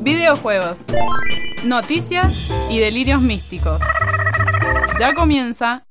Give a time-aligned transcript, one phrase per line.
[0.00, 0.78] Videojuegos,
[1.64, 2.34] noticias
[2.70, 3.82] y delirios místicos.
[4.98, 5.84] Ya comienza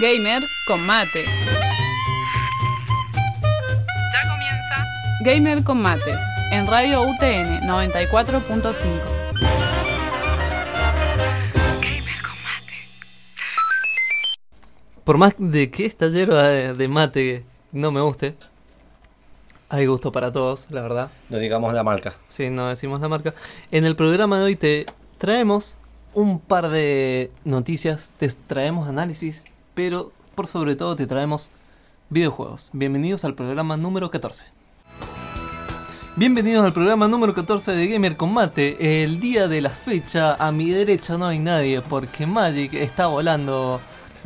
[0.00, 1.24] Gamer con mate.
[4.12, 4.86] Ya comienza
[5.24, 6.14] Gamer con mate
[6.52, 9.20] en Radio UTN 94.5.
[15.04, 18.36] Por más de que esta hierba de, de mate no me guste,
[19.70, 21.10] hay gusto para todos, la verdad.
[21.30, 22.14] No digamos la marca.
[22.28, 23.34] Sí, no decimos la marca.
[23.70, 24.84] En el programa de hoy te
[25.16, 25.78] traemos
[26.12, 29.44] un par de noticias, te traemos análisis,
[29.74, 31.50] pero por sobre todo te traemos
[32.08, 32.70] videojuegos.
[32.72, 34.46] Bienvenidos al programa número 14.
[36.16, 39.04] Bienvenidos al programa número 14 de Gamer Combate.
[39.04, 43.80] El día de la fecha, a mi derecha no hay nadie porque Magic está volando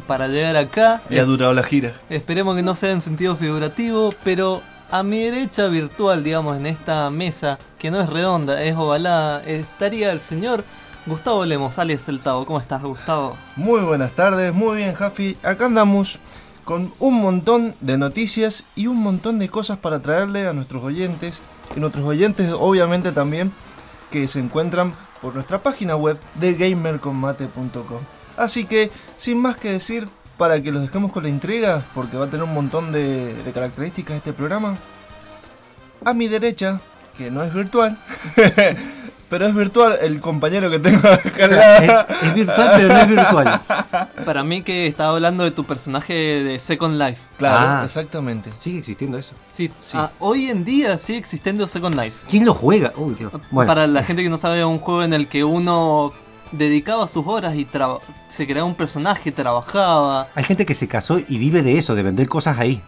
[0.07, 1.03] para llegar acá.
[1.11, 1.93] Ya ha durado la gira.
[2.09, 4.63] Esperemos que no sea en sentido figurativo, pero
[4.95, 10.13] a mi derecha virtual, digamos, en esta mesa, que no es redonda, es ovalada, estaría
[10.13, 10.63] el señor
[11.05, 12.47] Gustavo Lemos, alias El Tavo.
[12.47, 13.37] ¿Cómo estás, Gustavo?
[13.57, 15.37] Muy buenas tardes, muy bien, Jafi.
[15.43, 16.21] Acá andamos
[16.65, 21.43] con un montón de noticias y un montón de cosas para traerle a nuestros oyentes.
[21.75, 23.51] Y nuestros oyentes, obviamente, también,
[24.13, 28.01] que se encuentran por nuestra página web de gamercombate.com.
[28.37, 30.07] Así que, sin más que decir,
[30.39, 33.53] para que los dejemos con la intriga, porque va a tener un montón de, de
[33.53, 34.77] características este programa,
[36.05, 36.81] a mi derecha,
[37.17, 37.97] que no es virtual,
[39.31, 42.07] pero es virtual el compañero que tengo acá.
[42.19, 43.61] Es, es virtual, pero no es virtual.
[44.25, 47.21] Para mí que estaba hablando de tu personaje de Second Life.
[47.39, 47.83] Claro, Ah.
[47.85, 48.53] exactamente.
[48.59, 49.35] Sigue existiendo eso.
[49.49, 49.97] Sí, Sí.
[49.99, 52.25] ah, hoy en día sigue existiendo Second Life.
[52.29, 52.93] ¿Quién lo juega?
[52.97, 53.33] Uy, Dios.
[53.51, 56.13] Bueno, Para la gente que no sabe, es un juego en el que uno
[56.57, 57.67] dedicaba sus horas y
[58.29, 60.29] se creaba un personaje, trabajaba.
[60.35, 62.83] hay gente que se casó y vive de eso, de vender cosas ahí.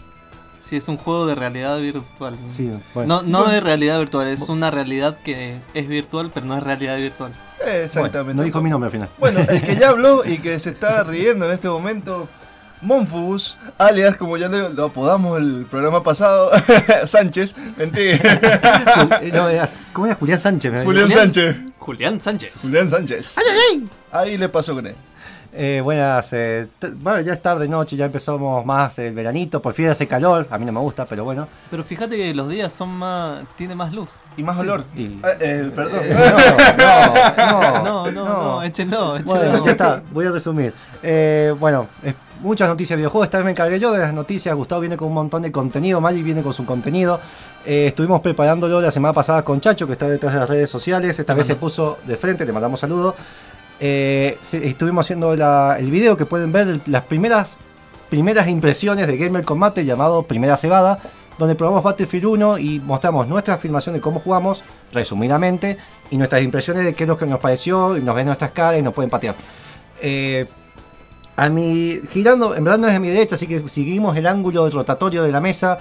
[0.60, 2.36] Sí, es un juego de realidad virtual.
[2.44, 3.22] Sí, bueno.
[3.22, 6.96] No, no de realidad virtual, es una realidad que es virtual, pero no es realidad
[6.96, 7.32] virtual.
[7.64, 8.18] Exactamente.
[8.18, 9.08] Bueno, no dijo mi nombre al final.
[9.18, 12.28] Bueno, el que ya habló y que se está riendo en este momento,
[12.82, 16.50] Monfus, alias, como ya lo, lo apodamos el programa pasado,
[17.06, 18.40] Sánchez, mentira,
[19.32, 20.72] no, era- ¿Cómo era Julián Sánchez?
[20.84, 21.56] Julián Sánchez.
[21.78, 22.54] Julián Sánchez.
[22.60, 23.36] Julián Sánchez.
[24.12, 24.94] Ahí le pasó con él.
[25.58, 29.86] Eh, buenas, eh, bueno, ya es tarde, noche, ya empezamos más el veranito, por fin
[29.88, 31.48] hace calor, a mí no me gusta, pero bueno.
[31.70, 33.42] Pero fíjate que los días son más.
[33.56, 34.16] tiene más luz.
[34.36, 34.84] Y más olor.
[34.94, 36.00] y- Eh, eh, perdón.
[36.02, 36.14] Eh,
[36.78, 39.34] no, no, No, no, no, échenlo, échenlo.
[39.34, 40.74] Bueno, ya está, voy a resumir.
[41.02, 42.12] Eh, bueno, eh,
[42.42, 45.08] muchas noticias de videojuegos, esta vez me encargué yo de las noticias, Gustavo viene con
[45.08, 47.18] un montón de contenido, Magic viene con su contenido.
[47.64, 51.18] Eh, estuvimos preparándolo la semana pasada con Chacho, que está detrás de las redes sociales,
[51.18, 53.14] esta vez se puso de frente, le mandamos saludos.
[53.78, 57.58] Eh, estuvimos haciendo el video que pueden ver las primeras,
[58.08, 60.98] primeras impresiones de Gamer Combate llamado Primera Cebada,
[61.38, 65.76] donde probamos Battlefield 1 y mostramos nuestra filmación de cómo jugamos, resumidamente,
[66.10, 68.80] y nuestras impresiones de qué es lo que nos pareció, y nos ven nuestras caras
[68.80, 69.34] y nos pueden patear.
[70.00, 70.46] Eh,
[71.36, 74.70] a mi, girando, en verdad no es a mi derecha, así que seguimos el ángulo
[74.70, 75.78] rotatorio de la mesa.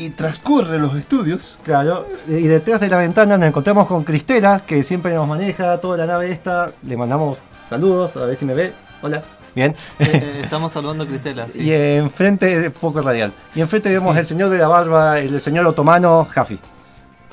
[0.00, 1.58] Y transcurre los estudios.
[1.62, 5.98] Claro, y detrás de la ventana nos encontramos con Cristela, que siempre nos maneja toda
[5.98, 6.72] la nave esta.
[6.84, 7.36] Le mandamos
[7.68, 8.72] saludos, a ver si me ve.
[9.02, 9.22] Hola.
[9.54, 9.76] Bien.
[9.98, 11.50] Eh, eh, estamos saludando a Cristela.
[11.50, 11.60] sí.
[11.60, 13.30] Y enfrente, poco radial.
[13.54, 16.58] Y enfrente vemos el señor de la barba, el señor otomano, Jafi.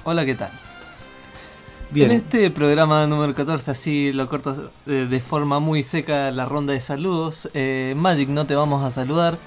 [0.03, 0.51] Hola, ¿qué tal?
[1.89, 2.11] Bien.
[2.11, 6.73] En este programa número 14, así lo corto eh, de forma muy seca la ronda
[6.73, 7.49] de saludos.
[7.53, 9.37] Eh, Magic, no te vamos a saludar.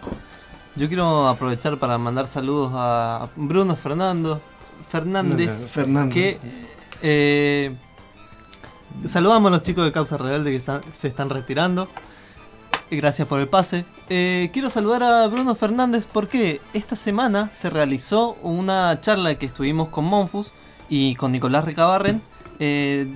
[0.76, 4.40] Yo quiero aprovechar para mandar saludos a Bruno Fernando
[4.90, 6.14] Fernández, Fernández.
[6.14, 6.38] que
[7.02, 7.76] eh,
[9.06, 11.88] saludamos a los chicos de Causa Rebelde que se están retirando.
[12.92, 13.86] Gracias por el pase.
[14.10, 19.88] Eh, quiero saludar a Bruno Fernández porque esta semana se realizó una charla que estuvimos
[19.90, 20.52] con Monfus
[20.90, 22.22] y con Nicolás Recabarren
[22.60, 23.08] eh,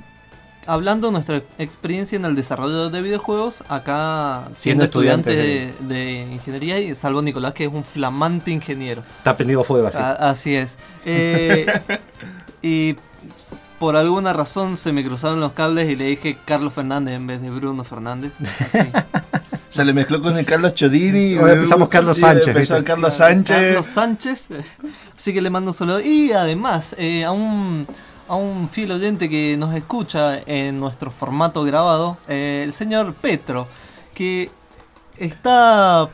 [0.66, 6.22] hablando de nuestra experiencia en el desarrollo de videojuegos acá siendo, Siendo estudiante de, de
[6.32, 9.04] ingeniería y salvo Nicolás que es un flamante ingeniero.
[9.18, 9.98] Está prendido fuego así.
[9.98, 10.78] A- así es.
[11.06, 11.66] Eh,
[12.62, 12.96] y
[13.78, 17.42] por alguna razón se me cruzaron los cables y le dije Carlos Fernández en vez
[17.42, 18.34] de Bruno Fernández.
[18.62, 18.80] Así.
[19.76, 21.36] Se le mezcló con el Carlos Chodini.
[21.38, 22.78] Ahora empezamos Carlos Sánchez, Empezó ¿viste?
[22.78, 23.58] el Carlos Sánchez.
[23.58, 24.48] Carlos Sánchez.
[25.18, 26.00] Así que le mando un saludo.
[26.00, 27.86] Y además, eh, a un
[28.28, 33.68] a un fiel oyente que nos escucha en nuestro formato grabado, eh, el señor Petro,
[34.16, 34.50] que
[35.18, 36.10] está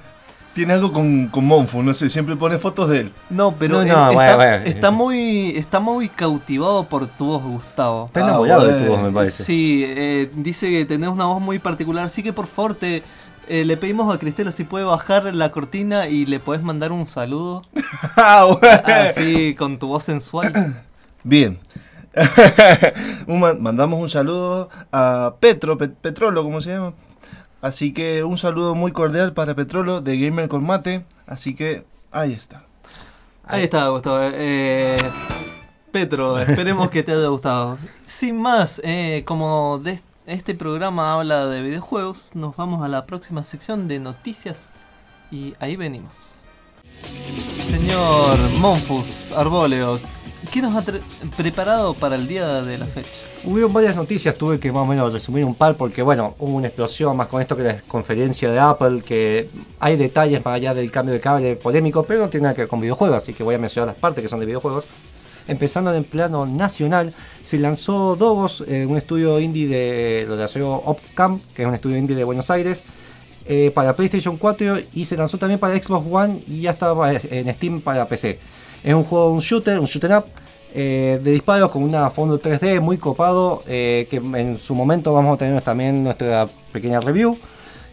[0.53, 3.13] Tiene algo con, con Monfu, no sé, siempre pone fotos de él.
[3.29, 4.65] No, pero No, él no, está, bueno, bueno.
[4.65, 8.07] está muy está muy cautivado por tu voz, Gustavo.
[8.07, 9.43] Está enamorado Ah, de tu voz, me parece.
[9.45, 13.03] Sí, eh, dice que tenés una voz muy particular, así que por favor te
[13.51, 17.06] eh, le pedimos a Cristela si puede bajar la cortina y le podés mandar un
[17.07, 17.63] saludo
[18.15, 18.48] Ah,
[19.09, 20.51] así con tu voz sensual.
[21.24, 21.59] Bien.
[23.27, 26.94] Un mandamos un saludo a Petro, Pe- Petrolo, ¿cómo se llama?
[27.62, 31.06] Así que un saludo muy cordial para Petrolo de Gamer con Mate.
[31.27, 32.63] Así que ahí está.
[33.45, 34.18] Ahí está, Gustavo.
[34.24, 34.98] Eh,
[35.92, 37.77] Petro, esperemos que te haya gustado.
[38.06, 43.06] Sin más, eh, como de est- este programa habla de videojuegos, nos vamos a la
[43.06, 44.71] próxima sección de noticias
[45.31, 46.44] y ahí venimos.
[47.69, 50.00] Señor Monfus Arboleo,
[50.51, 50.83] ¿qué nos ha
[51.35, 53.09] preparado para el día de la fecha?
[53.44, 56.67] Hubieron varias noticias, tuve que más o menos resumir un par porque bueno, hubo una
[56.67, 60.91] explosión más con esto que la conferencia de Apple, que hay detalles más allá del
[60.91, 63.56] cambio de cable polémico, pero no tiene nada que ver con videojuegos, así que voy
[63.56, 64.85] a mencionar las partes que son de videojuegos.
[65.47, 70.75] Empezando en el plano nacional, se lanzó Dogos, eh, un estudio indie de lo lanzó
[70.85, 72.83] Opcam, que es un estudio indie de Buenos Aires,
[73.45, 77.53] eh, para PlayStation 4 y se lanzó también para Xbox One y ya estaba en
[77.53, 78.39] Steam para PC.
[78.83, 80.25] Es un juego, un shooter, un shooter up
[80.73, 85.38] eh, de disparos con una fondo 3D muy copado que en su momento vamos a
[85.38, 87.38] tener también nuestra pequeña review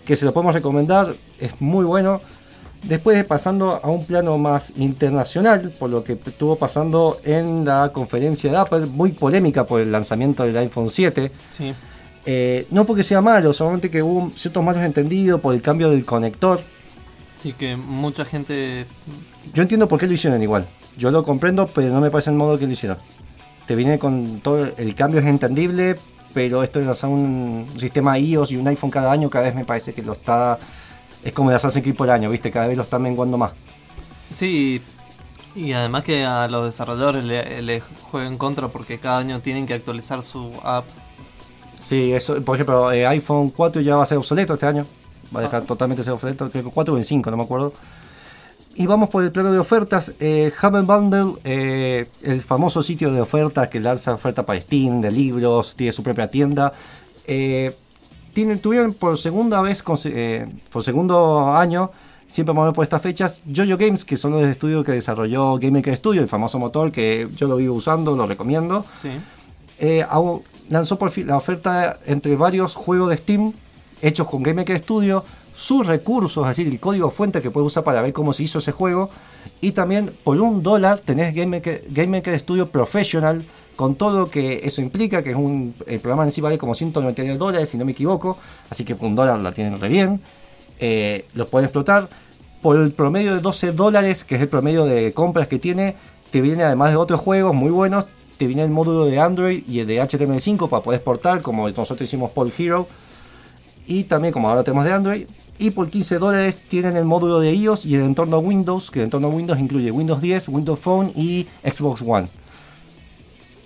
[0.09, 2.19] que se lo podemos recomendar, es muy bueno.
[2.83, 7.91] Después de pasando a un plano más internacional, por lo que estuvo pasando en la
[7.93, 11.31] conferencia de Apple, muy polémica por el lanzamiento del iPhone 7.
[11.51, 11.75] Sí.
[12.25, 16.05] Eh, no porque sea malo, solamente que hubo ciertos malos entendidos por el cambio del
[16.05, 16.61] conector.
[17.41, 18.87] Sí, que mucha gente...
[19.55, 20.67] Yo entiendo por qué lo hicieron igual.
[20.97, 22.99] Yo lo comprendo, pero no me parece el modo que lo hicieron.
[23.67, 24.69] Te viene con todo.
[24.77, 25.97] El cambio es entendible,
[26.35, 29.65] pero esto de lanzar un sistema iOS y un iPhone cada año, cada vez me
[29.65, 30.59] parece que lo está.
[31.23, 32.51] Es como de Assassin's Creed por año, ¿viste?
[32.51, 33.53] Cada vez lo están menguando más.
[34.31, 34.81] Sí,
[35.55, 37.81] y además que a los desarrolladores le, le
[38.11, 40.85] juega en contra porque cada año tienen que actualizar su app.
[41.83, 44.87] Sí, eso, por ejemplo, eh, iPhone 4 ya va a ser obsoleto este año.
[45.35, 47.73] Va a dejar totalmente ser obsoleto, creo que 4 o en 5, no me acuerdo.
[48.75, 50.13] Y vamos por el plano de ofertas.
[50.21, 55.11] Eh, Humble Bundle, eh, el famoso sitio de ofertas que lanza ofertas para Steam, de
[55.11, 56.73] libros, tiene su propia tienda.
[57.27, 57.75] Eh,
[58.39, 61.91] tienen, tuvieron por segunda vez, eh, por segundo año,
[62.29, 65.57] siempre vamos a ver por estas fechas, Jojo Games, que son los estudios que desarrolló
[65.59, 68.85] Game Maker Studio, el famoso motor que yo lo vivo usando, lo recomiendo.
[69.03, 69.09] Sí.
[69.81, 70.07] Eh,
[70.71, 73.53] lanzó por fin la oferta entre varios juegos de Steam
[74.03, 77.83] hechos con Game Maker Studio, sus recursos, es decir, el código fuente que puedes usar
[77.83, 79.11] para ver cómo se hizo ese juego.
[79.61, 83.43] Y también por un dólar tenés Game Maker, Game Maker Studio Professional
[83.79, 86.75] con todo lo que eso implica, que es un, el programa en sí vale como
[86.75, 88.37] 199 dólares, si no me equivoco,
[88.69, 90.21] así que un dólar la tienen re bien.
[90.81, 92.09] Eh, los pueden explotar.
[92.61, 95.95] Por el promedio de 12 dólares, que es el promedio de compras que tiene,
[96.33, 98.07] te viene además de otros juegos muy buenos,
[98.37, 102.03] te viene el módulo de Android y el de HTML5 para poder exportar, como nosotros
[102.03, 102.89] hicimos Paul Hero.
[103.87, 105.27] Y también, como ahora tenemos de Android.
[105.57, 109.05] Y por 15 dólares tienen el módulo de iOS y el entorno Windows, que el
[109.05, 112.29] entorno Windows incluye Windows 10, Windows Phone y Xbox One.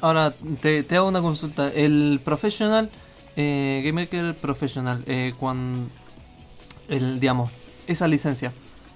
[0.03, 1.69] Ahora, te, te hago una consulta.
[1.73, 2.91] El Professional,
[3.37, 5.89] eh, Game Maker Professional, eh, cuando,
[6.89, 7.51] el, digamos,
[7.87, 8.53] esa licencia,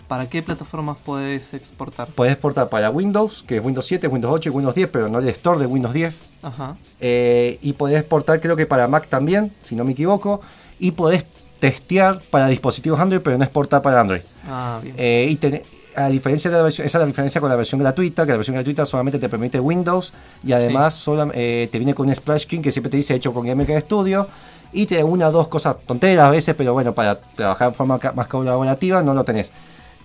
[0.09, 2.09] ¿para qué plataformas puedes exportar?
[2.09, 5.19] Puedes exportar para Windows, que es Windows 7, Windows 8 y Windows 10, pero no
[5.21, 6.23] el store de Windows 10.
[6.43, 6.77] Ajá.
[7.01, 10.41] Eh, y podés exportar creo que para Mac también, si no me equivoco.
[10.79, 11.25] Y podés
[11.61, 14.21] testear para dispositivos Android, pero no exportar para Android.
[14.47, 14.95] Ah, bien.
[14.99, 15.63] Eh, y ten-
[15.97, 18.37] a diferencia de la versión, esa es la diferencia con la versión gratuita, que la
[18.39, 20.13] versión gratuita solamente te permite Windows
[20.45, 23.33] y además sola- eh, te viene con un splash screen que siempre te dice hecho
[23.33, 24.29] con GameMaker Studio
[24.73, 27.75] y te da una o dos cosas tonteras a veces, pero bueno, para trabajar de
[27.77, 29.51] forma más colaborativa no lo tenés.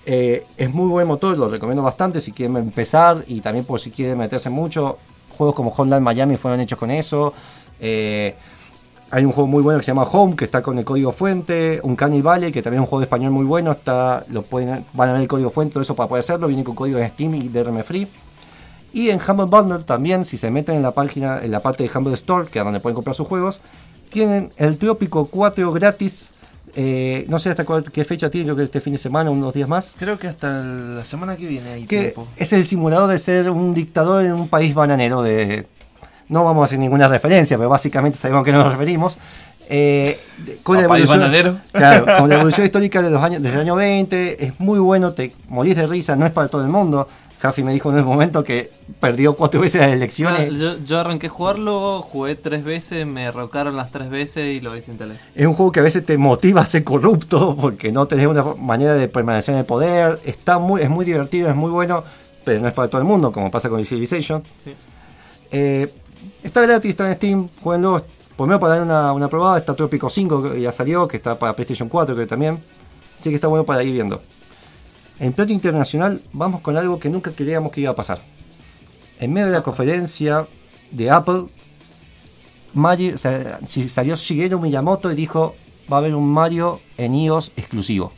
[0.06, 3.92] Eh, es muy buen motor, lo recomiendo bastante si quieren empezar y también por si
[3.92, 4.98] quieren meterse mucho.
[5.38, 7.34] Juegos como Hotline Miami fueron hechos con eso.
[7.80, 8.36] Eh,
[9.12, 11.80] hay un juego muy bueno que se llama Home, que está con el código fuente.
[11.84, 13.72] Un Canny Valley, que también es un juego de español muy bueno.
[13.72, 16.48] Está, lo pueden, van a ver el código fuente, todo eso para poder hacerlo.
[16.48, 18.08] Viene con código de Steam y DRM Free.
[18.94, 21.92] Y en Humble Bundle también, si se meten en la página, en la parte de
[21.98, 23.62] Humble Store, que es donde pueden comprar sus juegos,
[24.10, 26.32] tienen el Trópico 4 gratis.
[26.76, 29.54] Eh, no sé hasta cuál- qué fecha tiene, creo que este fin de semana, unos
[29.54, 29.94] días más.
[30.00, 32.28] Creo que hasta la semana que viene hay Que tiempo.
[32.38, 35.22] es el simulador de ser un dictador en un país bananero.
[35.22, 35.68] De,
[36.32, 39.18] no vamos a hacer ninguna referencia, pero básicamente sabemos a qué nos referimos.
[39.74, 40.18] Eh,
[40.64, 41.58] con la ¿A país evolución- bananero?
[41.72, 45.14] Claro, con la evolución histórica de los años, desde el año 20, es muy bueno,
[45.14, 47.08] te morís de risa, no es para todo el mundo.
[47.40, 48.70] Jaffi me dijo en un momento que
[49.00, 50.54] perdió cuatro veces las elecciones.
[50.60, 54.74] yo, yo arranqué a jugarlo, jugué tres veces, me rocaron las tres veces y lo
[54.74, 55.16] desintalé.
[55.34, 58.44] Es un juego que a veces te motiva a ser corrupto porque no tenés una
[58.60, 60.20] manera de permanecer en el poder.
[60.26, 62.04] Está muy, es muy divertido, es muy bueno,
[62.44, 64.44] pero no es para todo el mundo, como pasa con el Civilization.
[64.64, 64.76] Sí.
[65.52, 65.92] Eh,
[66.44, 68.06] está gratis, está en Steam, jueguenlo.
[68.38, 71.54] Primero para dar una, una probada, está Trópico 5 que ya salió, que está para
[71.54, 72.58] PlayStation 4 que también.
[73.20, 74.22] Así que está bueno para ir viendo.
[75.20, 78.20] En plato internacional vamos con algo que nunca creíamos que iba a pasar.
[79.20, 80.48] En medio de la conferencia
[80.90, 81.46] de Apple,
[82.74, 83.16] Mario,
[83.68, 85.56] si- salió Shigeru Miyamoto y dijo
[85.92, 88.12] va a haber un Mario en iOS exclusivo.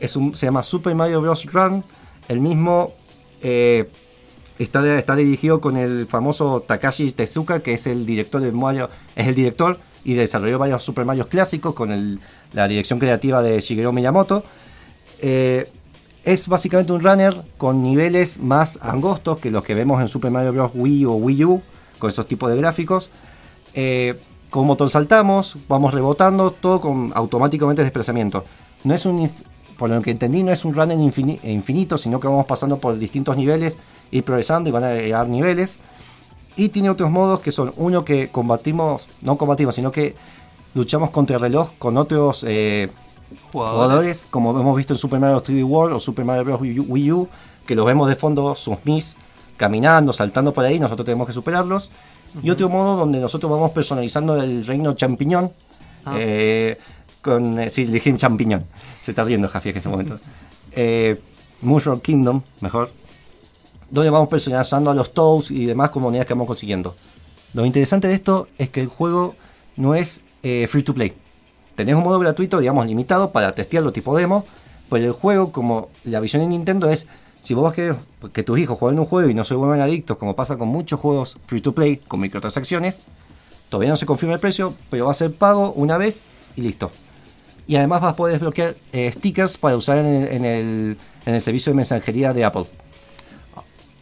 [0.00, 1.46] Es un, se llama Super Mario Bros.
[1.46, 1.82] Run.
[2.28, 2.92] El mismo
[3.40, 3.88] eh,
[4.58, 9.34] está, dirigido con el famoso Takashi Tezuka, que es el director de Mario, es el
[9.34, 12.20] director y desarrolló varios Super Mario clásicos con
[12.52, 14.44] la dirección creativa de Shigeru Miyamoto.
[15.20, 15.70] Eh,
[16.24, 20.52] es básicamente un runner con niveles más angostos que los que vemos en Super Mario
[20.52, 20.72] Bros.
[20.74, 21.62] Wii o Wii U,
[21.98, 23.10] con esos tipos de gráficos.
[23.74, 24.14] Eh,
[24.50, 28.44] con botón saltamos, vamos rebotando, todo con automáticamente desplazamiento.
[28.84, 29.06] No es
[29.76, 32.98] por lo que entendí, no es un runner infini- infinito, sino que vamos pasando por
[32.98, 33.76] distintos niveles,
[34.10, 35.78] ir progresando y van a agregar niveles.
[36.56, 40.14] Y tiene otros modos que son uno que combatimos, no combatimos, sino que
[40.74, 42.88] luchamos contra el reloj con otros eh,
[43.52, 43.76] Jugadores.
[43.82, 46.60] jugadores, como hemos visto en Super Mario 3D World o Super Mario Bros.
[46.60, 47.28] Wii U,
[47.66, 49.16] que los vemos de fondo, sus Mis,
[49.56, 51.90] caminando, saltando por ahí, nosotros tenemos que superarlos.
[52.42, 55.50] Y otro modo donde nosotros vamos personalizando el reino champiñón,
[56.04, 56.14] Ah.
[56.18, 56.78] eh,
[57.20, 58.64] con, eh, sí, champiñón,
[59.02, 60.20] se está riendo Javier en este momento.
[60.72, 61.20] Eh,
[61.62, 62.90] Mushroom Kingdom, mejor,
[63.90, 66.94] donde vamos personalizando a los Toads y demás comunidades que vamos consiguiendo.
[67.54, 69.34] Lo interesante de esto es que el juego
[69.76, 71.14] no es eh, free to play.
[71.74, 74.44] Tenés un modo gratuito, digamos, limitado para testearlo tipo demo,
[74.90, 77.06] pero el juego, como la visión de Nintendo es,
[77.42, 77.96] si vos querés
[78.32, 80.98] que tus hijos jueguen un juego y no se vuelvan adictos, como pasa con muchos
[81.00, 83.00] juegos free to play con microtransacciones,
[83.68, 86.22] todavía no se confirma el precio, pero va a ser pago una vez
[86.56, 86.90] y listo.
[87.68, 91.34] Y además vas a poder desbloquear eh, stickers para usar en el, en el- en
[91.34, 92.66] el servicio de mensajería de Apple.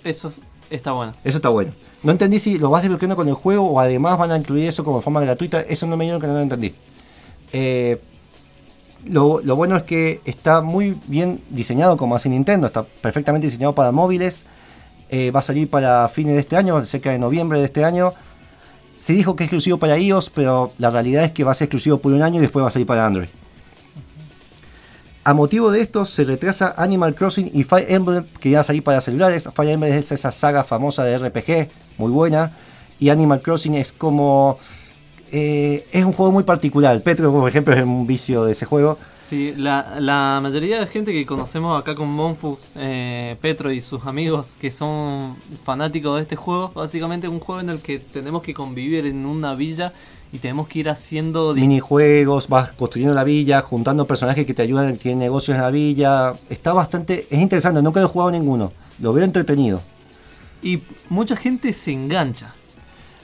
[0.05, 1.13] Eso es- está bueno.
[1.25, 1.73] Eso está bueno.
[2.03, 4.85] No entendí si lo vas desbloqueando con el juego o además van a incluir eso
[4.85, 5.63] como forma gratuita.
[5.63, 6.75] Eso no me dieron que no lo entendí.
[7.53, 8.01] Eh,
[9.07, 12.67] lo, lo bueno es que está muy bien diseñado como hace Nintendo.
[12.67, 14.47] Está perfectamente diseñado para móviles.
[15.11, 18.13] Eh, va a salir para fines de este año, cerca de noviembre de este año.
[19.01, 21.67] Se dijo que es exclusivo para iOS, pero la realidad es que va a ser
[21.67, 23.29] exclusivo por un año y después va a salir para Android.
[25.27, 28.83] A motivo de esto se retrasa Animal Crossing y Fire Emblem que iban a salir
[28.83, 29.49] para celulares.
[29.55, 32.53] Fire Emblem es esa saga famosa de RPG, muy buena.
[33.01, 34.59] Y Animal Crossing es como...
[35.33, 37.01] eh, es un juego muy particular.
[37.01, 38.99] Petro, por ejemplo, es un vicio de ese juego.
[39.19, 44.55] Sí, la, mayoría de gente que conocemos acá con Monfus, eh, Petro y sus amigos
[44.61, 48.53] que son fanáticos de este juego, básicamente es un juego en el que tenemos que
[48.53, 49.95] convivir en una villa
[50.33, 51.55] y tenemos que ir haciendo...
[51.55, 55.71] Minijuegos, vas construyendo la villa, juntando personajes que te ayudan, que tienen negocios en la
[55.71, 56.35] villa.
[56.51, 57.27] Está bastante...
[57.31, 58.73] Es interesante, nunca lo he jugado ninguno.
[58.99, 59.81] Lo veo entretenido.
[60.63, 62.53] Y mucha gente se engancha.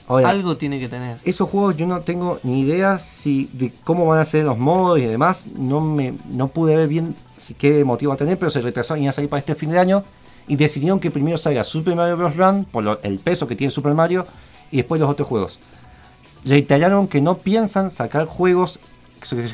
[0.07, 1.17] Ahora, Algo tiene que tener.
[1.23, 4.99] esos juegos yo no tengo ni idea si de cómo van a ser los modos
[4.99, 5.47] y demás.
[5.55, 8.97] No me no pude ver bien si qué motivo va a tener, pero se retrasó
[8.97, 10.03] y a salir para este fin de año.
[10.47, 12.35] Y decidieron que primero salga Super Mario Bros.
[12.35, 14.25] Run, por lo- el peso que tiene Super Mario,
[14.69, 15.59] y después los otros juegos.
[16.45, 18.79] Reiteraron que no piensan sacar juegos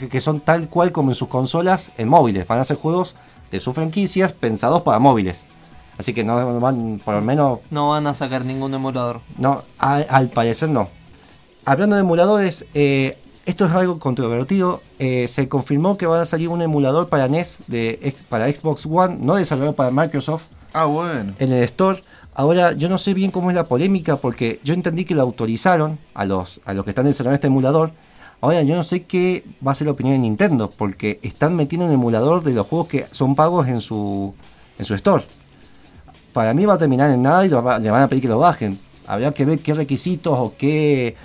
[0.10, 2.48] que- son tal cual como en sus consolas en móviles.
[2.48, 3.16] Van a ser juegos
[3.52, 5.48] de sus franquicias pensados para móviles.
[5.98, 9.20] Así que no van, por lo menos No van a sacar ningún emulador.
[9.38, 10.90] no, al parecer no.
[11.66, 14.82] Hablando de emuladores, eh, Esto es algo controvertido.
[15.00, 19.20] Eh, se confirmó que va a salir un emulador para NES, de, para Xbox One,
[19.22, 20.44] no desarrollado para Microsoft.
[20.74, 21.34] Ah, bueno.
[21.40, 22.04] En el store.
[22.38, 25.98] Ahora, yo no sé bien cómo es la polémica, porque yo entendí que lo autorizaron
[26.14, 27.94] a los, a los que están desarrollando este emulador.
[28.42, 31.88] Ahora, yo no sé qué va a ser la opinión de Nintendo, porque están metiendo
[31.88, 34.36] un emulador de los juegos que son pagos en su,
[34.78, 35.24] en su store.
[36.32, 37.56] Para mí va a terminar en nada y le
[37.90, 38.78] van a pedir que lo bajen.
[39.08, 41.16] Habría que ver qué requisitos o qué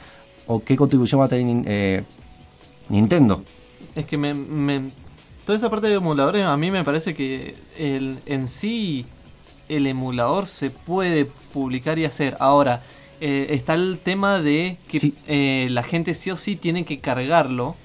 [0.46, 2.04] o qué contribución va a tener eh,
[2.88, 3.44] Nintendo.
[3.94, 4.90] Es que me,
[5.44, 9.04] toda esa parte de emuladores a mí me parece que el, en sí
[9.76, 12.36] el emulador se puede publicar y hacer.
[12.40, 12.82] Ahora,
[13.20, 17.76] eh, está el tema de que eh, la gente sí o sí tiene que cargarlo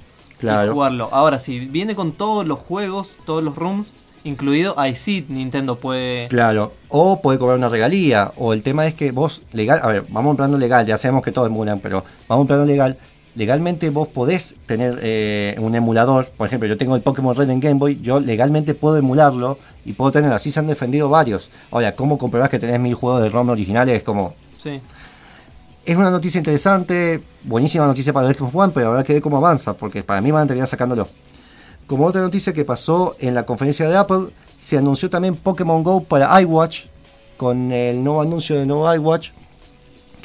[0.42, 1.10] y jugarlo.
[1.12, 6.28] Ahora, si viene con todos los juegos, todos los rooms, incluido, ahí sí Nintendo puede.
[6.28, 8.32] Claro, o puede cobrar una regalía.
[8.38, 10.98] O el tema es que vos, legal, a ver, vamos a un plano legal, ya
[10.98, 12.98] sabemos que todo emulan, pero vamos a un plano legal.
[13.38, 17.60] Legalmente vos podés tener eh, un emulador, por ejemplo, yo tengo el Pokémon Red en
[17.60, 21.52] Game Boy, yo legalmente puedo emularlo y puedo tener, así se han defendido varios.
[21.70, 23.98] Ahora, ¿cómo comprobás que tenés mil juegos de ROM originales?
[23.98, 24.34] Es como...
[24.58, 24.82] Sí.
[25.86, 29.38] Es una noticia interesante, buenísima noticia para el Xbox One, pero habrá que ver cómo
[29.38, 31.08] avanza, porque para mí van a terminar sacándolo.
[31.86, 36.04] Como otra noticia que pasó en la conferencia de Apple, se anunció también Pokémon Go
[36.04, 36.86] para iWatch,
[37.38, 39.30] con el nuevo anuncio de nuevo iWatch,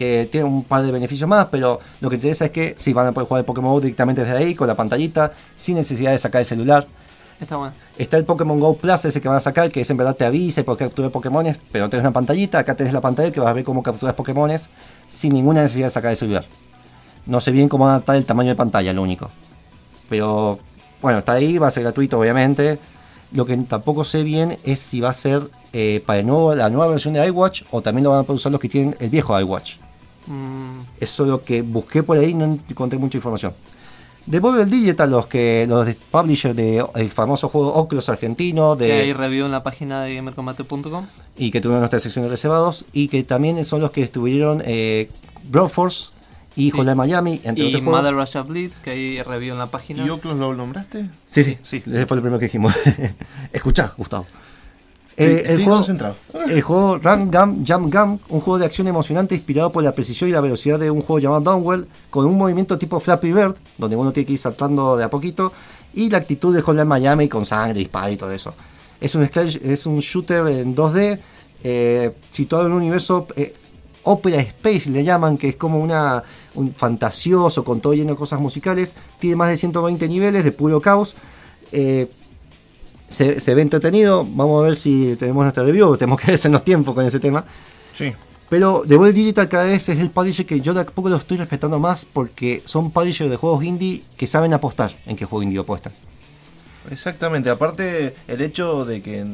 [0.03, 3.07] que tiene un par de beneficios más, pero lo que interesa es que sí, van
[3.07, 6.19] a poder jugar el Pokémon Go directamente desde ahí, con la pantallita, sin necesidad de
[6.19, 6.87] sacar el celular.
[7.41, 7.73] Está bueno.
[7.97, 10.25] Está el Pokémon Go Plus, ese que van a sacar, que es en verdad te
[10.25, 13.39] avisa y por capturar Pokémones, pero no tenés una pantallita, acá tenés la pantalla que
[13.39, 14.71] vas a ver cómo capturas Pokémones
[15.09, 16.45] sin ninguna necesidad de sacar el celular.
[17.27, 19.31] No sé bien cómo adaptar el tamaño de pantalla, lo único.
[20.09, 20.59] Pero
[21.01, 22.79] bueno, está ahí, va a ser gratuito obviamente.
[23.31, 25.43] Lo que tampoco sé bien es si va a ser
[25.73, 28.37] eh, para el nuevo, la nueva versión de iWatch o también lo van a poder
[28.37, 29.82] usar los que tienen el viejo iWatch.
[30.27, 30.81] Mm.
[31.01, 33.53] Eso es lo que busqué por ahí, no encontré mucha información.
[34.27, 38.77] Devolver Digital, los que los de publisher del famoso juego Oculus argentino.
[38.77, 41.07] De, que hay review en la página de gamercombate.com.
[41.37, 42.85] Y que tuvieron nuestras secciones reservados.
[42.93, 45.09] Y que también son los que estuvieron eh,
[45.45, 46.11] Broforce,
[46.55, 50.05] Hijo de Miami, entre y Mother Russia Blitz, que ahí review en la página.
[50.05, 51.07] ¿Y Oculus lo nombraste?
[51.27, 51.77] Sí, sí, sí.
[51.79, 52.75] Ese fue el primero que dijimos.
[53.53, 54.27] Escucha, Gustavo.
[55.17, 55.83] Eh, el, juego,
[56.49, 60.31] el juego Run Gum Jump Gum, un juego de acción emocionante inspirado por la precisión
[60.31, 63.97] y la velocidad de un juego llamado Downwell, con un movimiento tipo Flappy Bird, donde
[63.97, 65.53] uno tiene que ir saltando de a poquito,
[65.93, 68.55] y la actitud de Hotline Miami con sangre, disparo y todo eso.
[69.01, 71.19] Es un, es un shooter en 2D,
[71.65, 73.55] eh, situado en un universo eh,
[74.05, 78.41] Opera Space, le llaman, que es como una un fantasioso, con todo lleno de cosas
[78.41, 78.95] musicales.
[79.19, 81.15] Tiene más de 120 niveles de puro caos.
[81.71, 82.09] Eh,
[83.13, 84.25] se, ve entretenido.
[84.25, 85.97] Vamos a ver si tenemos nuestra review.
[85.99, 87.45] Tenemos que hacernos tiempo con ese tema.
[87.93, 88.13] Sí.
[88.49, 91.17] Pero The World Digital cada vez es el publisher que yo de a poco lo
[91.17, 95.43] estoy respetando más porque son publishers de juegos indie que saben apostar en qué juego
[95.43, 95.93] indie apuestan.
[96.91, 99.25] Exactamente, aparte el hecho de que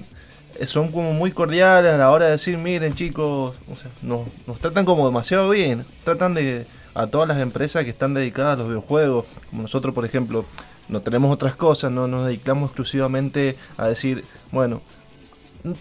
[0.67, 3.57] son como muy cordiales a la hora de decir, miren chicos,
[4.03, 8.55] nos, nos tratan como demasiado bien, tratan de a todas las empresas que están dedicadas
[8.55, 10.45] a los videojuegos, como nosotros por ejemplo,
[10.89, 14.81] no tenemos otras cosas, no nos dedicamos exclusivamente a decir, bueno,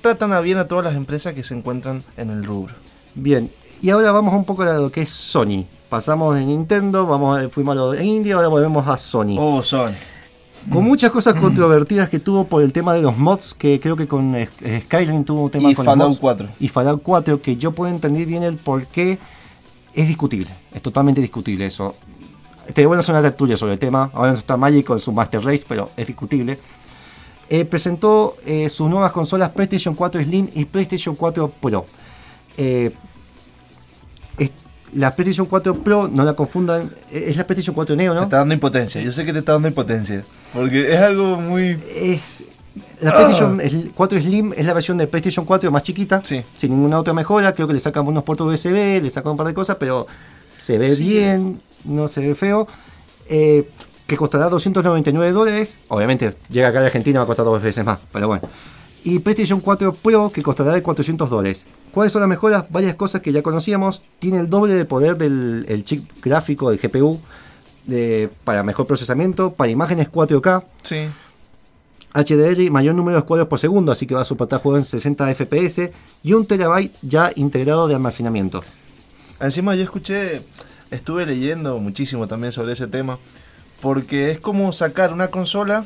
[0.01, 2.73] tratan a bien a todas las empresas que se encuentran en el rubro.
[3.15, 5.65] Bien, y ahora vamos un poco a lo que es Sony.
[5.89, 9.37] Pasamos de Nintendo, vamos a, fuimos a lo de India, ahora volvemos a Sony.
[9.39, 9.93] Oh, Sony.
[10.71, 14.05] Con muchas cosas controvertidas que tuvo por el tema de los mods, que creo que
[14.05, 14.35] con
[14.81, 16.49] Skyrim tuvo un tema y con Fallout mods, 4.
[16.59, 19.17] Y Fallout 4, que yo puedo entender bien el por qué
[19.93, 21.95] es discutible, es totalmente discutible eso.
[22.73, 25.11] Te voy a hacer una tertulia sobre el tema, ahora no está Magic con su
[25.11, 26.57] Master Race, pero es discutible.
[27.49, 31.85] Eh, presentó eh, sus nuevas consolas PlayStation 4 Slim y PlayStation 4 Pro.
[32.57, 32.91] Eh,
[34.93, 38.21] la PlayStation 4 Pro, no la confundan, es la PlayStation 4 Neo, ¿no?
[38.21, 41.77] Te está dando impotencia, yo sé que te está dando impotencia, porque es algo muy...
[41.93, 42.43] Es,
[43.01, 47.13] la PlayStation 4 Slim es la versión de PlayStation 4 más chiquita, sin ninguna otra
[47.13, 47.53] mejora.
[47.53, 50.07] Creo que le sacan unos puertos USB, le sacan un par de cosas, pero
[50.57, 52.67] se ve bien, no se ve feo.
[53.29, 53.69] Eh,
[54.05, 55.79] que costará 299 dólares.
[55.89, 58.47] Obviamente, llega acá a Argentina va a costar dos veces más, pero bueno.
[59.03, 61.65] Y PlayStation 4 Pro que costará de 400 dólares.
[61.91, 62.65] ¿Cuáles son las mejoras?
[62.69, 64.03] Varias cosas que ya conocíamos.
[64.19, 67.19] Tiene el doble de poder del chip gráfico del GPU
[67.87, 70.63] de, para mejor procesamiento, para imágenes 4K.
[70.83, 71.07] Sí.
[72.13, 75.35] HDR mayor número de cuadros por segundo, así que va a soportar juegos en 60
[75.35, 75.91] FPS
[76.23, 78.63] y un terabyte ya integrado de almacenamiento.
[79.39, 80.41] Encima yo escuché,
[80.91, 83.17] estuve leyendo muchísimo también sobre ese tema,
[83.81, 85.85] porque es como sacar una consola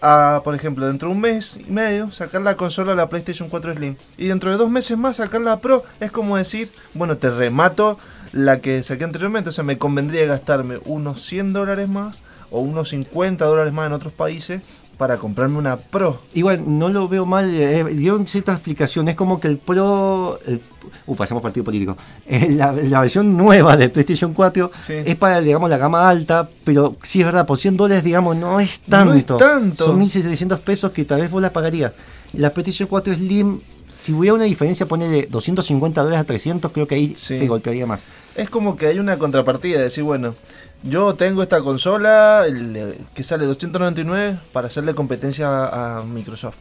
[0.00, 3.48] a, por ejemplo, dentro de un mes y medio, sacar la consola a la PlayStation
[3.48, 3.96] 4 Slim.
[4.18, 7.98] Y dentro de dos meses más sacar la Pro es como decir, bueno, te remato
[8.32, 9.50] la que saqué anteriormente.
[9.50, 13.92] O sea, me convendría gastarme unos 100 dólares más o unos 50 dólares más en
[13.92, 14.60] otros países
[15.02, 16.20] para comprarme una Pro.
[16.32, 19.08] Igual, no lo veo mal, eh, dio cierta explicación.
[19.08, 20.38] Es como que el Pro.
[20.46, 20.60] El,
[21.08, 21.96] uh, pasamos partido político.
[22.28, 24.92] Eh, la, la versión nueva de PlayStation 4 Sí.
[25.04, 28.60] es para, digamos, la gama alta, pero sí es verdad, por 100 dólares, digamos, no
[28.60, 29.12] es tanto.
[29.12, 29.84] No es tanto.
[29.86, 31.90] Son 1.700 pesos que tal vez vos la pagarías.
[32.34, 33.58] La PlayStation 4 Slim,
[33.92, 37.36] si hubiera una diferencia, ponerle 250 dólares a 300, creo que ahí Sí.
[37.38, 38.04] se golpearía más.
[38.36, 40.36] Es como que hay una contrapartida, de decir, bueno,
[40.82, 46.56] yo tengo esta consola el- que sale 299 para hacerle competencia a, Microsoft.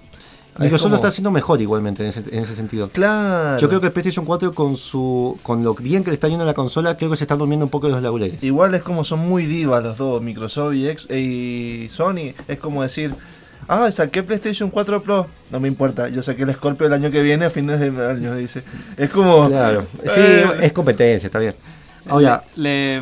[0.60, 2.90] Microsoft lo está haciendo mejor igualmente en ese, en ese sentido.
[2.90, 3.58] Claro.
[3.58, 6.44] Yo creo que el PlayStation 4 con su con lo bien que le está yendo
[6.44, 8.44] a la consola, creo que se están durmiendo un poco los laureles.
[8.44, 12.34] Igual es como son muy divas los dos, Microsoft y, ex- y Sony.
[12.50, 13.16] Es como decir,
[13.70, 15.26] ah, saqué PlayStation 4 Pro.
[15.52, 18.36] No me importa, yo saqué el Scorpio el año que viene a fines de año,
[18.36, 18.62] dice.
[18.98, 19.48] Es como...
[19.48, 19.86] Claro.
[20.04, 21.56] Sí, Eh, es competencia, está bien.
[22.08, 23.02] Ahora, Le,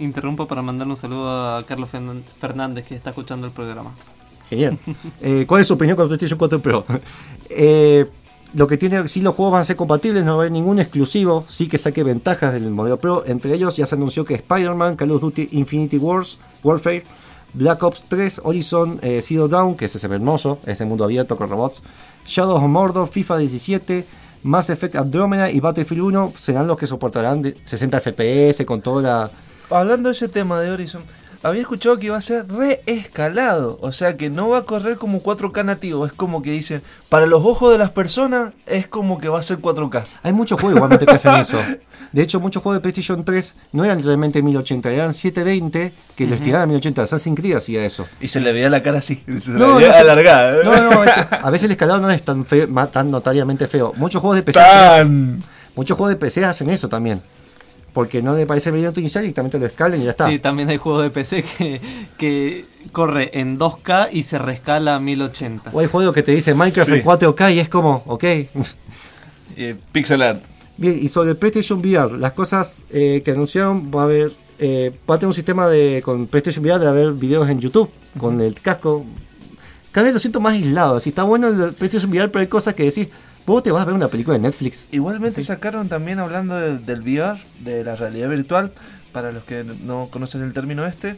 [0.00, 3.92] interrumpo para mandarle un saludo a Carlos Fern- Fernández que está escuchando el programa.
[4.48, 4.78] genial.
[5.20, 6.84] Eh, ¿Cuál es su opinión con PlayStation 4 Pro?
[7.50, 8.06] Eh,
[8.54, 10.78] lo que tiene, sí los juegos van a ser compatibles, no va a haber ningún
[10.78, 13.24] exclusivo, sí que saque ventajas del modelo Pro.
[13.26, 17.04] Entre ellos ya se anunció que Spider-Man, Call of Duty Infinity Wars, Warfare,
[17.54, 21.36] Black Ops 3, Horizon eh, Zero Dawn, que ese se ve hermoso, ese mundo abierto
[21.36, 21.82] con robots,
[22.26, 24.06] Shadow of Mordor, FIFA 17,
[24.42, 29.02] Mass Effect Andromeda y Battlefield 1 serán los que soportarán de 60 FPS con toda
[29.02, 29.30] la...
[29.70, 31.02] Hablando de ese tema de Horizon,
[31.42, 33.78] había escuchado que iba a ser reescalado.
[33.80, 36.06] O sea que no va a correr como 4K nativo.
[36.06, 39.42] Es como que dicen, para los ojos de las personas es como que va a
[39.42, 40.04] ser 4K.
[40.22, 41.58] Hay muchos juegos igualmente que hacen eso.
[42.12, 46.34] De hecho, muchos juegos de PlayStation 3 no eran realmente 1080, eran 720 que lo
[46.34, 47.02] estiraban a 1080.
[47.02, 48.06] Assassin's Creed hacía eso.
[48.20, 50.56] Y se le veía la cara así, se le No, veía no, alargada.
[50.56, 50.60] ¿eh?
[50.64, 53.92] No, no, a veces, a veces el escalado no es tan, feo, tan notariamente feo.
[53.96, 55.42] Muchos juegos de PC Tan.
[55.74, 57.22] muchos juegos de PC hacen eso también.
[57.92, 60.28] Porque no le parece bien inicial y directamente lo escalan y ya está.
[60.28, 61.80] Sí, también hay juegos de PC que,
[62.16, 65.70] que corre en 2K y se rescala a 1080.
[65.74, 66.96] O hay juegos que te dicen Minecraft Sí.
[66.96, 68.24] en 4K y es como, ok.
[69.54, 70.42] Eh, pixel art.
[70.78, 74.90] Bien, y sobre el PlayStation VR, las cosas eh, que anunciaron, va a haber, eh,
[75.08, 78.40] va a tener un sistema de, con PlayStation VR de haber videos en YouTube, con
[78.40, 79.04] el casco.
[79.90, 82.72] Cada vez lo siento más aislado, así está bueno el PlayStation VR, pero hay cosas
[82.74, 83.08] que decís,
[83.46, 84.88] vos te vas a ver una película de Netflix.
[84.92, 88.72] Igualmente sacaron también hablando de- del VR, de la realidad virtual,
[89.12, 91.16] para los que no conocen el término este.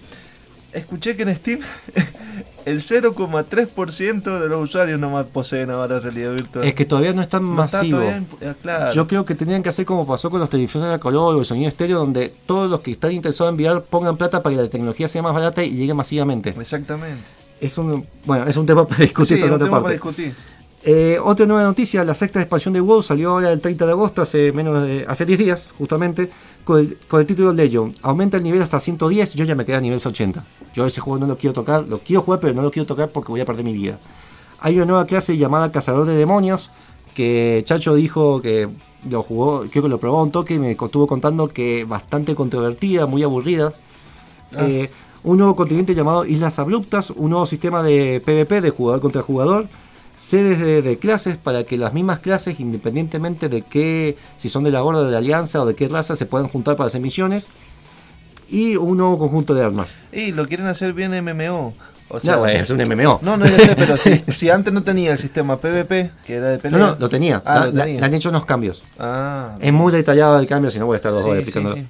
[0.73, 1.61] Escuché que en Steam
[2.65, 6.65] el 0,3% de los usuarios nomás poseen ahora realidad virtual.
[6.65, 8.01] Es que todavía no es tan No masivo.
[8.01, 8.93] eh, claro.
[8.93, 11.45] Yo creo que tendrían que hacer como pasó con los televisores a color o el
[11.45, 14.69] sonido estéreo, donde todos los que están interesados en VR pongan plata para que la
[14.69, 16.51] tecnología sea más barata y llegue masivamente.
[16.59, 17.23] Exactamente.
[17.61, 19.83] Es un, bueno, es un tema para discutir Sí, en un tema parte.
[19.83, 20.35] para discutir.
[20.87, 24.21] Eh, otra nueva noticia, la sexta expansión de WoW salió ahora el 30 de agosto,
[24.21, 26.31] hace menos de, hace 10 días, justamente,
[26.63, 27.95] con el, con el título Legion.
[28.03, 30.45] Aumenta el nivel hasta 110, yo ya me quedé a nivel 80.
[30.75, 33.09] Yo ese juego no lo quiero tocar, lo quiero jugar, pero no lo quiero tocar
[33.09, 33.99] porque voy a perder mi vida.
[34.61, 36.71] Hay una nueva clase llamada Cazador de Demonios,
[37.15, 38.69] que Chacho dijo que
[39.09, 43.07] lo jugó, creo que lo probó un toque y me estuvo contando que bastante controvertida,
[43.07, 43.73] muy aburrida.
[44.55, 44.67] Ah.
[44.69, 44.91] Eh,
[45.23, 49.69] un nuevo continente llamado Islas Abruptas, un nuevo sistema de PvP de jugador contra jugador,
[50.15, 54.71] sedes de, de clases para que las mismas clases, independientemente de qué, si son de
[54.71, 57.49] la Horda, de la Alianza o de qué raza, se puedan juntar para hacer misiones,
[58.49, 59.97] y un nuevo conjunto de armas.
[60.13, 61.73] Y lo quieren hacer bien MMO.
[62.09, 63.19] O No, sea, es un MMO.
[63.23, 66.49] no, no, ya sé, pero si, si antes no tenía el sistema PvP, que era
[66.51, 66.79] de No, pelea.
[66.79, 67.43] no, lo tenía.
[67.45, 68.01] Ah, La- lo la- tenía.
[68.01, 68.85] le han hecho unos cambios.
[68.99, 71.49] Ah, Es muy detallado el cambio, si no voy a estar dos Sí, horas sí,
[71.51, 71.83] explicándolo.
[71.83, 71.89] sí.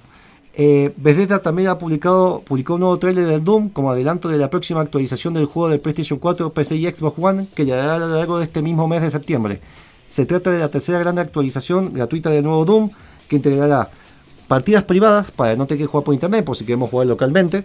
[0.57, 4.51] Eh, Bethesda también ha publicado publicó un nuevo trailer del Doom como adelanto de la
[4.51, 8.07] próxima actualización del juego de PlayStation 4, PC y Xbox One que llegará a lo
[8.07, 9.61] largo de este mismo mes de septiembre.
[10.09, 12.90] Se trata de la tercera gran actualización gratuita del nuevo Doom
[13.27, 13.90] que integrará
[14.47, 17.64] partidas privadas para no tener que jugar por internet por si queremos jugar localmente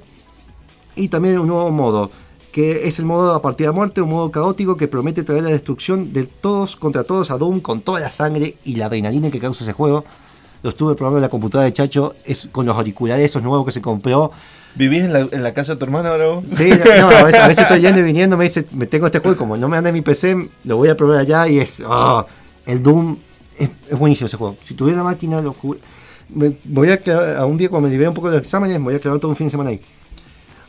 [0.96, 2.10] y también un nuevo modo
[2.52, 6.12] que es el modo a partida muerte, un modo caótico que promete traer la destrucción
[6.12, 9.64] de todos contra todos a Doom con toda la sangre y la adrenalina que causa
[9.64, 10.04] ese juego.
[10.64, 13.72] Lo estuve probando en la computadora de Chacho, es con los auriculares esos nuevos que
[13.72, 14.32] se compró.
[14.76, 16.44] ¿Vivís en la, en la casa de tu hermana ahora vos?
[16.56, 19.20] Sí, no, a, veces, a veces estoy yendo y viniendo, me dice, me tengo este
[19.20, 21.82] juego, como no me anda en mi PC, lo voy a probar allá y es,
[21.86, 22.26] ah,
[22.66, 23.18] el Doom,
[23.58, 24.58] es, es buenísimo ese juego.
[24.62, 25.80] Si tuviera máquina, lo jugué-
[26.32, 28.78] me voy a quedar, a un día cuando me libere un poco de los exámenes,
[28.78, 29.82] me voy a quedar todo un fin de semana ahí.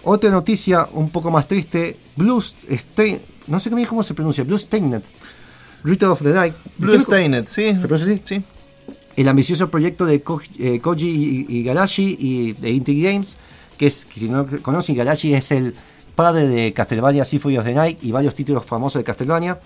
[0.04, 5.02] Otra noticia un poco más triste, Blue Stain, no sé cómo se pronuncia, Blue Stainet,
[5.84, 6.54] Ritual of the Night.
[6.78, 7.64] Blue Decime- Stainet, sí.
[7.78, 8.22] ¿Se pronuncia así?
[8.24, 8.42] Sí.
[9.20, 11.68] El ambicioso proyecto de Ko- eh, Koji y,
[12.18, 13.36] y de Inti Games,
[13.78, 15.74] que es, si no conocen, Garashi es el
[16.14, 19.58] padre de Castlevania Symphony of the Night y varios títulos famosos de Castlevania.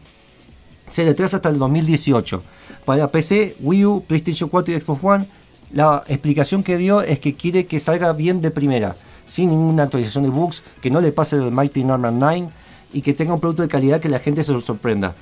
[0.89, 2.43] Se retrasa hasta el 2018
[2.85, 5.27] para PC, Wii U, PlayStation 4 y Xbox One.
[5.73, 10.25] la explicación que dio es que quiere que salga bien de primera, sin ninguna actualización
[10.25, 12.49] de bugs, que no le pase el Mighty Norman 9
[12.93, 15.17] y que tenga un producto de calidad que la gente se sorprenda.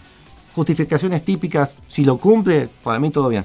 [0.55, 3.45] Justificaciones típicas, si lo cumple, para mí todo bien.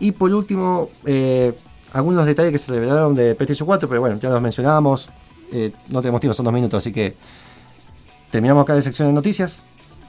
[0.00, 1.52] Y por último, eh,
[1.92, 5.08] algunos detalles que se revelaron de PlayStation 4, pero bueno, ya los mencionábamos.
[5.52, 7.14] Eh, no tenemos tiempo, son dos minutos, así que
[8.30, 9.60] terminamos acá la sección de noticias.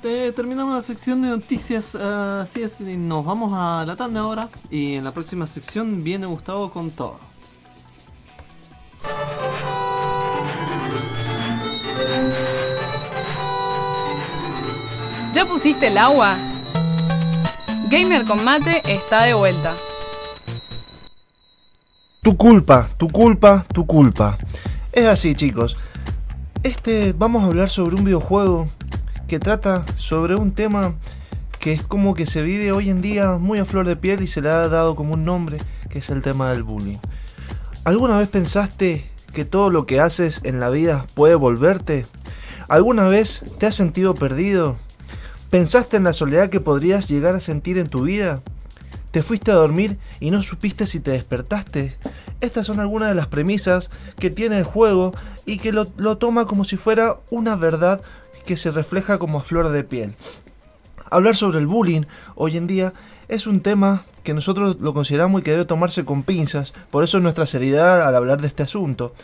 [0.03, 4.21] Eh, terminamos la sección de noticias, ah, así es, y nos vamos a la tanda
[4.21, 4.49] ahora.
[4.69, 7.19] Y en la próxima sección viene Gustavo con todo.
[15.33, 16.54] ¿Ya pusiste el agua?
[17.87, 19.75] Gamer con mate está de vuelta.
[22.23, 24.39] Tu culpa, tu culpa, tu culpa.
[24.91, 25.77] Es así, chicos.
[26.63, 28.69] Este, vamos a hablar sobre un videojuego
[29.27, 30.95] que trata sobre un tema
[31.59, 34.27] que es como que se vive hoy en día muy a flor de piel y
[34.27, 35.57] se le ha dado como un nombre,
[35.89, 36.97] que es el tema del bullying.
[37.83, 42.07] ¿Alguna vez pensaste que todo lo que haces en la vida puede volverte?
[42.67, 44.75] ¿Alguna vez te has sentido perdido?
[45.55, 48.41] ¿Pensaste en la soledad que podrías llegar a sentir en tu vida?
[49.11, 51.95] ¿Te fuiste a dormir y no supiste si te despertaste?
[52.41, 53.89] Estas son algunas de las premisas
[54.19, 55.13] que tiene el juego
[55.45, 55.85] y que lo,
[56.17, 58.01] toma como si fuera una verdad
[58.45, 60.15] que se refleja como flor de piel.
[61.09, 62.01] Hablar sobre el bullying
[62.35, 62.91] hoy en día
[63.29, 67.21] es un tema que nosotros lo consideramos y que debe tomarse con pinzas, por eso
[67.21, 69.15] nuestra seriedad al hablar de este asunto.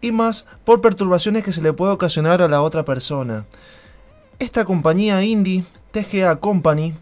[0.00, 3.44] Y más por perturbaciones que se le puede ocasionar a la otra persona.
[4.40, 6.94] Esta compañía indie, TGA Company,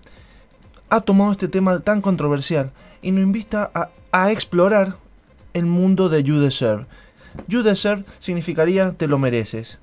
[0.91, 3.71] ha tomado este tema tan controversial y nos invita
[4.11, 4.97] a, explorar
[5.55, 6.87] el mundo de You Deserve.
[7.47, 9.79] You Deserve significaría te lo mereces.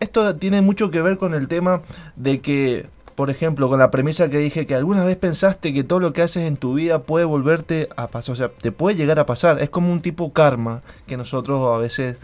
[0.00, 1.82] Esto tiene mucho que ver con el tema
[2.16, 6.00] de que, por ejemplo, con la premisa que dije que alguna vez pensaste que todo
[6.00, 9.20] lo que haces en tu vida puede volverte a pasar, o sea, te puede llegar
[9.20, 9.62] a pasar.
[9.62, 12.16] Es como un tipo karma que nosotros a veces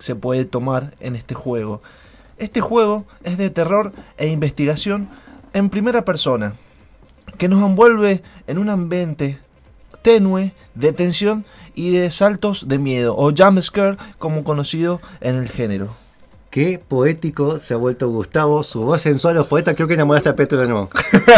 [0.00, 1.80] se puede tomar en este juego.
[2.42, 5.08] Este juego es de terror e investigación
[5.52, 6.54] en primera persona,
[7.38, 9.38] que nos envuelve en un ambiente
[10.02, 11.44] tenue de tensión
[11.76, 15.94] y de saltos de miedo, o jumpscare como conocido en el género.
[16.52, 20.36] Qué poético se ha vuelto Gustavo, su voz sensual, los poetas, creo que enamoraste a
[20.36, 20.90] Petro de nuevo.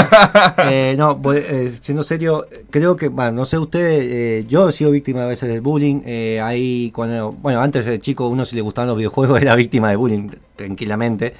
[0.69, 4.91] eh, no, eh, siendo serio, creo que, bueno, no sé usted, eh, yo he sido
[4.91, 6.01] víctima a veces del bullying.
[6.05, 9.89] Eh, ahí, cuando, bueno, antes de chico, uno si le gustaban los videojuegos era víctima
[9.91, 11.33] de bullying, tranquilamente.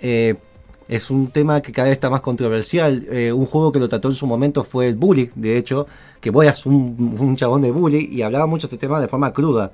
[0.00, 3.06] es un tema que cada vez está más controversial.
[3.34, 5.86] un juego que lo trató en su momento fue el bully, de hecho,
[6.18, 9.08] que vos eras un, un chabón de bully y hablaba mucho de este tema de
[9.08, 9.70] forma cruda.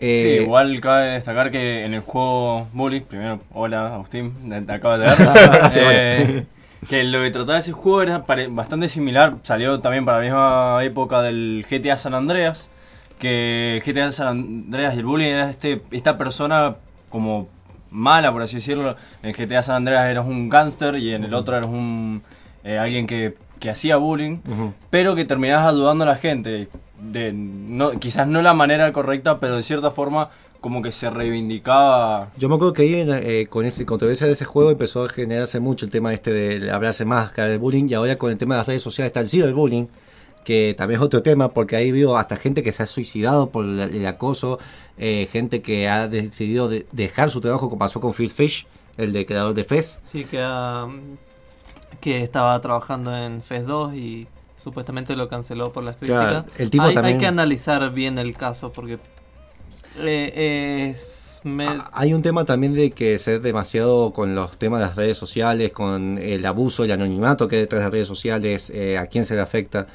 [0.00, 4.34] Eh, sí, igual cabe destacar que en el juego Bully, primero, hola Agustín,
[4.66, 5.16] te acabo de ver,
[5.76, 6.44] eh,
[6.88, 11.22] que lo que trataba ese juego era bastante similar, salió también para la misma época
[11.22, 12.68] del GTA San Andreas,
[13.18, 16.76] que GTA San Andreas y el Bully era este, esta persona
[17.08, 17.48] como
[17.90, 21.56] mala, por así decirlo, en GTA San Andreas eras un gángster y en el otro
[21.56, 22.22] eras un
[22.64, 23.36] eh, alguien que,
[23.70, 24.38] hacía bullying,
[24.90, 29.56] pero que terminabas ayudando a la gente de no, quizás no la manera correcta, pero
[29.56, 32.30] de cierta forma como que se reivindicaba.
[32.38, 35.60] Yo me acuerdo que ahí eh, con ese controversia de ese juego empezó a generarse
[35.60, 38.60] mucho el tema este de hablarse más del bullying y ahora con el tema de
[38.60, 39.88] las redes sociales está el ciberbullying
[40.44, 43.64] que también es otro tema porque ahí veo hasta gente que se ha suicidado por
[43.64, 44.58] el, acoso,
[44.98, 49.26] eh, gente que ha decidido dejar su trabajo como pasó con Phil Fish, el de
[49.26, 49.98] creador de Fez.
[50.02, 50.38] Sí, que,
[52.04, 56.44] que estaba trabajando en Fez 2 y supuestamente lo canceló por las críticas.
[56.58, 58.98] el tipo hay, hay, que analizar bien el caso porque
[60.00, 61.40] eh, es...
[61.46, 65.16] Ah, hay un tema también de que ser demasiado con los temas de las redes
[65.16, 69.06] sociales, con el abuso, el anonimato que hay detrás de las redes sociales, eh, a
[69.06, 69.86] quién se le afecta.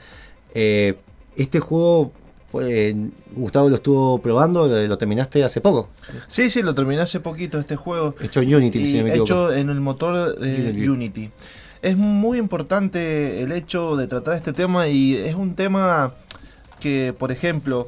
[0.55, 0.95] Eh,
[1.35, 2.11] este juego,
[2.51, 2.95] pues,
[3.33, 5.89] Gustavo lo estuvo probando, lo terminaste hace poco.
[6.27, 8.15] Sí, sí, lo terminé hace poquito este juego.
[8.19, 11.29] Hecho en Unity, si me Hecho en el motor de Unity
[11.81, 16.11] es muy importante el hecho de tratar este tema y es un tema
[16.79, 17.87] que, por ejemplo,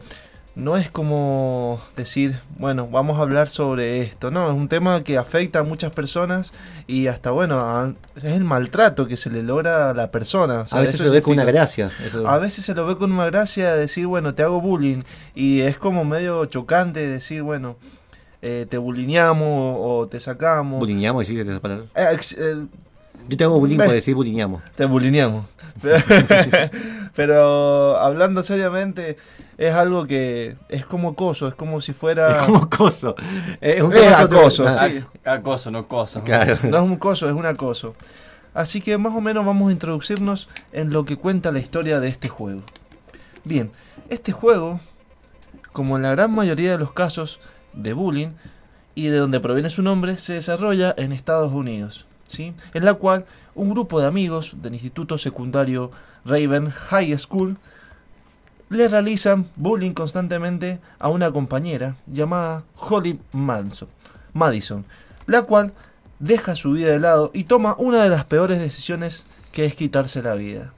[0.54, 5.18] no es como decir, bueno, vamos a hablar sobre esto, no, es un tema que
[5.18, 6.54] afecta a muchas personas
[6.88, 10.66] y hasta, bueno, es el maltrato que se le logra a la persona.
[10.70, 11.90] a veces se lo ve con una gracia.
[12.26, 15.04] A veces se lo ve con una gracia decir, bueno, te hago bullying
[15.36, 17.78] y es como medio chocante decir, bueno,
[18.42, 20.80] eh, te bulliñamos o te sacamos.
[20.80, 21.86] ¿Bulliñamos existe esa palabra?
[21.96, 22.66] Eh, eh,
[23.28, 24.62] yo te hago bullying por decir bulineamos.
[24.76, 25.46] Te bulineamos.
[27.16, 29.18] Pero hablando seriamente,
[29.58, 32.38] es algo que es como acoso, es como si fuera.
[32.38, 33.16] Es como acoso.
[33.60, 35.04] Es, un acoso, sí.
[35.26, 36.24] Acoso, no coso.
[36.26, 37.96] No es un coso, es un acoso.
[38.54, 42.10] Así que más o menos vamos a introducirnos en lo que cuenta la historia de
[42.10, 42.62] este juego.
[43.44, 43.72] Bien,
[44.10, 44.80] este juego,
[45.72, 47.40] como en la gran mayoría de los casos
[47.74, 48.30] de bullying,
[48.96, 52.08] y de donde proviene su nombre, se desarrolla en Estados Unidos,
[52.40, 55.92] en la cual un grupo de amigos del Instituto Secundario
[56.26, 57.58] Raven High School
[58.70, 63.90] le realizan bullying constantemente a una compañera llamada Holly Manson,
[64.34, 64.86] Madison,
[65.26, 65.74] la cual
[66.20, 70.22] deja su vida de lado y toma una de las peores decisiones que es quitarse
[70.22, 70.74] la vida.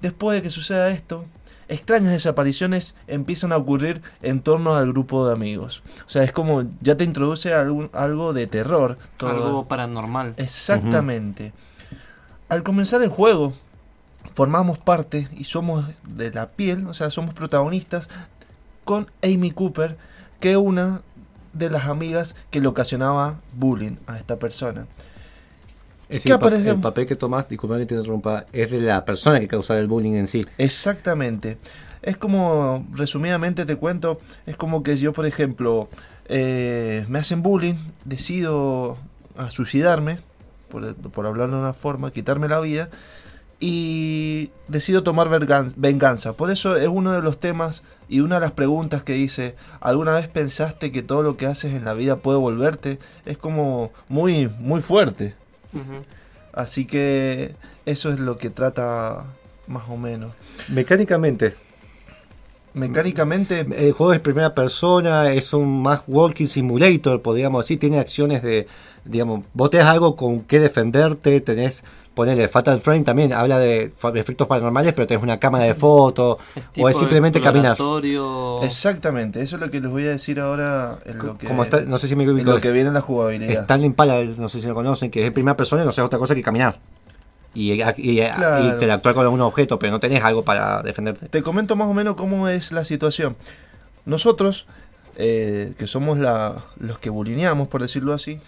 [0.00, 1.24] Después de que suceda esto,
[1.68, 5.82] extrañas desapariciones empiezan a ocurrir en torno al grupo de amigos.
[6.06, 8.98] O sea, es como ya te introduce algo de terror.
[9.20, 10.34] Algo paranormal.
[10.36, 11.52] Exactamente.
[12.48, 13.54] Al comenzar el juego,
[14.34, 18.08] formamos parte y somos de la piel, o sea, somos protagonistas
[18.84, 19.96] con Amy Cooper,
[20.40, 21.02] que es una
[21.52, 24.86] de las amigas que le ocasionaba bullying a esta persona.
[26.08, 29.48] Es el, el, papel que tomas, disculpa que te interrumpa, es de la persona que
[29.48, 30.46] causa el bullying en sí.
[30.58, 31.56] Exactamente.
[32.02, 35.88] Es como, resumidamente te cuento, es como que yo, por ejemplo,
[36.28, 38.98] eh, me hacen bullying, decido
[39.36, 40.18] a suicidarme,
[40.70, 42.90] por, por hablarlo de una forma, quitarme la vida,
[43.60, 45.30] y decido tomar
[45.76, 46.34] venganza.
[46.34, 50.12] Por eso es uno de los temas y una de las preguntas que dice, ¿alguna
[50.12, 52.98] vez pensaste que todo lo que haces en la vida puede volverte?
[53.24, 55.34] Es como muy, muy fuerte.
[56.52, 57.54] Así que
[57.86, 59.24] eso es lo que trata
[59.66, 60.32] más o menos.
[60.68, 61.54] Mecánicamente.
[62.74, 63.60] Mecánicamente.
[63.60, 68.66] El juego es primera persona, es un más walking simulator, podríamos decir, tiene acciones de,
[69.04, 74.46] digamos, vos tenés algo con que defenderte, tenés ponerle Fatal Frame también habla de efectos
[74.46, 76.38] paranormales, pero tenés una cámara de fotos
[76.78, 77.76] o es simplemente caminar.
[78.62, 81.48] Exactamente, eso es lo que les voy a decir ahora en lo que,
[81.86, 83.50] no sé si me lo que viene en la jugabilidad.
[83.52, 86.02] Stanley Pala, no sé si lo conocen, que es en primera persona y no sé
[86.02, 86.78] otra cosa que caminar.
[87.54, 91.28] Y, y, interactuar con algún objeto, pero no tenés algo para defenderte.
[91.28, 93.36] Te comento más o menos cómo es la situación.
[94.06, 94.66] Nosotros,
[95.16, 98.40] eh, que somos la, los que bulineamos, por decirlo así,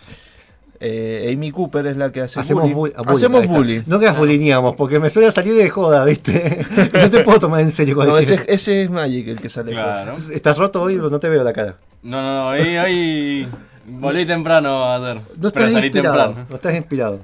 [0.80, 2.94] eh, Amy Cooper es la que hace Hacemos bullying.
[3.06, 3.82] Hacemos bullying.
[3.86, 6.64] No que las porque me suele salir de joda, ¿viste?
[6.92, 9.72] no te puedo tomar en serio con no, ese, ese, es Magic el que sale.
[9.72, 10.14] Claro.
[10.32, 11.76] Estás roto hoy, no te veo la cara.
[12.02, 13.48] No, no, no, ahí, ahí
[13.86, 15.20] volví temprano a hacer.
[15.36, 17.20] No estás inspirado, No estás inspirado.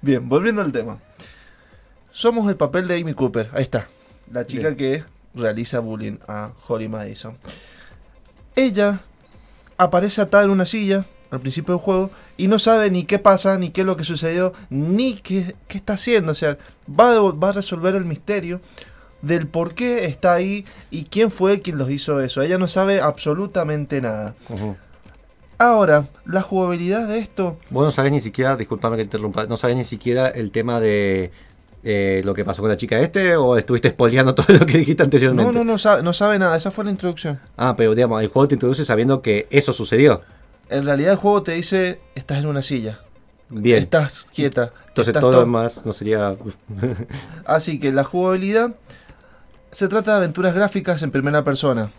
[0.00, 0.98] Bien, volviendo al tema.
[2.10, 3.50] Somos el papel de Amy Cooper.
[3.52, 3.88] Ahí está.
[4.30, 5.02] La chica que
[5.34, 7.36] realiza bullying a Holly Madison.
[8.54, 9.00] Ella
[9.76, 13.58] aparece atada en una silla al principio del juego y no sabe ni qué pasa,
[13.58, 16.32] ni qué es lo que sucedió, ni qué, está haciendo.
[16.32, 18.60] O sea, va, va, a resolver el misterio
[19.22, 22.42] del por qué está ahí y quién fue quien los hizo eso.
[22.42, 24.34] Ella no sabe absolutamente nada.
[25.58, 27.58] Ahora, la jugabilidad de esto...
[27.70, 31.30] Vos no sabés ni siquiera, disculpame que interrumpa, no sabés ni siquiera el tema de
[31.84, 35.02] eh, lo que pasó con la chica este o estuviste spoileando todo lo que dijiste
[35.02, 35.52] anteriormente?
[35.52, 37.38] No, no, no sabe, no sabe nada, esa fue la introducción.
[37.56, 40.22] Ah, pero digamos, el juego te introduce sabiendo que eso sucedió
[40.74, 43.00] en realidad el juego te dice, estás en una silla.
[43.48, 43.78] Bien.
[43.78, 44.72] Estás quieta.
[44.88, 46.36] Entonces todo lo demás no sería...
[47.44, 48.74] Así que la jugabilidad
[49.70, 51.90] se trata de aventuras gráficas en primera persona.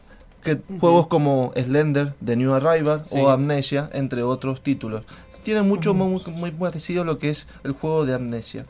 [0.44, 5.04] Que juegos como Slender, The New Arrival o Amnesia, entre otros títulos.
[5.44, 8.66] Tienen mucho muy, parecido a lo que es el juego de Amnesia.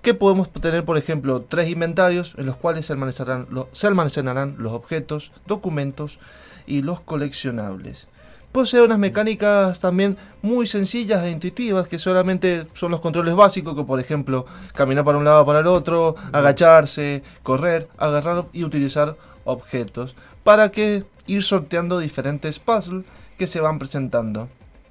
[0.00, 4.72] Que podemos tener, por ejemplo, tres inventarios en los cuales se almacenarán, se almacenarán los
[4.72, 6.18] objetos, documentos
[6.66, 8.06] y los coleccionables
[8.54, 13.82] posee unas mecánicas también muy sencillas e intuitivas que solamente son los controles básicos, que
[13.82, 20.14] por ejemplo caminar para un lado para el otro, agacharse, correr, agarrar y utilizar objetos
[20.44, 23.04] para que ir sorteando diferentes puzzles
[23.36, 24.48] que se van presentando.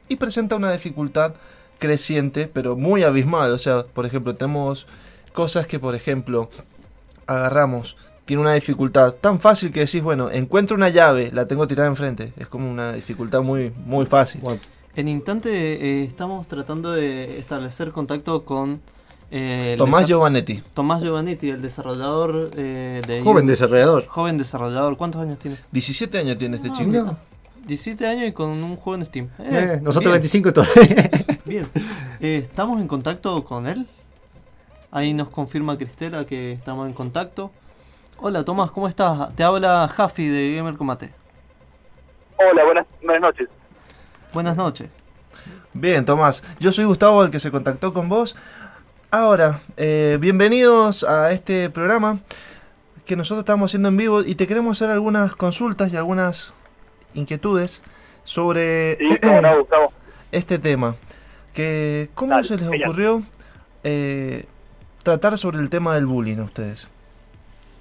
[0.09, 1.31] Y presenta una dificultad
[1.79, 3.53] creciente, pero muy abismal.
[3.53, 4.87] O sea, por ejemplo, tenemos
[5.31, 6.49] cosas que, por ejemplo,
[7.27, 11.89] agarramos tiene una dificultad tan fácil que decís, bueno, encuentro una llave, la tengo tirada
[11.89, 12.31] enfrente.
[12.37, 14.41] Es como una dificultad muy, muy fácil.
[14.95, 18.81] En instante eh, estamos tratando de establecer contacto con...
[19.31, 20.61] Eh, Tomás Giovanetti.
[20.73, 23.21] Tomás Giovanetti, el desarrollador eh, de...
[23.21, 24.05] Joven desarrollador.
[24.07, 24.95] Joven desarrollador.
[24.95, 25.57] ¿Cuántos años tiene?
[25.71, 27.17] 17 años tiene este ah, chico.
[27.65, 29.29] 17 años y con un juego en Steam.
[29.81, 31.09] nosotros 25 todavía.
[31.45, 31.67] bien.
[32.19, 33.87] ¿Estamos en contacto con él?
[34.91, 37.51] Ahí nos confirma Cristela que estamos en contacto.
[38.25, 39.35] Hola Tomás, ¿cómo estás?
[39.35, 41.09] Te habla Jaffi de Gamer Combate.
[42.37, 43.49] Hola, buenas, noches.
[44.31, 44.89] Buenas noches.
[45.73, 46.41] Bien, Tomás.
[46.57, 48.37] Yo soy Gustavo, el que se contactó con vos.
[49.11, 52.19] Ahora, eh, bienvenidos a este programa
[53.05, 56.53] que nosotros estamos haciendo en vivo y te queremos hacer algunas consultas y algunas
[57.15, 57.83] inquietudes
[58.23, 58.93] sobre
[60.31, 60.95] este tema.
[61.53, 63.21] Que, ¿Cómo se les ocurrió
[63.83, 64.45] eh,
[65.03, 66.87] tratar sobre el tema del bullying a ustedes?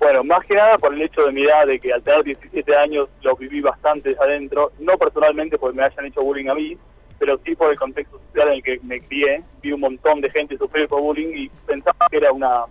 [0.02, 2.76] Bueno, más que nada por el hecho de mi edad, de que al tener 17
[2.76, 6.76] años lo viví bastante adentro, no personalmente porque me hayan hecho bullying a mí,
[7.20, 10.28] pero sí por el contexto social en el que me crié, vi un montón de
[10.28, 12.64] gente sufrir por bullying y pensaba que era una,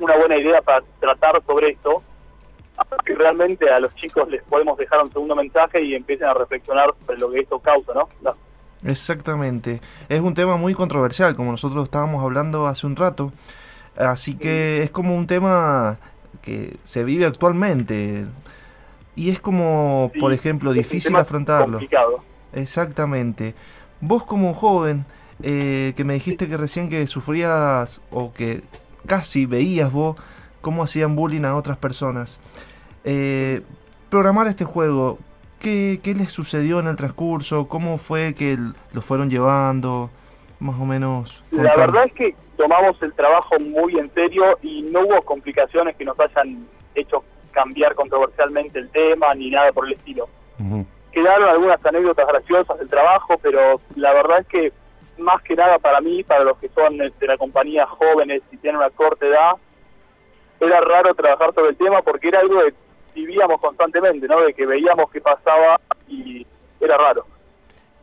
[0.00, 2.02] una buena idea para tratar sobre esto,
[3.04, 6.92] que realmente a los chicos les podemos dejar un segundo mensaje y empiecen a reflexionar
[7.06, 8.08] sobre lo que esto causa, ¿no?
[8.84, 9.80] Exactamente.
[10.08, 13.30] Es un tema muy controversial, como nosotros estábamos hablando hace un rato.
[13.96, 15.98] Así que es como un tema
[16.46, 18.24] que se vive actualmente.
[19.16, 21.80] Y es como, por ejemplo, difícil afrontarlo.
[22.52, 23.56] Exactamente.
[24.00, 25.04] Vos como joven,
[25.42, 28.62] eh, que me dijiste que recién que sufrías o que
[29.06, 30.16] casi veías vos
[30.60, 32.38] cómo hacían bullying a otras personas.
[33.02, 33.62] Eh,
[34.08, 35.18] programar este juego,
[35.58, 37.66] ¿qué, ¿qué les sucedió en el transcurso?
[37.66, 38.56] ¿Cómo fue que
[38.92, 40.10] lo fueron llevando?
[40.58, 41.44] Más o menos.
[41.50, 46.04] La verdad es que tomamos el trabajo muy en serio y no hubo complicaciones que
[46.04, 50.28] nos hayan hecho cambiar controversialmente el tema ni nada por el estilo.
[51.12, 54.72] Quedaron algunas anécdotas graciosas del trabajo, pero la verdad es que
[55.18, 58.78] más que nada para mí, para los que son de la compañía jóvenes y tienen
[58.78, 59.52] una corta edad,
[60.60, 62.74] era raro trabajar sobre el tema porque era algo que
[63.14, 64.40] vivíamos constantemente, ¿no?
[64.40, 66.46] De que veíamos que pasaba y
[66.80, 67.24] era raro.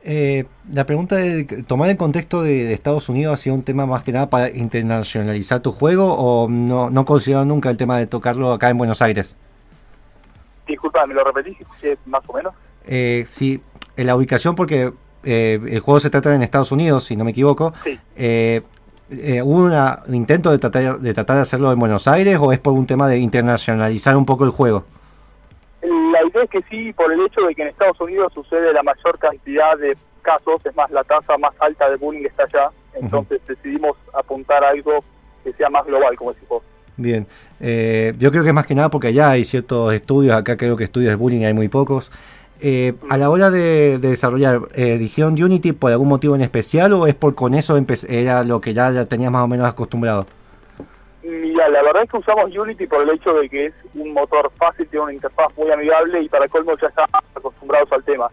[0.06, 4.04] Eh, la pregunta de tomar el contexto de, Estados Unidos ha sido un tema más
[4.04, 8.52] que nada para internacionalizar tu juego o no, no consideraron nunca el tema de tocarlo
[8.52, 9.38] acá en Buenos Aires?
[10.68, 11.58] Disculpa, ¿me lo repetís
[12.06, 12.54] más o menos?
[12.86, 13.62] Eh, sí,
[13.96, 14.92] en la ubicación porque
[15.24, 17.74] eh, el juego se trata en Estados Unidos, si no me equivoco.
[18.16, 18.62] Eh,
[19.44, 22.74] ¿Hubo un intento de tratar, de tratar de hacerlo en Buenos Aires o es por
[22.74, 24.86] un tema de internacionalizar un poco el juego?
[26.34, 28.82] La idea es que sí, por el hecho de que en Estados Unidos sucede la
[28.82, 33.40] mayor cantidad de casos, es más, la tasa más alta de bullying está allá, entonces
[33.48, 35.04] decidimos apuntar a algo
[35.44, 36.64] que sea más global, como decís vos.
[36.98, 37.28] Bien,
[37.60, 40.86] eh, yo creo que más que nada porque allá hay ciertos estudios, acá creo que
[40.86, 42.12] estudios de bullying hay muy pocos.
[42.62, 47.08] Eh, a la hora de, desarrollar, eh, ¿dijeron Unity por algún motivo en especial o
[47.08, 47.78] es por con eso
[48.08, 50.26] era lo que ya, tenías más o menos acostumbrado?
[51.70, 54.88] La verdad es que usamos Unity por el hecho de que es un motor fácil,
[54.88, 58.28] tiene una interfaz muy amigable y para colmo ya estamos acostumbrados al tema.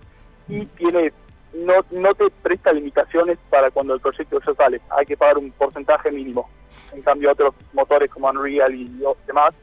[0.48, 1.12] Y tiene
[1.54, 4.80] no, no te presta limitaciones para cuando el proyecto ya sale.
[4.96, 6.48] Hay que pagar un porcentaje mínimo.
[6.92, 8.90] En cambio, otros motores como Unreal y
[9.26, 9.54] demás,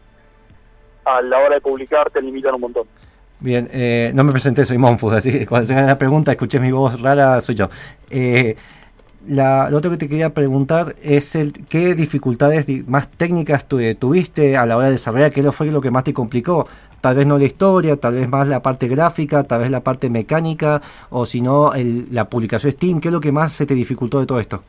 [1.05, 2.88] a la hora de publicar te limitan un montón.
[3.39, 6.72] Bien, eh, no me presenté, soy Monfus, así que cuando tengan la pregunta, escuché mi
[6.72, 7.70] voz rara, soy yo.
[8.09, 8.55] Eh,
[9.28, 14.65] la, lo otro que te quería preguntar es el qué dificultades más técnicas tuviste a
[14.65, 16.67] la hora de desarrollar, qué fue lo que más te complicó.
[17.01, 20.09] Tal vez no la historia, tal vez más la parte gráfica, tal vez la parte
[20.09, 21.71] mecánica, o si no,
[22.11, 24.63] la publicación Steam, ¿qué es lo que más se te dificultó de todo esto?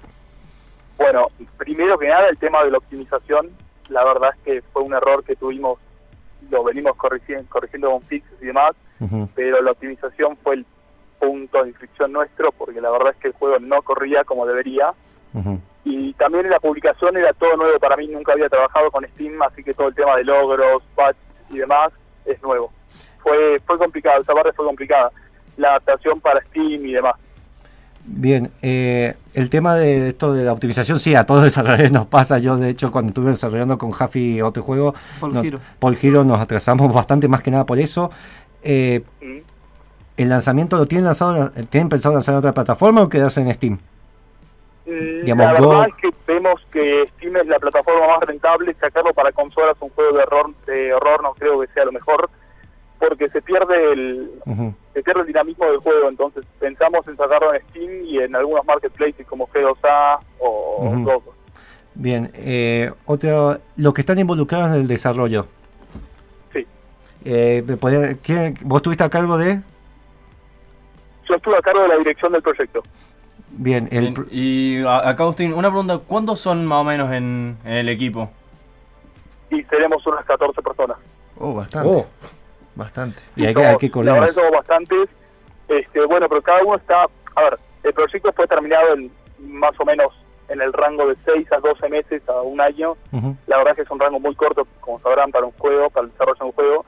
[0.98, 3.48] Bueno, primero que nada el tema de la optimización,
[3.88, 5.78] la verdad es que fue un error que tuvimos,
[6.50, 8.74] lo venimos corrigiendo, corrigiendo con fixes y demás,
[9.34, 10.66] pero la optimización fue el
[11.18, 14.92] punto de inscripción nuestro, porque la verdad es que el juego no corría como debería.
[15.84, 19.40] Y también en la publicación era todo nuevo para mí, nunca había trabajado con Steam,
[19.42, 21.16] así que todo el tema de logros, patch
[21.50, 21.92] y demás
[22.24, 22.70] es nuevo.
[23.22, 25.10] Fue, fue complicado, esa parte fue complicada.
[25.56, 27.14] La adaptación para Steam y demás.
[28.04, 32.06] Bien, eh, el tema de esto de la optimización, sí, a todos los desarrolladores nos
[32.06, 32.38] pasa.
[32.38, 34.94] Yo, de hecho, cuando estuve desarrollando con Jaffi otro juego,
[35.78, 38.10] por Giro nos atrasamos bastante, más que nada por eso.
[38.62, 39.57] Eh, mm
[40.18, 43.78] el lanzamiento lo tienen lanzado, tienen pensado lanzar en otra plataforma o quedarse en Steam?
[44.84, 49.30] Mm, la verdad es que vemos que Steam es la plataforma más rentable, sacarlo para
[49.32, 52.28] consolas un juego de horror, de horror no creo que sea lo mejor,
[52.98, 54.30] porque se pierde el
[54.92, 58.64] se pierde el dinamismo del juego, entonces pensamos en sacarlo en Steam y en algunos
[58.64, 61.22] marketplaces como G2A o uh
[61.94, 65.46] Bien, eh, otro, los que están involucrados en el desarrollo.
[66.52, 66.64] Sí.
[67.24, 67.64] Eh,
[68.62, 69.60] ¿Vos estuviste a cargo de?
[71.28, 72.82] Yo estuve a cargo de la dirección del proyecto.
[73.50, 74.14] Bien, el...
[74.30, 78.30] y acá Agustín, una pregunta, ¿cuántos son más o menos en, el equipo?
[79.50, 80.98] Y seremos unas 14 personas.
[81.38, 81.88] Oh, bastante.
[81.88, 82.06] Oh.
[82.74, 83.20] Bastante.
[83.34, 85.08] Y hay, que, que La verdad somos bastantes.
[85.68, 87.06] Este, bueno, pero cada uno está...
[87.34, 89.10] A ver, el proyecto fue terminado en
[89.40, 90.12] más o menos
[90.48, 92.96] en el rango de 6 a 12 meses a un año.
[93.46, 96.06] La verdad es que es un rango muy corto, como sabrán, para un juego, para
[96.06, 96.84] el desarrollo de un juego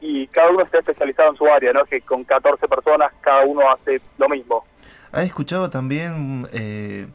[0.00, 1.84] y cada uno está especializado en su área, ¿no?
[1.84, 4.64] Que con 14 personas cada uno hace lo mismo.
[5.12, 7.06] ¿Ha escuchado también eh,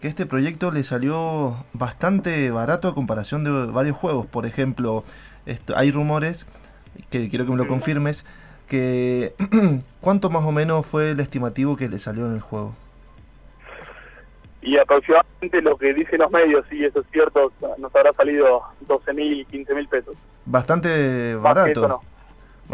[0.00, 4.26] que este proyecto le salió bastante barato a comparación de varios juegos?
[4.26, 5.04] Por ejemplo,
[5.46, 6.46] esto, hay rumores,
[7.10, 8.26] que quiero que me lo confirmes,
[8.68, 9.34] que
[10.00, 12.74] ¿cuánto más o menos fue el estimativo que le salió en el juego?
[14.64, 19.12] y aproximadamente lo que dicen los medios, y eso es cierto, nos habrá salido 12
[19.12, 20.16] mil, 15 mil pesos.
[20.46, 22.00] Bastante barato.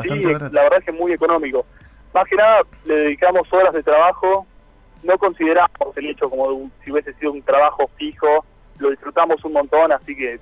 [0.02, 1.66] Sí, la verdad es que es muy económico.
[2.14, 4.46] Más que nada le dedicamos horas de trabajo,
[5.02, 8.44] no consideramos el hecho como si hubiese sido un trabajo fijo,
[8.78, 10.40] lo disfrutamos un montón, así que...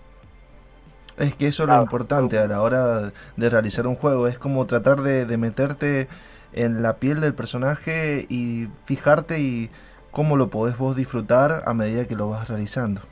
[1.18, 4.66] Es que eso es lo importante a la hora de realizar un juego, es como
[4.66, 6.08] tratar de, de meterte
[6.52, 9.68] en la piel del personaje y fijarte y
[10.12, 13.02] cómo lo podés vos disfrutar a medida que lo vas realizando.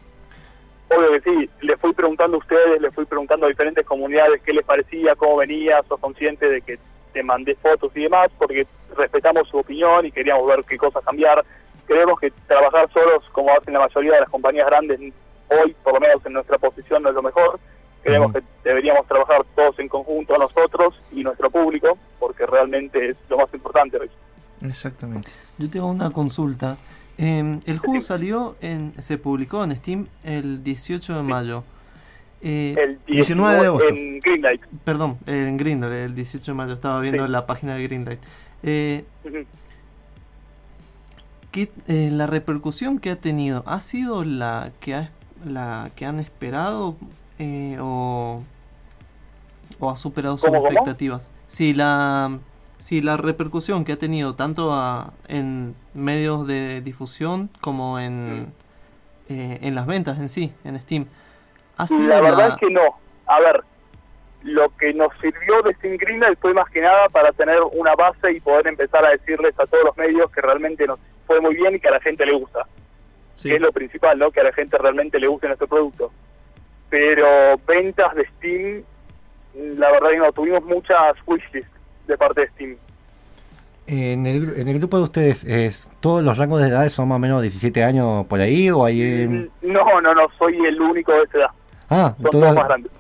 [0.88, 4.52] Obvio que sí, le fui preguntando a ustedes, le fui preguntando a diferentes comunidades qué
[4.52, 6.78] les parecía, cómo venía, sos consciente de que
[7.12, 8.66] te mandé fotos y demás, porque
[8.96, 11.44] respetamos su opinión y queríamos ver qué cosas cambiar.
[11.86, 15.00] Creemos que trabajar solos, como hacen la mayoría de las compañías grandes,
[15.48, 17.58] hoy, por lo menos en nuestra posición, no es lo mejor.
[18.02, 23.38] Creemos que deberíamos trabajar todos en conjunto, nosotros y nuestro público, porque realmente es lo
[23.38, 24.10] más importante hoy.
[24.62, 25.30] Exactamente.
[25.58, 26.76] Yo tengo una consulta.
[27.18, 31.64] Em, el juego salió, en, se publicó en Steam el 18 de mayo.
[32.42, 33.88] Eh, el 19 de agosto.
[33.88, 34.62] En Greenlight.
[34.84, 36.74] Perdón, en Greenlight, el 18 de mayo.
[36.74, 38.20] Estaba viendo la página de Greenlight.
[38.62, 39.04] Eh,
[41.54, 45.10] eh, ¿La repercusión que ha tenido ha sido la que, ha,
[45.44, 46.96] la que han esperado
[47.80, 48.42] o,
[49.80, 51.30] o ha superado sus expectativas?
[51.46, 52.38] Sí, la
[52.78, 54.72] Sí, la repercusión que ha tenido tanto
[55.28, 58.52] en medios de difusión como en, mm.
[59.30, 61.06] eh, en las ventas en sí, en Steam.
[61.78, 62.82] ¿Ha sido la verdad es que no.
[63.26, 63.62] A ver,
[64.42, 68.32] lo que nos sirvió de Steam Greenlight fue más que nada para tener una base
[68.32, 71.74] y poder empezar a decirles a todos los medios que realmente nos fue muy bien
[71.74, 72.66] y que a la gente le gusta.
[73.34, 73.48] Sí.
[73.48, 74.30] Que es lo principal, ¿no?
[74.30, 76.12] Que a la gente realmente le guste nuestro producto.
[76.88, 78.84] Pero ventas de Steam,
[79.78, 81.75] la verdad que no, tuvimos muchas wishlists
[82.06, 82.76] de parte de Steam.
[83.88, 87.16] En el, en el grupo de ustedes, es, ¿todos los rangos de edad son más
[87.16, 89.28] o menos 17 años por ahí o hay...?
[89.28, 91.50] Mm, no, no, no, soy el único de esa edad.
[91.88, 92.92] Ah, son todos más grandes.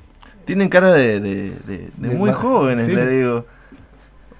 [0.44, 3.44] Tienen cara de, de, muy jóvenes, le digo.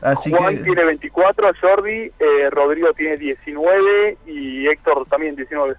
[0.00, 5.74] Así Juan tiene 24, Jordi, eh, Rodrigo tiene 19 y Héctor también 19.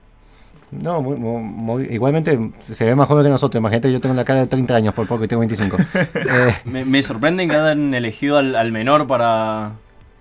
[0.72, 3.60] No, muy, igualmente se ve más joven que nosotros.
[3.60, 5.78] Imagínate, yo tengo la cara de 30 años por poco y tengo 25.
[6.16, 9.72] eh, me, me, sorprende que hayan elegido al, menor para,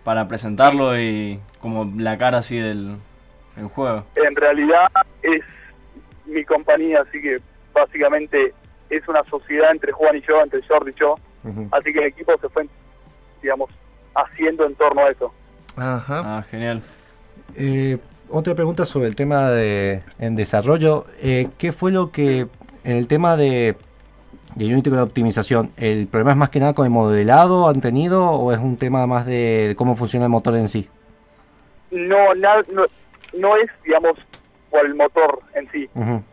[0.04, 2.96] para presentarlo y como la cara así del,
[3.74, 4.04] juego.
[4.14, 4.86] En realidad
[5.22, 5.42] es
[6.26, 7.38] mi compañía, así que
[7.72, 8.52] básicamente
[8.90, 11.16] es una sociedad entre Juan y yo, entre Jordi y yo.
[11.72, 12.68] Así que el equipo se fue,
[13.40, 13.70] digamos,
[14.14, 15.32] haciendo en torno a eso.
[15.76, 16.22] Ajá.
[16.24, 16.82] Ah, genial.
[17.54, 17.98] Eh,
[18.30, 21.06] otra pregunta sobre el tema de en desarrollo.
[21.22, 22.46] Eh, ¿Qué fue lo que
[22.84, 23.76] en el tema de,
[24.54, 27.80] de Unity con la optimización, el problema es más que nada con el modelado han
[27.80, 30.88] tenido o es un tema más de cómo funciona el motor en sí?
[31.90, 34.18] No, no, es, digamos,
[34.70, 35.88] por el motor en sí,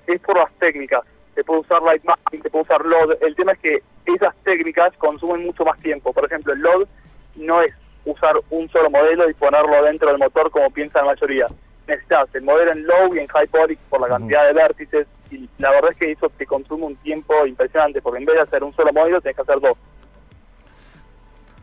[0.07, 1.01] es por las técnicas.
[1.35, 3.17] Se puede usar Light Mapping, se puede usar Load.
[3.21, 6.13] El tema es que esas técnicas consumen mucho más tiempo.
[6.13, 6.87] Por ejemplo, el Load
[7.35, 7.73] no es
[8.05, 11.47] usar un solo modelo y ponerlo dentro del motor como piensa la mayoría
[11.87, 15.49] necesitas el modelo en low y en high poly por la cantidad de vértices y
[15.57, 18.63] la verdad es que eso te consume un tiempo impresionante porque en vez de hacer
[18.63, 19.77] un solo modelo tienes que hacer dos.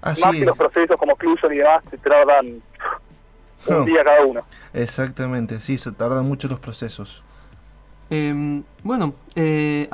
[0.03, 2.62] Más que los procesos como Occlusion y demás te tardan
[3.66, 4.41] un día cada uno.
[4.73, 7.23] Exactamente, sí, se tardan mucho los procesos.
[8.09, 9.89] Em, bueno, eh,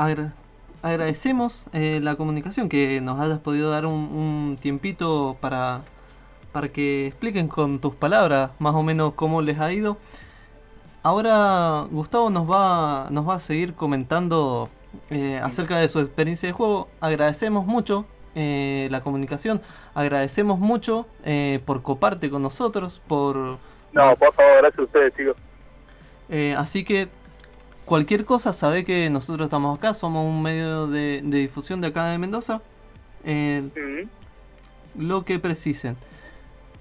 [0.83, 5.83] agradecemos eh, la comunicación, que nos hayas podido dar un tiempito para
[6.57, 9.99] para que expliquen con tus palabras más o menos cómo les ha ido.
[11.03, 14.71] Ahora Gustavo nos va, nos va a seguir comentando
[15.11, 16.89] eh, acerca de su experiencia de juego.
[16.99, 19.61] Agradecemos mucho eh, la comunicación,
[19.93, 23.37] agradecemos mucho eh, por coparte con nosotros, por...
[23.93, 25.37] No, por favor, gracias a ustedes, chicos.
[26.57, 27.09] así que
[27.85, 32.17] cualquier cosa, sabe que nosotros estamos acá, somos un medio de, difusión de acá de
[32.17, 32.63] Mendoza.
[34.99, 35.99] Lo que precisen.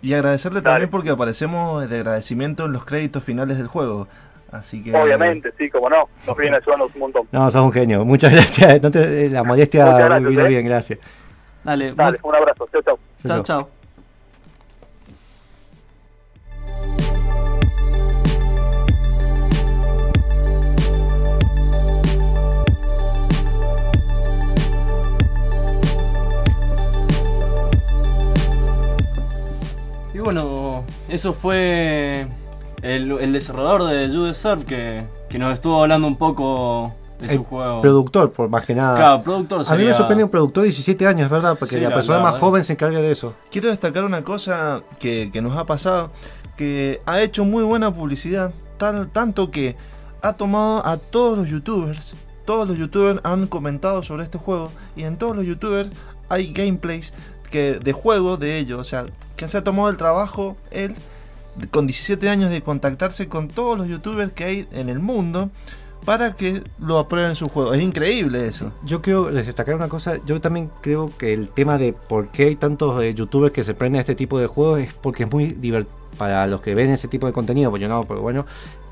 [0.02, 4.08] Y agradecerle también porque aparecemos de agradecimiento en los créditos finales del juego.
[4.52, 4.96] Así que...
[4.96, 6.08] Obviamente, sí, como no.
[6.26, 7.28] Nos viene ayudando un montón.
[7.32, 8.06] No, sos un genio.
[8.06, 8.76] Muchas gracias.
[8.76, 10.48] Entonces, la modestia vino ¿eh?
[10.48, 11.00] bien, gracias.
[11.64, 12.68] Dale, Dale un abrazo.
[12.72, 13.00] Chao, chao.
[13.26, 13.85] Chao, chao.
[30.26, 32.26] Bueno, eso fue
[32.82, 37.80] el, desarrollador de Jude Serve que, que nos estuvo hablando un poco de su juego.
[37.82, 38.98] Productor, por más que nada.
[38.98, 41.56] Claro, productor A mí me sorprende un productor de 17 años, ¿verdad?
[41.60, 43.36] Porque la, persona más joven se encarga de eso.
[43.52, 46.10] Quiero destacar una cosa que, nos ha pasado,
[46.58, 49.76] que ha hecho muy buena publicidad, tanto que
[50.24, 52.16] ha tomado a todos los youtubers.
[52.46, 54.72] Todos los youtubers han comentado sobre este juego.
[54.96, 55.90] Y en todos los youtubers
[56.30, 57.14] hay gameplays
[57.52, 58.80] que, de juego de ellos.
[58.80, 59.06] O sea,
[59.36, 60.96] que se ha tomado el trabajo él
[61.72, 65.50] con 17 años de contactarse con todos los youtubers que hay en el mundo
[66.04, 67.74] para que lo aprueben su juego.
[67.74, 68.72] Es increíble eso.
[68.84, 70.18] Yo quiero destacar una cosa.
[70.26, 73.74] Yo también creo que el tema de por qué hay tantos eh, youtubers que se
[73.74, 76.92] prenden a este tipo de juegos es porque es muy divertido para los que ven
[76.92, 77.72] ese tipo de contenido.
[77.72, 78.46] Pues yo no, pero bueno.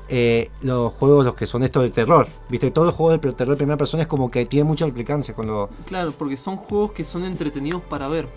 [0.08, 3.54] Eh, los juegos, los que son estos de terror, viste, todos los juegos de terror
[3.54, 5.70] de primera persona es como que tiene mucha implicancia cuando.
[5.86, 8.28] Claro, porque son juegos que son entretenidos para ver.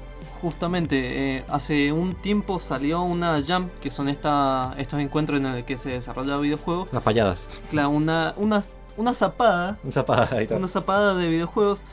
[0.41, 5.65] Justamente, eh, hace un tiempo salió una Jam, que son esta, estos encuentros en el
[5.65, 6.89] que se desarrolla videojuegos.
[6.91, 7.47] Las payadas.
[7.71, 8.63] Claro, una, una,
[8.97, 9.77] una zapada.
[9.83, 11.85] Una zapada, ahí Una zapada de videojuegos.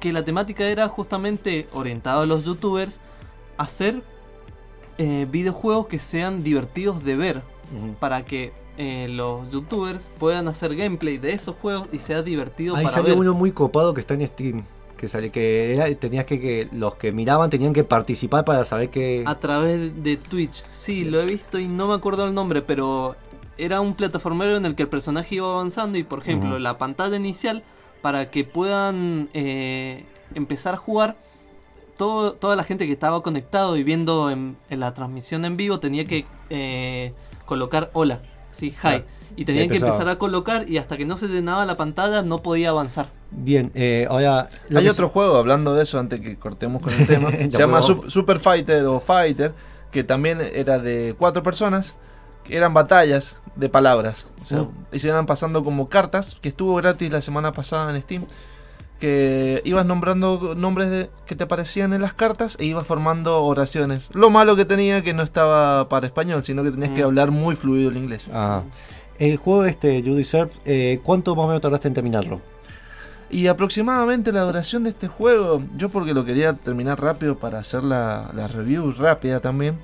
[0.00, 3.00] Que la temática era justamente orientado a los youtubers.
[3.56, 4.02] Hacer
[4.98, 7.42] eh, videojuegos que sean divertidos de ver.
[7.98, 12.84] Para que eh, los youtubers puedan hacer gameplay de esos juegos y sea divertido Ahí
[12.84, 14.64] para salió uno muy copado que está en Steam
[14.98, 18.90] que sale que era, tenías que, que, los que miraban tenían que participar para saber
[18.90, 20.64] que a través de Twitch.
[20.66, 23.16] Sí lo he visto y no me acuerdo el nombre pero
[23.56, 27.16] era un plataformero en el que el personaje iba avanzando y por ejemplo la pantalla
[27.16, 27.62] inicial
[28.02, 31.16] para que puedan eh, empezar a jugar
[31.96, 36.04] todo, toda la gente que estaba conectado y viendo en, la transmisión en vivo tenía
[36.04, 37.12] que eh,
[37.46, 38.20] colocar hola
[38.50, 39.02] sí hi
[39.38, 42.42] y tenían que empezar a colocar y hasta que no se llenaba la pantalla no
[42.42, 43.06] podía avanzar.
[43.30, 44.48] Bien, eh, ahora...
[44.74, 48.40] Hay otro juego, hablando de eso, antes que cortemos con el tema, se llama Super
[48.40, 49.54] Fighter o Fighter,
[49.92, 51.94] que también era de cuatro personas,
[52.42, 54.26] que eran batallas de palabras.
[54.42, 54.72] O sea, uh.
[54.90, 58.26] y se iban pasando como cartas, que estuvo gratis la semana pasada en Steam
[58.98, 64.08] que ibas nombrando nombres de, que te aparecían en las cartas e ibas formando oraciones.
[64.12, 67.06] Lo malo que tenía que no estaba para español, sino que tenías que mm.
[67.06, 68.26] hablar muy fluido el inglés.
[68.32, 68.62] Ah.
[69.18, 72.40] El juego este, You Deserve, eh, ¿cuánto más o menos tardaste en terminarlo?
[73.30, 77.82] Y aproximadamente la duración de este juego, yo porque lo quería terminar rápido para hacer
[77.82, 79.76] la, review rápida también,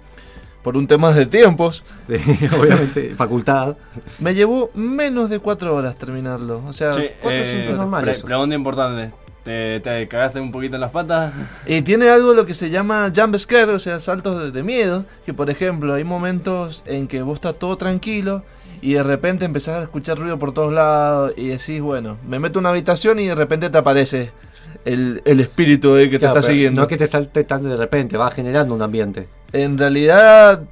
[0.63, 1.83] por un tema de tiempos.
[2.07, 2.15] Sí,
[2.59, 3.77] obviamente, facultad.
[4.21, 6.63] Me llevó menos de 4 horas terminarlo.
[6.67, 8.23] O sea, 4 o 5 eh, normales.
[8.23, 9.13] pregunta importante.
[9.43, 11.35] ¿Te, ¿Te, cagaste un poquito en las patas?
[11.67, 15.05] Y tiene algo lo que se llama jump scare, o sea, saltos de, de miedo.
[15.27, 18.43] Que por ejemplo, hay momentos en que vos estás todo tranquilo
[18.85, 22.59] y de repente empezás a escuchar ruido por todos lados y decís, bueno, me meto
[22.59, 24.31] en una habitación y de repente te aparece
[24.85, 26.83] el, espíritu que te está siguiendo.
[26.83, 29.27] No que te salte tan de repente, va generando un ambiente.
[29.55, 30.65] En realidad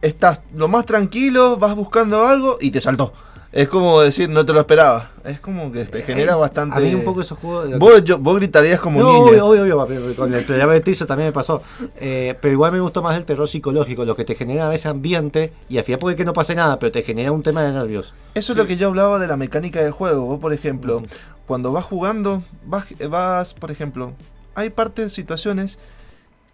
[0.00, 3.12] estás lo más tranquilo, vas buscando algo y te saltó.
[3.56, 5.12] Es como decir, no te lo esperaba.
[5.24, 6.76] Es como que te genera eh, bastante.
[6.76, 7.78] A mí un poco esos juegos.
[7.78, 10.14] Vos, vos gritarías como no, Obvio, obvio, obvio.
[10.14, 11.62] Con el Teaser también me pasó.
[11.98, 15.54] Eh, pero igual me gustó más el terror psicológico, lo que te genera ese ambiente.
[15.70, 18.12] Y al final puede que no pase nada, pero te genera un tema de nervios.
[18.34, 20.26] Eso es lo que yo hablaba de la mecánica del juego.
[20.26, 21.02] Vos, por ejemplo,
[21.46, 24.12] cuando vas jugando, vas, vas, por ejemplo,
[24.54, 25.78] hay partes, situaciones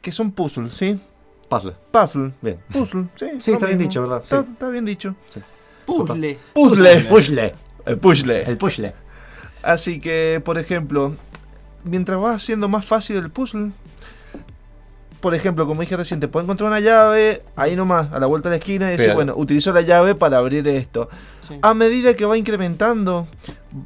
[0.00, 1.00] que son puzzles, ¿sí?
[1.48, 1.72] Puzzle.
[1.90, 2.30] Puzzle.
[2.40, 2.58] Bien.
[2.72, 3.26] Puzzle, sí.
[3.40, 4.20] Sí, está bien dicho, ¿verdad?
[4.22, 5.16] Está, está bien dicho.
[5.86, 6.38] Puzzle.
[6.52, 7.00] Puzzle.
[7.02, 7.54] Puzzle.
[7.86, 8.42] El puzzle.
[8.42, 8.92] El puzzle.
[9.62, 11.14] Así que, por ejemplo,
[11.84, 13.70] mientras vas haciendo más fácil el puzzle,
[15.20, 18.48] por ejemplo, como dije recién, te puedes encontrar una llave ahí nomás, a la vuelta
[18.48, 21.08] de la esquina, y decir, bueno, utilizo la llave para abrir esto.
[21.60, 23.28] A medida que va incrementando,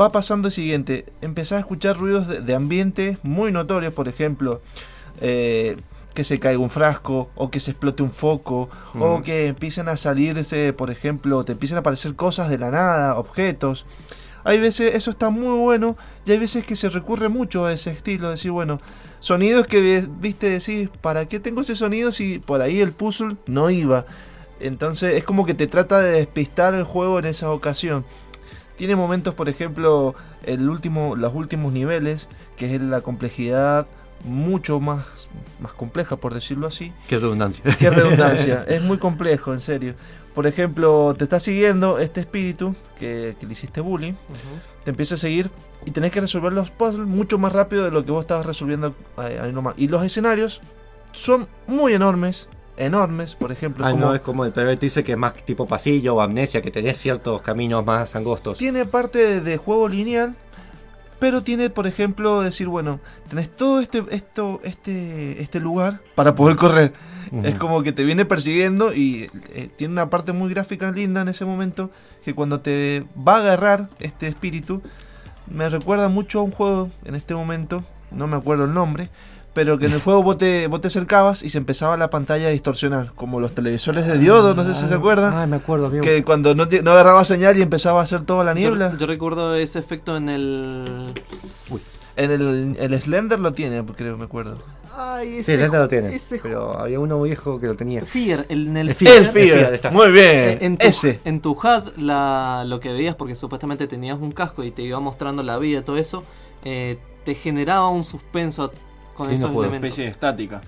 [0.01, 1.05] va pasando el siguiente.
[1.21, 4.63] Empezás a escuchar ruidos de, de ambiente muy notorios, por ejemplo.
[5.21, 5.77] Eh,
[6.17, 9.99] que se caiga un frasco o que se explote un foco o que empiecen a
[9.99, 13.85] salirse, por ejemplo, te empiecen a aparecer cosas de la nada, objetos.
[14.43, 17.91] Hay veces eso está muy bueno y hay veces que se recurre mucho a ese
[17.91, 18.81] estilo, decir, bueno,
[19.21, 23.69] sonidos que viste decir, ¿para qué tengo ese sonido si por ahí el puzzle no
[23.69, 24.07] iba?
[24.59, 28.07] Entonces es como que te trata de despistar el juego en esa ocasión.
[28.77, 30.15] Tiene momentos, por ejemplo,
[30.45, 33.87] el último, los últimos niveles, que es la complejidad
[34.27, 35.29] mucho más,
[35.61, 36.93] más compleja, por decirlo así.
[37.09, 37.65] Qué redundancia.
[37.79, 38.65] Qué redundancia.
[38.69, 39.95] es muy complejo, en serio.
[40.35, 44.13] Por ejemplo, te está siguiendo este espíritu que, le hiciste bullying.
[44.85, 45.51] Te empieza a seguir
[45.87, 48.95] y tenés que resolver los puzzles mucho más rápido de lo que vos estabas resolviendo
[49.17, 49.75] ahí, nomás.
[49.79, 50.61] Y los escenarios
[51.13, 52.51] son muy enormes.
[52.77, 53.87] Enormes, por ejemplo.
[53.87, 56.71] Ah, no es como el primer dice que es más tipo pasillo o amnesia, que
[56.71, 58.59] tenés ciertos caminos más angostos.
[58.59, 60.37] Tiene parte de juego lineal,
[61.19, 66.57] pero tiene, por ejemplo, decir, bueno, tenés todo este, esto, este, este lugar para poder
[66.57, 66.93] correr.
[67.43, 71.29] Es como que te viene persiguiendo y eh, tiene una parte muy gráfica linda en
[71.29, 71.91] ese momento
[72.25, 74.81] que cuando te va a agarrar este espíritu,
[75.51, 79.11] me recuerda mucho a un juego en este momento, no me acuerdo el nombre,
[79.57, 82.47] pero que en el juego vos te, vos te acercabas y se empezaba la pantalla
[82.49, 85.33] a distorsionar, como los televisores de diodo, no sé si se acuerdan.
[85.35, 86.05] Ah, me acuerdo, amigo.
[86.05, 88.93] Que cuando no, te- no agarraba señal y empezaba a hacer toda la niebla.
[88.93, 91.13] Yo, yo recuerdo ese efecto en el.
[92.17, 94.59] En el, el Slender lo tiene, creo, me acuerdo.
[94.97, 96.15] Ay, Sí, el lo tiene.
[96.17, 98.03] ese Pero había uno viejo que lo tenía.
[98.05, 99.91] Fear, el, en el, El Fear, El Fear, ahí Fear, está.
[99.91, 100.25] muy bien.
[100.27, 101.21] eh, en tu, Ese.
[101.25, 104.99] en tu HUD la, lo que veías, porque supuestamente tenías un casco y te iba
[105.01, 106.23] mostrando la vida y todo eso,
[106.65, 108.73] eh, te generaba un suspenso
[109.17, 109.63] con esos juego.
[109.65, 109.87] elementos.
[109.89, 110.61] especie de estática.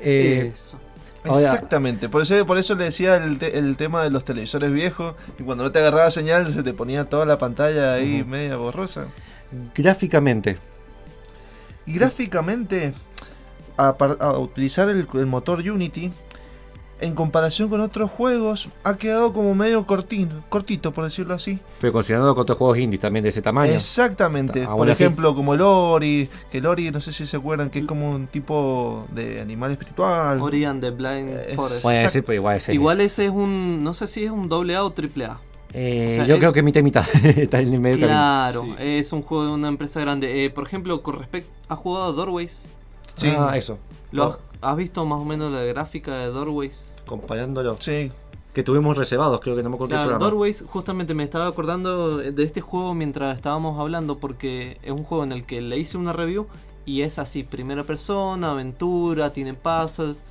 [0.00, 0.78] Eh, Eso.
[1.24, 4.72] Ahora- Exactamente, por eso, por eso le decía el, te- el tema de los televisores
[4.72, 8.56] viejos, y cuando no te agarraba señal se te ponía toda la pantalla ahí media
[8.56, 9.06] borrosa.
[9.74, 10.56] gráficamente,
[11.86, 12.94] Y gráficamente,
[13.76, 16.10] a, par- a utilizar el, el motor Unity,
[17.00, 21.58] en comparación con otros juegos, ha quedado como medio cortito, cortito por decirlo así.
[21.80, 23.72] pero considerando con otros juegos indies también de ese tamaño.
[23.72, 24.64] Exactamente.
[24.64, 25.02] Aún Por así.
[25.02, 28.10] ejemplo, como el Ori, que el Ori, no sé si se acuerdan, que es como
[28.10, 30.40] un tipo de animal espiritual.
[30.40, 31.82] Ori and the Blind Eh, Forest.
[31.84, 32.74] Bueno, ese, pero igual ese.
[32.74, 33.82] Igual ese es un.
[33.82, 35.38] No sé si es un doble A o triple A.
[35.72, 37.04] Eh, o sea, yo es- creo que mitad y mitad.
[37.24, 38.74] Está en el medio Claro, Sí.
[38.80, 40.44] es un juego de una empresa grande.
[40.44, 41.50] Eh, por ejemplo, con respecto.
[41.68, 42.66] ¿Has jugado a Doorways?
[43.14, 43.32] Sí.
[43.38, 43.78] Ah, eso.
[44.12, 46.94] ¿Lo has, visto más o menos la gráfica de Doorways?
[47.06, 47.76] Comparándolo.
[47.80, 48.10] Sí.
[48.52, 50.24] Que tuvimos reservados, creo que no me acuerdo el Claro, programa.
[50.30, 55.22] Doorways, justamente me estaba acordando de este juego mientras estábamos hablando porque es un juego
[55.22, 56.46] en el que le hice una review
[56.84, 60.24] y es así, primera persona, aventura, tiene puzzles,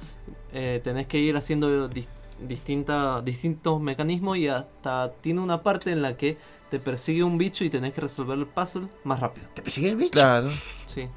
[0.52, 2.08] eh, tenés que ir haciendo dis-
[2.46, 6.38] distinta, distintos mecanismos y hasta tiene una parte en la que
[6.70, 9.48] te persigue un bicho y tenés que resolver el puzzle más rápido.
[9.54, 10.12] ¿Te persigue el bicho?
[10.12, 10.50] Claro.
[10.88, 11.08] Sí.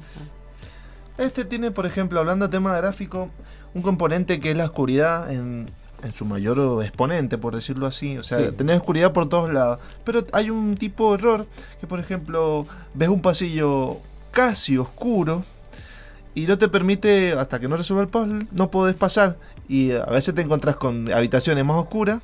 [1.18, 3.30] Este tiene, por ejemplo, hablando de tema gráfico,
[3.74, 5.68] un componente que es la oscuridad en,
[6.02, 8.16] en su mayor exponente, por decirlo así.
[8.18, 8.52] O sea, Sí.
[8.56, 9.78] tenés oscuridad por todos lados.
[10.04, 11.46] Pero hay un tipo de error
[11.80, 13.98] que, por ejemplo, ves un pasillo
[14.30, 15.44] casi oscuro
[16.34, 19.36] y no te permite, hasta que no resuelva el puzzle, no podés pasar.
[19.68, 22.20] Y a veces te encontrás con habitaciones más oscuras.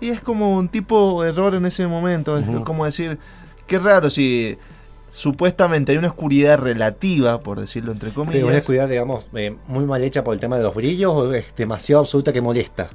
[0.00, 2.36] Y es como un tipo de error en ese momento.
[2.36, 3.18] Es como decir,
[3.66, 4.58] qué raro si
[5.14, 8.34] supuestamente hay una oscuridad relativa, por decirlo entre comillas.
[8.40, 11.32] Pero una oscuridad, digamos, eh, muy mal hecha por el tema de los brillos o
[11.32, 12.88] es demasiado absoluta que molesta.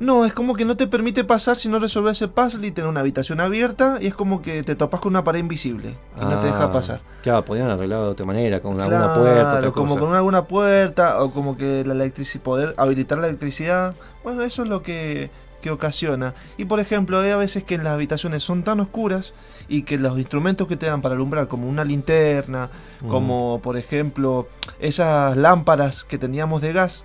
[0.00, 2.90] No, es como que no te permite pasar si no resolves el puzzle y tener
[2.90, 6.40] una habitación abierta y es como que te topas con una pared invisible y no
[6.40, 7.00] te deja Ah, pasar.
[7.22, 10.00] Claro, podrían arreglado de otra manera, con alguna Claro, puerta, otra como cosa.
[10.00, 13.94] con alguna puerta o como que la electricidad, poder habilitar la electricidad.
[14.24, 15.30] Bueno, eso es lo que,
[15.62, 16.34] que ocasiona.
[16.58, 19.32] Y por ejemplo, hay a veces que las habitaciones son tan oscuras
[19.68, 22.68] y que los instrumentos que te dan para alumbrar, como una linterna,
[23.00, 23.08] Mm.
[23.08, 24.46] como por ejemplo
[24.78, 27.04] esas lámparas que teníamos de gas,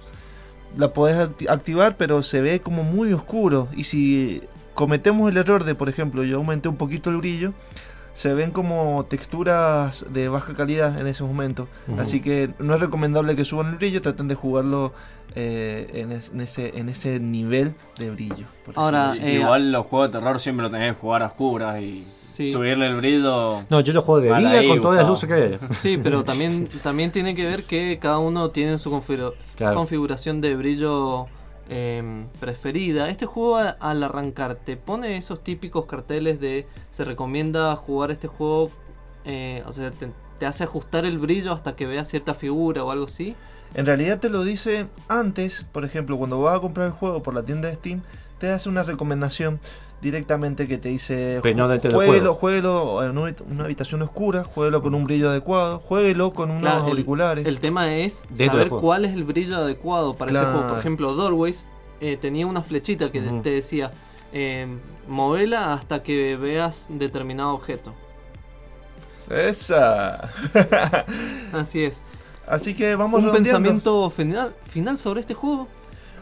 [0.76, 3.70] la podés acti- activar, pero se ve como muy oscuro.
[3.76, 4.42] Y si
[4.74, 7.54] cometemos el error de, por ejemplo, yo aumenté un poquito el brillo,
[8.14, 11.68] se ven como texturas de baja calidad en ese momento.
[12.00, 14.92] Así que no es recomendable que suban el brillo, traten de jugarlo
[15.40, 18.46] eh, en, es- en ese, en ese nivel de brillo.
[18.66, 21.80] por Ahora, Eh, Igual los juegos de terror siempre lo tenés que jugar a oscuras
[21.80, 22.50] y Sí.
[22.50, 23.62] subirle el brillo.
[23.70, 25.60] No, yo lo juego de día con todas las luces que hay.
[25.80, 29.76] Sí, pero también, también tiene que ver que cada uno tiene su configura- Claro.
[29.76, 31.28] configuración de brillo
[31.70, 32.02] eh,
[32.40, 33.10] preferida.
[33.10, 38.28] Este juego a- al arrancar te pone esos típicos carteles de se recomienda jugar este
[38.28, 38.72] juego,
[39.26, 40.08] eh, o sea, te,
[40.40, 43.36] te hace ajustar el brillo hasta que veas cierta figura o algo así.
[43.74, 47.34] En realidad te lo dice antes, por ejemplo, cuando vas a comprar el juego por
[47.34, 48.02] la tienda de Steam,
[48.40, 49.60] te hace una recomendación
[50.02, 55.80] directamente que te dice jueguelo, jueguelo en una habitación oscura, jueguelo con un brillo adecuado,
[55.80, 57.48] jueguelo con unos Claro, auriculares.
[57.48, 60.68] El tema es saber cuál es el brillo adecuado para ese juego.
[60.68, 61.68] Por ejemplo, Doorways
[62.00, 63.92] eh, tenía una flechita que te decía
[64.34, 64.68] eh,
[65.08, 67.94] movela hasta que veas determinado objeto.
[69.30, 70.32] Esa.
[71.54, 72.02] Así es.
[72.48, 73.58] Así que vamos Un redondeando.
[73.58, 75.68] pensamiento final, final sobre este juego.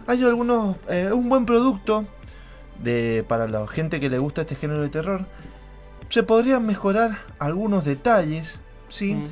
[0.08, 0.76] Hay algunos.
[0.90, 2.06] eh, un buen producto
[2.82, 5.26] de para la gente que le gusta este género de terror.
[6.10, 8.60] Se podrían mejorar algunos detalles.
[8.90, 9.16] ¿sí?
[9.16, 9.28] Mm.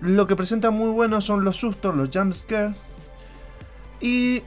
[0.00, 2.74] Lo que presenta muy bueno son los sustos, los jump scare.
[4.00, 4.42] Y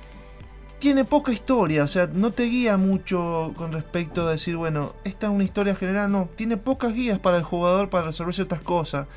[0.79, 5.27] tiene poca historia, o sea, no te guía mucho con respecto a decir, bueno, esta
[5.27, 9.07] es una historia general, no, tiene pocas guías para el jugador para resolver ciertas cosas.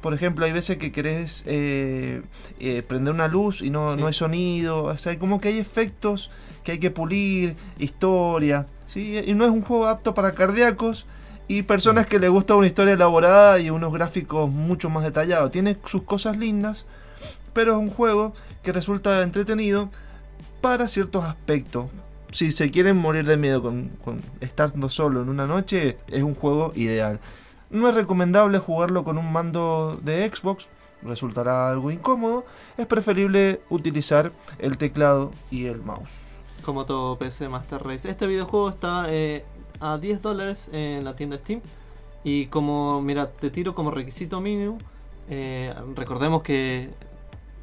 [0.00, 2.22] Por ejemplo, hay veces que querés eh,
[2.58, 4.00] eh, prender una luz y no, Sí.
[4.00, 6.30] no hay sonido, o sea, como que hay efectos
[6.64, 9.18] que hay que pulir, historia, ¿sí?
[9.26, 11.06] Y no es un juego apto para cardíacos
[11.48, 15.50] y personas que les gusta una historia elaborada y unos gráficos mucho más detallados.
[15.50, 16.86] Tiene sus cosas lindas,
[17.52, 18.32] pero es un juego
[18.62, 19.90] que resulta entretenido
[20.60, 21.86] para ciertos aspectos.
[22.30, 26.34] Si se quieren morir de miedo con, con estando solo en una noche, es un
[26.34, 27.18] juego ideal.
[27.70, 30.68] No es recomendable jugarlo con un mando de Xbox
[31.02, 32.44] resultará algo incómodo,
[32.76, 36.12] es preferible utilizar el teclado y el mouse.
[36.64, 38.08] Como todo PC Master Race.
[38.08, 39.44] Este videojuego está eh,
[39.80, 41.60] a 10 dólares en la tienda Steam.
[42.22, 44.78] Y como, mira, te tiro como requisito mínimo.
[45.30, 46.90] Eh, recordemos que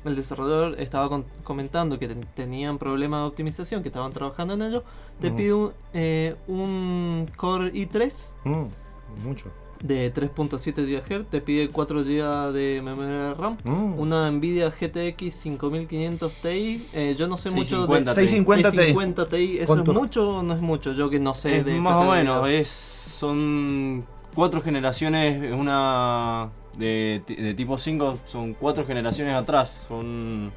[0.04, 4.84] el desarrollador estaba comentando que tenían problemas de optimización, que estaban trabajando en ello.
[5.22, 5.36] Te mm.
[5.36, 8.32] pide un, eh, un, Core i3.
[8.46, 9.52] Mm, mucho
[9.82, 14.00] de 3.7 GHz, te pide 4 GB de memoria RAM, mm.
[14.00, 18.78] una Nvidia GTX 5500 Ti, eh, yo no sé mucho de 650 Ti.
[18.78, 20.94] 650 Ti, ¿eso es mucho o no es mucho?
[20.94, 24.06] Yo que no sé es de más o menos, es son
[24.36, 30.52] cuatro generaciones, una de, de, tipo 5 son cuatro generaciones atrás, son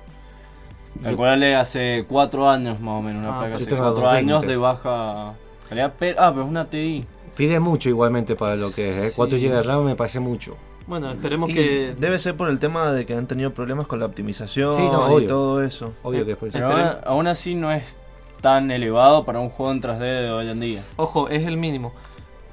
[1.02, 5.34] calcularle hace 4 años más o menos, una ah, placa hace 4 años de baja
[5.68, 7.06] calidad, pero, ah, pero es una TI.
[7.40, 9.14] Pide mucho igualmente para lo que es.
[9.14, 10.58] 4 GB de RAM me parece mucho.
[10.86, 11.94] Bueno, esperemos que.
[11.98, 15.62] Debe ser por el tema de que han tenido problemas con la optimización y todo
[15.62, 15.94] eso.
[16.02, 16.52] Obvio que después.
[16.52, 17.96] Pero aún, así no es
[18.42, 20.82] tan elevado para un juego en 3D de hoy en día.
[20.96, 21.94] Ojo, es el mínimo.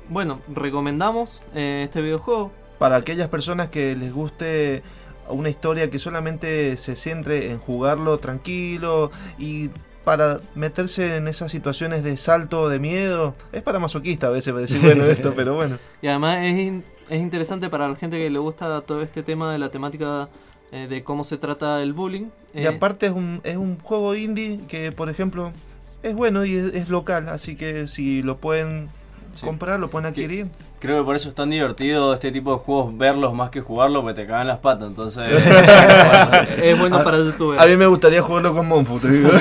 [0.08, 2.52] Bueno, recomendamos eh, este videojuego.
[2.80, 4.84] Para aquellas personas que les guste
[5.28, 9.70] una historia que solamente se centre en jugarlo tranquilo y
[10.08, 13.36] para meterse en esas situaciones de salto, de miedo.
[13.52, 15.80] Es para masoquista a veces decir, bueno, esto, pero bueno.
[16.02, 16.76] Y además es,
[17.10, 20.30] es interesante para la gente que le gusta todo este tema de la temática
[20.72, 22.28] eh, de cómo se trata el bullying.
[22.54, 25.52] Y eh, aparte es un, es un juego indie que, por ejemplo,
[26.04, 28.88] es bueno y es local, así que si lo pueden
[29.42, 30.48] comprar, lo pueden adquirir.
[30.80, 34.04] Creo que por eso es tan divertido este tipo de juegos verlos más que jugarlos,
[34.04, 34.88] porque te cagan las patas.
[34.88, 35.28] Entonces,
[36.62, 37.58] es bueno para YouTube.
[37.58, 39.30] A mí me gustaría jugarlo con Monfu, te digo.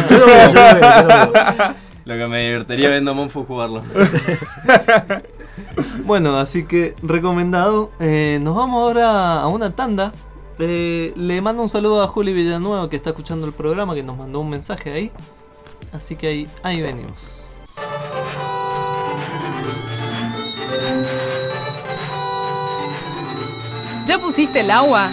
[2.07, 3.83] Lo que me divertiría viendo a Monfu jugarlo.
[6.05, 7.91] bueno, así que recomendado.
[8.01, 10.13] Eh, nos vamos ahora a una tanda.
[10.59, 14.17] Eh, le mando un saludo a Juli Villanueva que está escuchando el programa, que nos
[14.17, 15.13] mandó un mensaje ahí.
[15.93, 17.51] Así que ahí, ahí venimos.
[24.07, 25.11] ¿Ya pusiste el agua?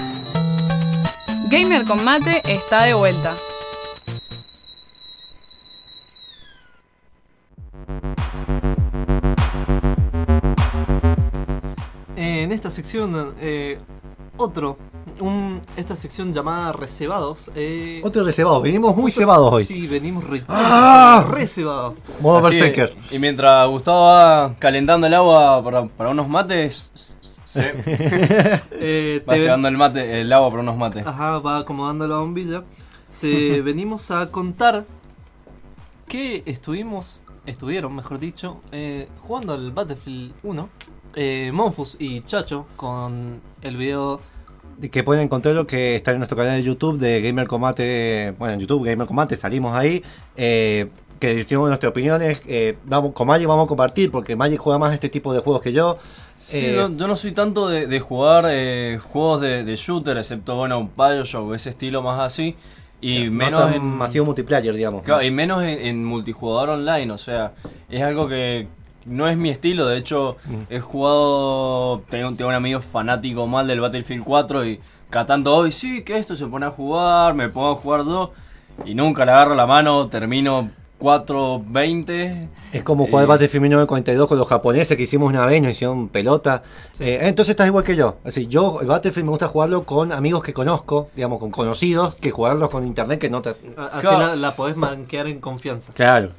[1.50, 3.36] Gamer con mate está de vuelta.
[12.16, 13.80] En esta sección, eh,
[14.38, 14.78] otro,
[15.76, 17.52] esta sección llamada Reservados.
[17.56, 19.64] Eh, otro reservado, venimos muy cebados hoy.
[19.64, 21.26] Sí, venimos re, ¡Ah!
[21.32, 22.04] reservados.
[22.22, 22.96] Modo Berserker.
[23.10, 27.18] Y mientras Gustavo va calentando el agua para, para unos mates,
[27.54, 27.62] Sí.
[28.72, 31.06] eh, va llevando el mate, el agua por unos mates.
[31.06, 32.64] Ajá, va acomodando la bombilla.
[33.20, 34.86] Te venimos a contar
[36.08, 40.70] que estuvimos, estuvieron, mejor dicho, eh, jugando al Battlefield 1.
[41.16, 44.20] Eh, Monfus y Chacho con el video
[44.92, 48.60] que pueden encontrarlo que está en nuestro canal de YouTube de Gamer Combate, bueno en
[48.60, 50.04] YouTube Gamer Combate salimos ahí,
[50.36, 50.90] eh,
[51.20, 54.94] que decimos nuestras opiniones, eh, vamos, con Magic vamos a compartir porque Magic juega más
[54.94, 55.98] este tipo de juegos que yo,
[56.44, 61.54] Sí, eh, yo no soy tanto de, jugar eh, juegos de, shooter, excepto, bueno, Bioshock,
[61.54, 62.58] ese estilo más así.
[63.00, 63.82] Y menos en.
[63.82, 65.04] Masivo multiplayer, digamos.
[65.24, 67.54] y menos en, multijugador online, o sea,
[67.90, 68.68] es algo que
[69.06, 69.86] no es mi estilo.
[69.88, 70.36] De hecho,
[70.70, 72.02] he jugado.
[72.10, 74.80] Tengo, tengo un amigo fanático mal del Battlefield 4 y
[75.10, 78.32] cada tanto hoy, sí, que esto se pone a jugar, me pongo a jugar dos
[78.86, 80.70] y nunca le agarro la mano, termino
[81.04, 82.48] 4.20.
[82.72, 86.08] Es como jugar eh, Battlefield 1942 con los japoneses que hicimos una vez, nos hicieron
[86.08, 86.64] pelota.
[86.98, 88.20] Eh, entonces estás igual que yo.
[88.24, 92.32] Así, yo el Battlefield me gusta jugarlo con amigos que conozco, digamos, con conocidos, que
[92.32, 93.50] jugarlos con internet que no te...
[93.76, 95.92] Así la, la, podés manquear en confianza.
[95.92, 96.32] Claro.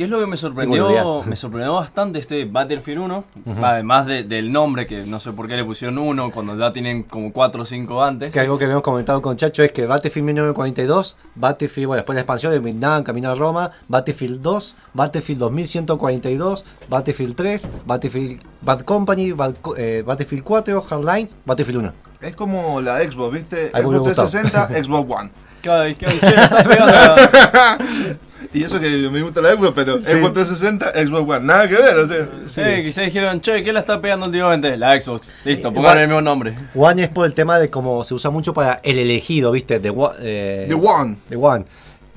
[0.00, 1.22] ¿Qué es lo que me sorprendió?
[1.26, 3.24] Me sorprendió bastante este Battlefield 1,
[3.62, 7.34] además del nombre, que no sé por qué le pusieron 1 cuando ya tienen como
[7.34, 8.32] 4 o 5 antes.
[8.32, 12.18] Que algo que habíamos comentado con Chacho es que Battlefield 1942, Battlefield, bueno, después de
[12.18, 18.80] la expansión de Vietnam, Camino a Roma, Battlefield 2, Battlefield 2142, Battlefield 3, Battlefield Bad
[18.84, 19.34] Company,
[19.76, 21.92] eh, Battlefield 4, Hardlines, Battlefield 1.
[22.22, 23.68] Es como la Xbox, ¿viste?
[23.68, 25.30] Xbox 360, Xbox One.
[25.60, 28.18] Cada que está pegando.
[28.52, 31.96] Y eso que me gusta la Xbox, pero Xbox 360, Xbox One, nada que ver,
[31.96, 32.28] o sea.
[32.46, 34.76] Sí, quizás dijeron, che, ¿qué la está pegando últimamente?
[34.76, 35.28] La Xbox.
[35.44, 36.54] Listo, pongan el mismo nombre.
[36.74, 39.78] One es por el tema de cómo se usa mucho para el elegido, ¿viste?
[39.78, 41.16] De eh, The One.
[41.28, 41.64] The One.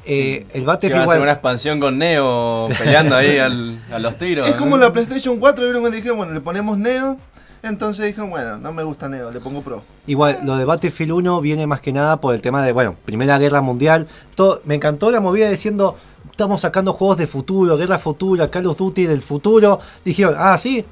[0.06, 1.08] Eh, el Battlefield.
[1.08, 4.48] Va a una expansión con Neo peleando ahí al, a los tiros.
[4.48, 7.18] Es como la PlayStation 4, vieron que dijeron, bueno, le ponemos Neo.
[7.62, 9.84] Entonces dije, bueno, no me gusta Neo, le pongo Pro.
[10.06, 13.40] Igual, lo de Battlefield 1 viene más que nada por el tema de, bueno, Primera
[13.40, 14.06] Guerra Mundial.
[14.36, 15.96] Todo, me encantó la movida diciendo,
[16.34, 19.80] estamos sacando juegos de futuro, guerra futura, Call of Duty del futuro.
[20.04, 20.84] Dijeron, ah, sí,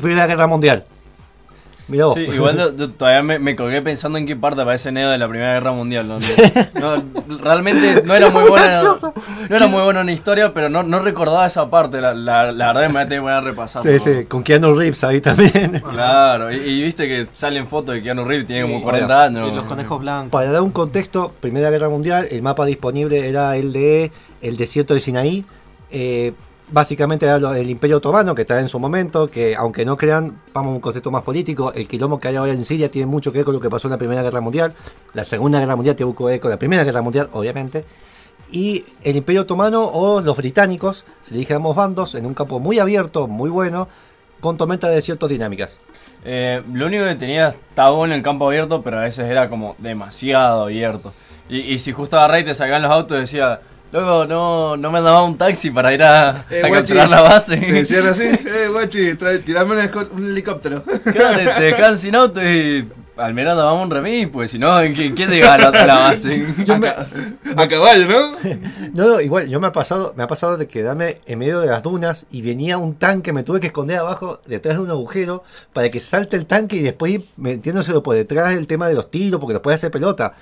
[0.00, 0.84] Primera Guerra Mundial.
[1.86, 5.28] Sí, igual yo, todavía me, me, colgué pensando en qué parte aparece Neo de la
[5.28, 6.08] Primera Guerra Mundial.
[6.08, 6.16] ¿no?
[7.42, 8.82] realmente no era muy buena.
[9.48, 12.00] No era muy buena en historia, pero no, no recordaba esa parte.
[12.00, 13.82] La, la, la verdad me voy a repasar.
[13.82, 15.82] Sí, sí, con Keanu Reeves ahí también.
[15.94, 19.52] Claro, y, viste que salen fotos de Keanu Reeves, tiene como 40 años.
[19.52, 20.30] Y los conejos blancos.
[20.30, 24.10] Para dar un contexto, Primera Guerra Mundial, el mapa disponible era el de
[24.40, 25.44] el desierto de Sinaí.
[25.90, 26.32] Eh,
[26.70, 30.72] básicamente era el Imperio Otomano que está en su momento, que aunque no crean, vamos
[30.72, 33.38] a un concepto más político, el quilombo que hay ahora en Siria tiene mucho que
[33.38, 34.74] ver con lo que pasó en la Primera Guerra Mundial,
[35.12, 37.84] la Segunda Guerra Mundial tiene mucho que ver con la Primera Guerra Mundial, obviamente,
[38.50, 42.60] y el Imperio Otomano o los británicos se dirigen a ambos bandos en un campo
[42.60, 43.88] muy abierto, muy bueno,
[44.40, 45.80] con tormentas de desierto dinámicas.
[46.24, 49.48] Eh, lo único que tenía estaba bueno en el campo abierto, pero a veces era
[49.48, 51.12] como demasiado abierto.
[51.48, 53.60] Y, si justo agarré y te sacaban los autos, decía,
[53.94, 57.56] Luego no, no me daba un taxi para ir a, eh, a capturar la base.
[57.56, 59.14] Te decían así, eh, guachi,
[59.44, 60.82] tirame un, helicóptero.
[60.82, 65.14] Claro, te, dejan sin auto y al menos vamos un remis, pues si no, ¿quién,
[65.14, 66.44] quién llega a la, base?
[67.56, 68.36] a, caballo, ¿no?
[68.94, 71.84] no, igual, yo me ha pasado, me ha pasado de quedarme en medio de las
[71.84, 75.88] dunas y venía un tanque, me tuve que esconder abajo detrás de un agujero para
[75.90, 79.40] que salte el tanque y después ir metiéndoselo por detrás el tema de los tiros,
[79.40, 80.34] porque después hacer pelota.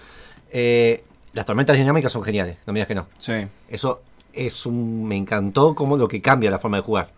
[0.51, 3.07] Eh, las tormentas dinámicas son geniales, no me digas que no.
[3.19, 3.47] Sí.
[3.69, 4.03] Eso
[4.33, 5.05] es un.
[5.05, 7.09] Me encantó como lo que cambia la forma de jugar.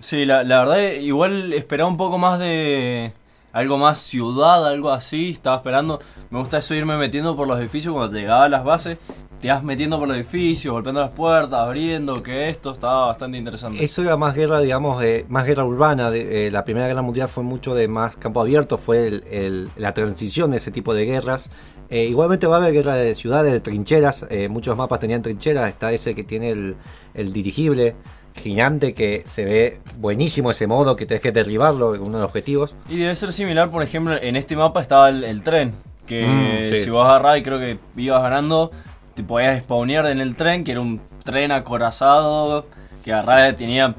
[0.00, 3.12] Sí, la, la verdad, igual esperaba un poco más de.
[3.58, 5.30] Algo más ciudad, algo así.
[5.30, 5.98] Estaba esperando.
[6.30, 8.98] Me gusta eso irme metiendo por los edificios cuando te llegaba a las bases.
[9.40, 13.84] Te vas metiendo por los edificios, golpeando las puertas, abriendo, que esto estaba bastante interesante.
[13.84, 16.12] Eso era más guerra, digamos, de, más guerra urbana.
[16.12, 19.92] De, eh, la Primera Guerra Mundial fue mucho de más campo abierto, fue el, la
[19.92, 21.50] transición de ese tipo de guerras.
[21.90, 24.24] Eh, igualmente va a haber guerra de ciudades, de trincheras.
[24.30, 25.68] Eh, muchos mapas tenían trincheras.
[25.68, 27.96] Está ese que tiene el, dirigible
[28.34, 32.74] gigante que se ve buenísimo ese modo que tenés que derribarlo, uno de los objetivos.
[32.88, 35.72] Y debe ser similar, por ejemplo, en este mapa estaba el, tren.
[36.06, 38.70] Que mm, si vos agarrás y creo que ibas ganando,
[39.14, 42.66] te podías spawnear en el tren, que era un tren acorazado,
[43.04, 43.94] que agarraba tenía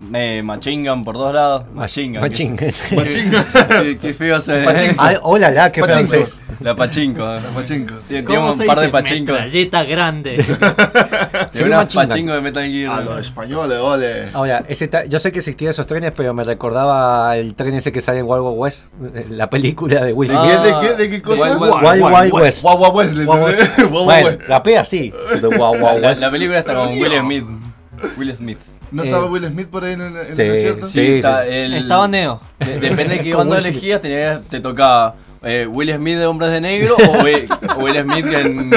[0.00, 1.64] me machingan por dos lados.
[1.72, 2.22] Machingan.
[2.22, 2.64] Machingan.
[3.82, 4.96] qué, qué, feo se ve.
[5.22, 6.42] hola, la, qué francés.
[6.60, 7.20] La pachinko.
[7.20, 7.94] La pachinko.
[8.06, 9.32] Tiene un par de pachinko.
[9.32, 10.36] Metralleta grande.
[11.52, 12.92] Tiene una pachinko de Metal Gear.
[12.92, 14.28] A los españoles, ole.
[14.32, 18.00] Ahora, ese yo sé que existían esos trenes, pero me recordaba el tren ese que
[18.00, 18.92] sale en Wild Wild West,
[19.30, 20.42] la película de Will Smith.
[20.42, 21.56] ¿De, qué, ¿De qué cosa?
[21.56, 22.64] Wild Wild, West.
[22.64, 23.78] Wild Wild West.
[23.90, 25.12] Bueno, la pea sí.
[26.20, 27.44] La película está con Will Smith.
[28.18, 28.58] Will Smith.
[28.94, 30.86] ¿No estaba eh, Will Smith por ahí en, el, sí, desierto?
[30.86, 32.40] Sí, está, estaba Neo.
[32.58, 37.22] depende de qué bando elegías, te tocaba eh, Will Smith de Hombres de Negro o
[37.22, 37.46] Will,
[38.02, 38.72] Smith en,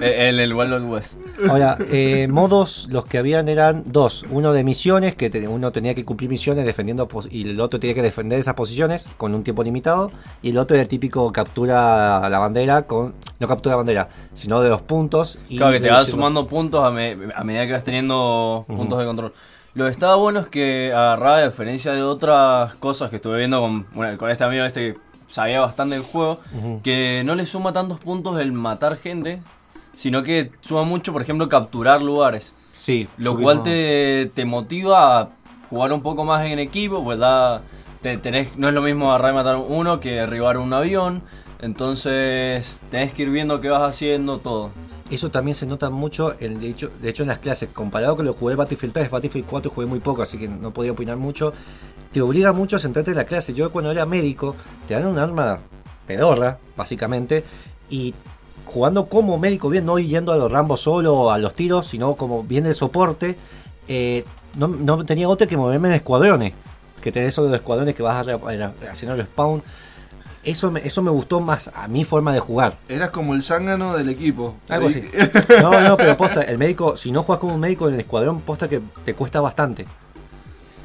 [0.00, 1.18] en, el Wild West.
[1.48, 4.24] Ahora, eh, modos los que habían eran dos.
[4.30, 8.02] Uno de misiones, que uno tenía que cumplir misiones defendiendo y el otro tenía que
[8.02, 10.10] defender esas posiciones con un tiempo limitado.
[10.42, 13.14] Y el otro era el típico captura la bandera con...
[13.38, 15.38] No captura la bandera, sino de los puntos.
[15.48, 19.32] Y claro, que te vas sumando puntos a, medida que vas teniendo puntos de control.
[19.74, 23.60] Lo que estaba bueno es que agarraba, a diferencia de otras cosas que estuve viendo
[23.60, 23.84] con,
[24.16, 24.96] con este amigo este
[25.28, 26.40] sabía bastante el juego,
[26.82, 29.40] que no le suma tantos puntos el matar gente,
[29.94, 32.54] sino que suma mucho, por ejemplo, capturar lugares.
[32.72, 33.08] Sí.
[33.16, 35.28] Lo cual te, te, motiva a
[35.68, 37.62] jugar un poco más en equipo, pues da,
[38.00, 41.22] te, tenés, no es lo mismo agarrar y matar uno que derribar un avión.
[41.60, 44.70] Entonces tenés que ir viendo qué vas haciendo, todo.
[45.10, 48.26] Eso también se nota mucho, en, de, hecho, de hecho en las clases, comparado con
[48.26, 51.16] lo que jugué Battlefield 3, Battlefield 4 jugué muy poco, así que no podía opinar
[51.16, 51.52] mucho
[52.12, 53.54] te obliga mucho a centrarte en la clase.
[53.54, 54.56] Yo cuando era médico,
[54.86, 55.60] te dan un arma
[56.06, 57.44] pedorra, básicamente,
[57.90, 58.14] y
[58.64, 62.42] jugando como médico bien, no yendo a los rambos solo a los tiros, sino como
[62.42, 63.36] bien de soporte,
[63.88, 66.52] eh, no, tenía otra que moverme en escuadrones.
[67.00, 68.26] Que tenés esos escuadrones que vas
[68.90, 69.62] haciendo el spawn.
[70.44, 72.76] Eso me, eso me gustó más a mi forma de jugar.
[72.88, 74.56] Eras como el zángano del equipo.
[74.68, 75.04] Algo así.
[75.62, 78.40] No, no, pero posta, el médico, si no juegas como un médico en el escuadrón,
[78.40, 79.86] posta que te cuesta bastante.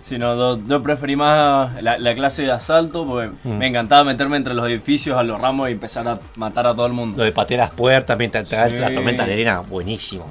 [0.04, 3.58] Sí, no, yo, preferí más la, clase de asalto porque mm.
[3.58, 6.86] me encantaba meterme entre los edificios a los ramos y empezar a matar a todo
[6.86, 7.18] el mundo.
[7.18, 8.76] Lo de patear las puertas mientras sí.
[8.76, 10.30] la tormenta de arena, buenísimo.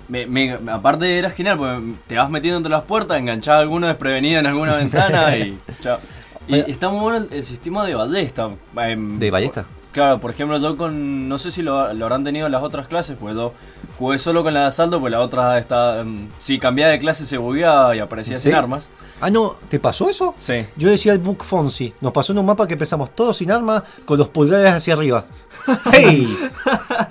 [0.71, 4.47] aparte era genial porque te vas metiendo entre las puertas, enganchaba a alguno desprevenido en
[4.47, 5.99] alguna ventana y chao.
[6.47, 8.51] Y está muy bueno el, sistema de ballesta.
[8.77, 9.65] Em, ¿De ballesta?
[9.93, 11.29] Claro, por ejemplo, yo con.
[11.29, 13.53] No sé si lo, lo habrán tenido en las otras clases, pues yo
[13.99, 16.03] jugué solo con la de asalto, pues la otra está.
[16.05, 18.45] mm, si cambiaba de clase se bugueaba y aparecía ¿Sí?
[18.49, 18.91] sin armas.
[19.21, 20.35] Ah, no, ¿te pasó eso?
[20.37, 20.67] Sí.
[20.77, 21.93] Yo decía el Book Fonsi.
[22.01, 25.27] Nos pasó en un mapa que empezamos todos sin armas, con los pulgares hacia arriba.
[25.93, 26.37] ¡Hey!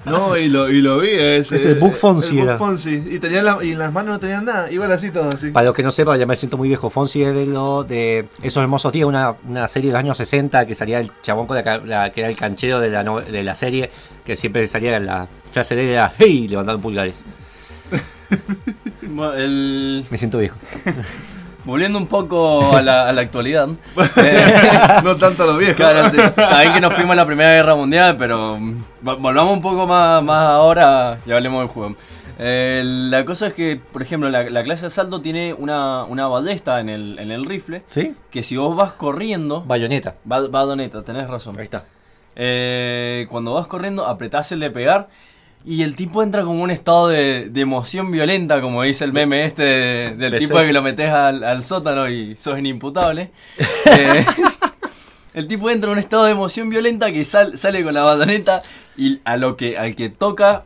[0.05, 1.09] No, y lo, y lo vi.
[1.11, 2.57] Ese, Es el Bug Fonsi el era.
[2.57, 3.01] Fonsi.
[3.11, 4.69] Y, tenía la- y en las manos no tenían nada.
[4.71, 5.51] Igual así todo así.
[5.51, 6.89] Para los que no sepan, ya me siento muy viejo.
[6.89, 10.65] Fonsi es de, lo, de esos hermosos días, una, una serie de los años 60
[10.65, 13.43] que salía el chabón con la, la- que era el canchero de la, no- de
[13.43, 13.89] la serie,
[14.26, 16.47] que siempre salía la frase de él era ¡Hey!
[16.47, 17.26] levantando pulgares.
[19.01, 20.57] Bueno, el- Me siento viejo.
[21.65, 23.67] volviendo un poco a la, a la actualidad.
[24.17, 24.72] eh,
[25.03, 25.76] no tanto los viejos.
[25.76, 26.17] Claro, sí.
[26.17, 30.24] Bien que nos fuimos a la Primera Guerra Mundial, pero vol- volvamos un poco más,
[30.24, 31.95] más ahora y hablemos del juego.
[32.43, 36.28] Eh, la cosa es que, por ejemplo, la, la clase de asalto tiene una, una
[36.28, 38.15] ballesta en el, en el rifle, ¿Sí?
[38.32, 39.61] que si vos vas corriendo...
[39.61, 40.15] Bayoneta.
[40.32, 41.53] Va, Badoneta, tenés razón.
[41.59, 41.84] Ahí está.
[42.36, 45.09] Eh, cuando vas corriendo, apretás el de pegar
[45.65, 49.43] y el tipo entra como un estado de, de emoción violenta, como dice el meme
[49.45, 53.32] este de- del De tipo ser- que lo metes al, al sótano y sos inimputable.
[53.86, 54.25] Eh,
[55.34, 58.63] el tipo entra en un estado de emoción violenta que sal- sale con la bayoneta
[58.97, 60.63] y a lo que al que toca,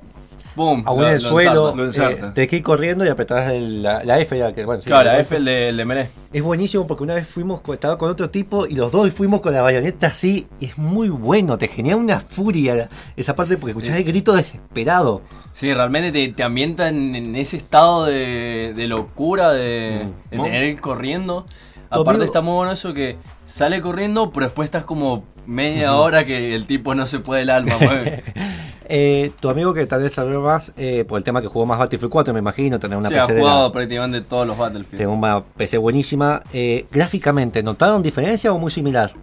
[0.85, 2.33] Aún lo- en el lo suelo, ensarta.
[2.41, 4.37] Eh, ir corriendo y apretás el- la, la F.
[4.37, 6.09] ya que, bueno, sí, Claro, la F el de, el de.
[6.33, 9.53] Es buenísimo porque una vez fuimos, estaba con otro tipo y los dos fuimos con
[9.53, 10.47] la bayoneta así.
[10.59, 15.21] Y es muy bueno, te genera una furia esa parte porque escuchás el grito desesperado.
[15.53, 20.43] Sí, realmente te, te ambienta en, en ese estado de, de locura, de, de Mm.
[20.43, 21.45] tener que ir corriendo.
[21.89, 26.25] Aparte amigo- está muy bueno eso que sale corriendo, pero después estás como media hora
[26.25, 27.75] que el tipo no se puede el alma.
[28.87, 31.79] Eh, tu amigo que tal vez sabe más, eh, por el tema que jugó más
[31.79, 34.57] Battlefield 4, me imagino, tener una Sí, ha PC, de la- jugado prácticamente todos los
[34.57, 34.97] Battlefield.
[34.97, 36.43] tengo una PC buenísima.
[36.53, 39.13] Eh, gráficamente, ¿notaron diferencia o muy similar?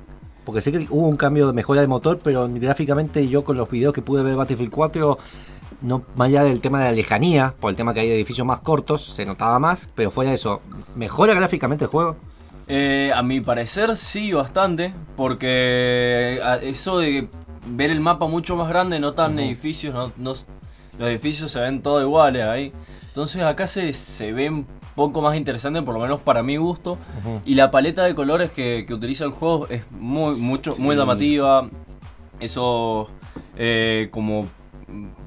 [0.45, 3.71] Porque sé que hubo un cambio de mejora de motor, pero gráficamente yo con los
[3.71, 5.17] videos que pude ver de Battlefield 4,
[5.83, 8.59] no más allá del tema de la lejanía, por el tema que hay edificios más
[8.61, 10.61] cortos, se notaba más, pero fuera de eso,
[10.97, 12.17] ¿mejora gráficamente el juego?
[12.69, 17.29] Eh, a mi parecer sí, bastante, porque a- eso de
[17.67, 20.33] ver el mapa mucho más grande, no tan edificios, no, no-
[20.99, 22.73] los edificios se ven todos iguales ahí.
[23.09, 26.99] Entonces acá se, se ve un poco más interesante, por lo menos para mi gusto.
[27.47, 31.69] Y la paleta de colores que, que utiliza el juego es muy, mucho, muy llamativa.
[32.41, 33.11] Eso
[33.57, 34.47] eh, como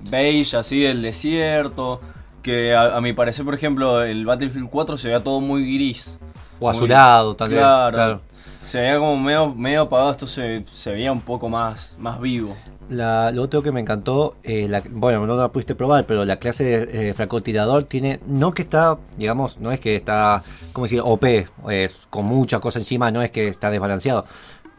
[0.09, 2.01] beige así del desierto.
[2.41, 6.19] Que a, a mi parecer, por ejemplo, el Battlefield 4 se vea todo muy gris.
[6.59, 7.59] O Muy- azulado, tal vez.
[7.59, 8.21] Claro.
[8.65, 12.55] Se veía como medio, medio apagado, esto se, se veía un poco más, más vivo.
[12.89, 16.37] La- lo otro que me encantó, eh, la- bueno, no la pudiste probar, pero la
[16.37, 20.43] clase de eh, francotirador tiene, no que está, digamos, no es que está,
[20.73, 21.01] ¿cómo decir?
[21.03, 24.25] OP, es con mucha cosa encima, no es que está desbalanceado.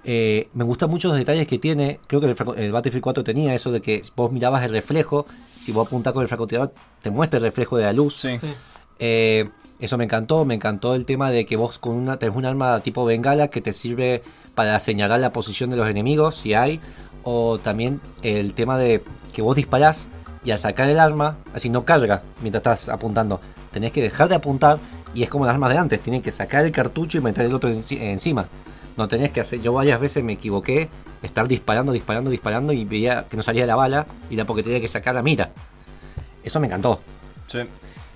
[0.04, 3.54] Eh, me gustan mucho los detalles que tiene, creo que el, el Battlefield 4 tenía
[3.54, 5.26] eso de que vos mirabas el reflejo,
[5.60, 6.72] si vos apuntás con el francotirador,
[7.02, 8.14] te muestra el reflejo de la luz.
[8.16, 8.36] Sí.
[8.36, 8.52] Sí.
[9.78, 12.80] Eso me encantó, me encantó el tema de que vos con una tenés un arma
[12.80, 14.22] tipo bengala que te sirve
[14.54, 16.80] para señalar la posición de los enemigos, si hay,
[17.24, 19.02] o también el tema de
[19.34, 20.08] que vos disparás
[20.44, 24.36] y al sacar el arma, así no carga mientras estás apuntando, tenés que dejar de
[24.36, 24.78] apuntar
[25.14, 27.54] y es como las armas de antes, tienen que sacar el cartucho y meter el
[27.54, 28.46] otro enci- encima.
[28.96, 30.88] No tenés que hacer, yo varias veces me equivoqué,
[31.22, 34.80] estar disparando, disparando, disparando y veía que no salía la bala y era porque tenía
[34.80, 35.50] que sacar la mira.
[36.42, 37.00] Eso me encantó.
[37.46, 37.58] Sí.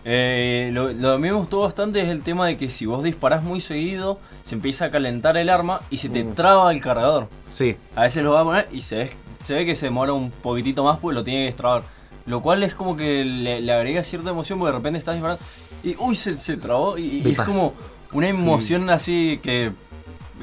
[0.04, 2.86] Eh, lo, lo que a mí me gustó bastante es el tema de que si
[2.86, 6.34] vos disparás muy seguido, se empieza a calentar el arma y se te Mm.
[6.34, 7.28] traba el cargador.
[7.50, 10.12] Sí, A veces lo va a poner y se ve, se ve que se demora
[10.14, 11.82] un poquitito más porque lo tiene que destrabar.
[12.26, 15.42] Lo cual es como que le, le agrega cierta emoción porque de repente estás disparando
[15.82, 16.96] y uy, se, se trabó.
[16.96, 17.74] Y, es como
[18.12, 19.72] una emoción así que,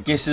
[0.06, 0.30] que es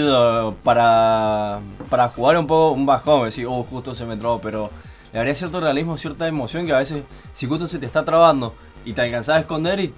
[0.62, 1.60] para,
[1.90, 3.24] para jugar un poco un bajón.
[3.24, 4.70] Decir, oh, justo se me trabó, pero
[5.12, 8.54] le agrega cierto realismo, cierta emoción que a veces, si justo se te está trabando
[8.84, 9.92] y te alcanzás a esconder y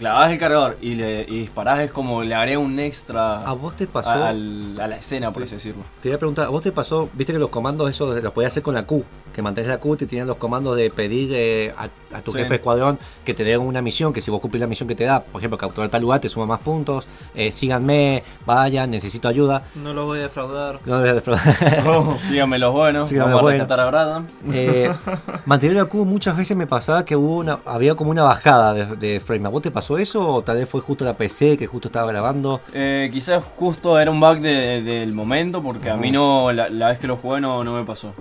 [0.00, 3.76] clavas el cargador y, le, y disparás, es como le agrega un extra ¿A vos
[3.76, 4.10] te pasó?
[4.10, 5.44] a, al- a la escena, por Sí.
[5.44, 5.84] así decirlo.
[6.02, 8.52] Te voy a preguntar, ¿a vos te pasó, viste que los comandos esos los podías
[8.52, 9.04] hacer con la Q?
[9.32, 11.84] Que mantenés la Q, te tenían los comandos de pedir eh, a,
[12.16, 12.38] a tu Sí.
[12.38, 14.96] jefe de escuadrón que te den una misión, que si vos cumplís la misión que
[14.96, 19.28] te da, por ejemplo, capturar tal lugar, te suma más puntos, eh, síganme, vayan, necesito
[19.28, 19.62] ayuda.
[19.76, 20.80] No los voy a defraudar.
[20.84, 21.84] No debes defraudar.
[21.86, 24.22] Oh, Síganme los buenos, Síganme vamos los a rescatar a Brad.
[24.52, 24.90] Eh,
[25.46, 28.96] mantener la Q muchas veces me pasaba que hubo una, había como una bajada de,
[28.96, 29.46] de frame.
[29.46, 32.10] ¿A vos te pasó eso o tal vez fue justo la PC que justo estaba
[32.10, 32.60] grabando?
[32.72, 36.88] Eh, quizás justo era un bug de- del momento, porque a mí no, la, la
[36.88, 38.14] vez que lo jugué no, no me pasó.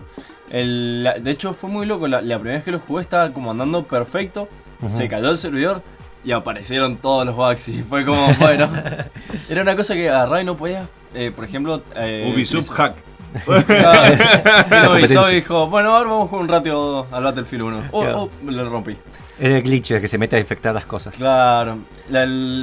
[0.49, 3.31] El- la- de hecho fue muy loco, la, la primera vez que lo jugué estaba
[3.33, 4.47] como andando perfecto,
[4.87, 5.81] se cayó el servidor
[6.25, 8.69] y aparecieron todos los bugs y fue como, bueno,
[9.49, 11.81] era una cosa que agarraba y no podía, eh, por ejemplo...
[11.95, 12.95] eh, Ubisoft hack.
[15.29, 17.83] y dijo, bueno, ahora vamos con un ratio al Battlefield 1.
[17.91, 18.97] Oh, oh, le rompí.
[19.39, 21.15] Es el glitch que se mete a infectar las cosas.
[21.15, 21.79] Claro.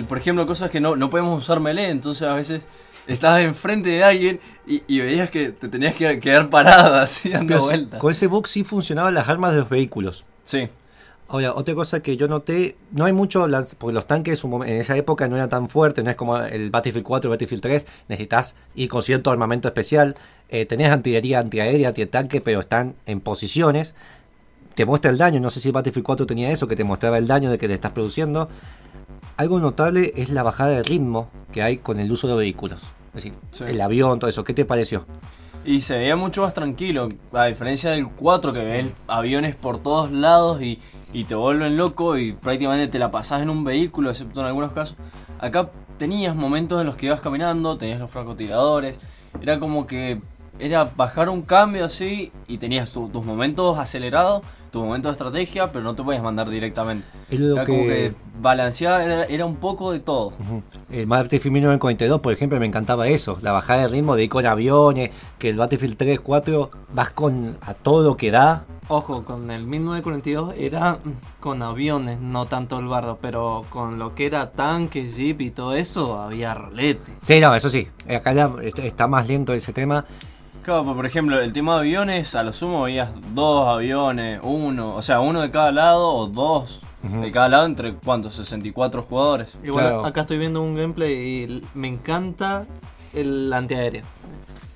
[0.08, 2.62] por ejemplo, cosas que no, no podemos usar melee, entonces a veces
[3.06, 8.00] estabas enfrente de alguien y, veías que te tenías que quedar parado así dando vueltas.
[8.00, 10.24] Con ese bug sí funcionaban las armas de los vehículos.
[10.44, 10.68] Sí.
[11.28, 13.46] Ahora, otra cosa que yo noté, no hay mucho,
[13.78, 17.04] porque los tanques en esa época no eran tan fuertes, no es como el Battlefield
[17.04, 20.14] 4 o Battlefield 3, necesitas ir con cierto armamento especial,
[20.48, 23.96] eh, tenés artillería antiaérea, antitanque, pero están en posiciones,
[24.76, 27.26] te muestra el daño, no sé si Battlefield 4 tenía eso, que te mostraba el
[27.26, 28.50] daño de que le estás produciendo.
[29.38, 32.82] Algo notable es la bajada de ritmo que hay con el uso de vehículos,
[33.14, 33.34] es decir,
[33.66, 35.06] el avión, todo eso, ¿qué te pareció?
[35.64, 40.12] Y se veía mucho más tranquilo, a diferencia del 4 que ven aviones por todos
[40.12, 40.78] lados y,
[41.26, 44.98] te vuelven loco y prácticamente te la pasás en un vehículo, excepto en algunos casos.
[45.38, 48.98] Acá tenías momentos en los que ibas caminando, tenías los francotiradores,
[49.40, 50.20] era como que
[50.58, 54.42] era bajar un cambio así y tenías tus momentos acelerados
[54.76, 57.06] tu momento de estrategia, pero no te puedes mandar directamente.
[57.30, 60.34] era como que balancear era, un poco de todo.
[60.90, 64.44] El Battlefield 1942, por ejemplo, me encantaba eso, la bajada de ritmo de ir con
[64.44, 68.66] aviones, que el Battlefield 3, 4 vas con a todo lo que da.
[68.88, 70.98] Ojo, con el 1942 era
[71.40, 75.72] con aviones, no tanto el bardo, pero con lo que era tanque, jeep y todo
[75.72, 77.12] eso, había rolete.
[77.18, 80.04] Sí, no, eso sí, acá está más lento ese tema.
[80.66, 85.00] Claro, por ejemplo, el tema de aviones, a lo sumo veías dos aviones, uno, o
[85.00, 89.56] sea, uno de cada lado o dos de cada lado entre cuántos, 64 jugadores.
[89.62, 92.66] Igual acá estoy viendo un gameplay y me encanta
[93.14, 94.02] el antiaéreo.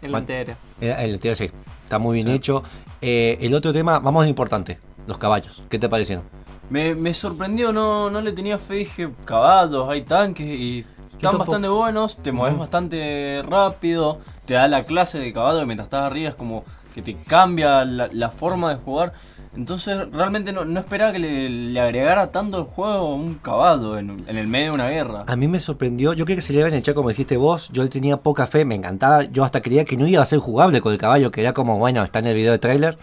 [0.00, 0.54] El antiaéreo.
[0.80, 1.50] El, antiaéreo sí,
[1.82, 2.62] está muy bien hecho.
[3.02, 5.64] Eh, el otro tema, vamos a lo importante, los caballos.
[5.68, 6.24] ¿Qué te parecieron?
[6.70, 10.86] Me, me sorprendió, no, no le tenía fe, dije caballos, hay tanques y
[11.20, 16.05] están bastante buenos, te mueves bastante rápido, te da la clase de caballo mientras estás
[16.05, 16.64] arriba es como
[16.94, 19.12] que te cambia la, forma de jugar.
[19.55, 24.68] Entonces realmente no, esperaba que le, agregara tanto el juego un caballo en, el medio
[24.68, 25.24] de una guerra.
[25.26, 27.68] A mí me sorprendió, yo creo que se le iban a echar como dijiste vos,
[27.70, 30.38] yo le tenía poca fe, me encantaba, yo hasta creía que no iba a ser
[30.38, 32.97] jugable con el caballo, que era como, bueno, está en el video de trailer.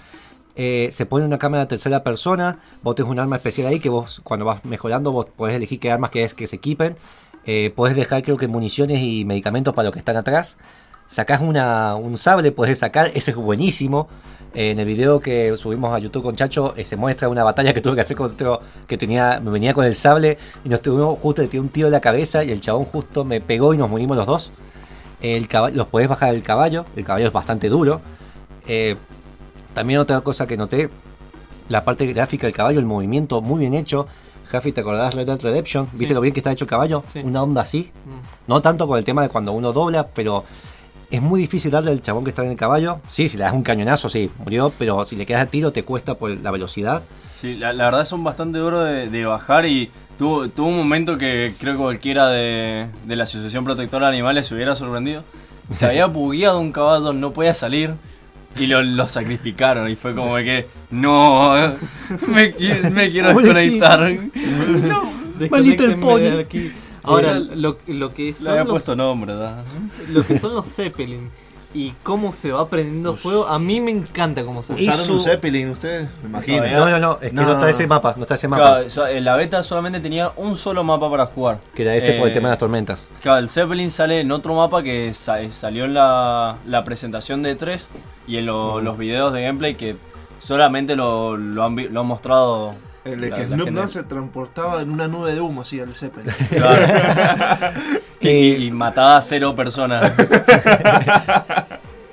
[0.60, 3.90] Eh, se pone una cámara de tercera persona, vos tenés un arma especial ahí que
[3.90, 6.96] vos cuando vas mejorando vos podés elegir qué armas que es que se equipen
[7.48, 10.58] eh, podés dejar creo que municiones y medicamentos para los que están atrás.
[11.08, 14.10] Sacás una, un sable, podés sacar, ese es buenísimo.
[14.54, 17.74] Eh, en el video que subimos a YouTube con Chacho eh, se muestra una batalla
[17.74, 21.20] que tuve que hacer contra que tenía, me venía con el sable y nos tuvimos
[21.20, 23.78] justo le tiré un tiro en la cabeza y el chabón justo me pegó y
[23.78, 24.52] nos morimos los dos.
[25.22, 28.02] El los podés bajar del caballo, el caballo es bastante duro.
[29.74, 30.90] también otra cosa que noté,
[31.70, 34.08] la parte gráfica del caballo, el movimiento muy bien hecho.
[34.50, 35.90] Jaffi, ¿te acordás de Red Dead Redemption?
[35.94, 37.04] ¿Viste lo bien que está hecho el caballo?
[37.24, 37.92] Una onda así.
[38.06, 38.50] Mm.
[38.50, 40.46] No tanto con el tema de cuando uno dobla, pero
[41.10, 43.00] es muy difícil darle al chabón que está en el caballo.
[43.08, 45.84] Sí, si le das un cañonazo, sí, murió, pero si le quedas a tiro te
[45.84, 47.04] cuesta por la velocidad.
[47.34, 51.74] Sí, la, verdad son bastante duros de, bajar y tuvo, tuvo, un momento que creo
[51.74, 55.24] que cualquiera de, de la Asociación Protectora de Animales se hubiera sorprendido.
[55.72, 57.94] Se había bugueado un caballo, no podía salir
[58.60, 61.54] y lo, sacrificaron y fue como que no
[62.28, 62.54] me,
[62.92, 65.14] me quiero desconectar no,
[65.50, 66.46] maldito el pony
[67.04, 69.64] ahora lo, lo que son Le había puesto nombre ¿verdad?
[70.12, 71.30] lo que son los Zeppelin
[71.78, 73.46] y cómo se va prendiendo fuego.
[73.46, 76.10] A mí me encanta cómo se ¿Usaron un Zeppelin ustedes?
[76.24, 76.66] Me imagino.
[76.66, 78.16] No, no, no, es que no, está ese mapa.
[78.18, 78.84] No está ese mapa.
[78.86, 81.60] Claro, la beta solamente tenía un solo mapa para jugar.
[81.76, 83.10] Que era ese por el eh, tema de las tormentas.
[83.22, 87.88] Claro, el Zeppelin sale en otro mapa que salió en la, la presentación de 3
[88.28, 89.98] y en los videos de gameplay que
[90.40, 92.74] solamente lo, lo, han, lo han mostrado
[93.08, 96.32] el de que Snoop no se transportaba en una nube de humo así al Zeppelin.
[96.50, 97.74] Claro.
[98.20, 100.12] y, mataba a cero personas.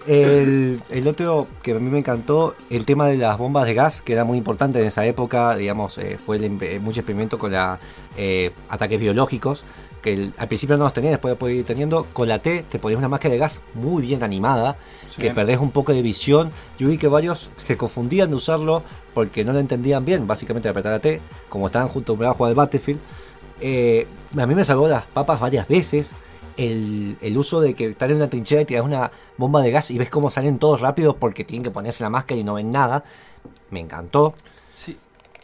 [0.06, 4.12] El, otro que a mí me encantó, el tema de las bombas de gas, que
[4.12, 6.38] era muy importante en esa época, digamos, eh, fue
[6.80, 7.80] mucho experimento con la,
[8.16, 9.64] eh, ataques biológicos,
[10.02, 12.06] que al principio no los tenía, después de ir teniendo.
[12.12, 14.76] Con la T te ponías una máscara de gas muy bien animada,
[15.18, 16.50] que perdés un poco de visión.
[16.78, 18.82] Yo vi que varios se confundían de usarlo
[19.14, 22.50] porque no lo entendían bien, básicamente de apretar la T, como estaban junto a jugar
[22.50, 23.00] al Battlefield.
[23.62, 24.06] Eh,
[24.36, 26.14] a mí me salvó las papas varias veces.
[26.56, 29.98] El, uso de que estar en una trinchera y tiras una bomba de gas y
[29.98, 33.04] ves cómo salen todos rápidos porque tienen que ponerse la máscara y no ven nada.
[33.70, 34.34] Me encantó.
[34.74, 34.98] Sí.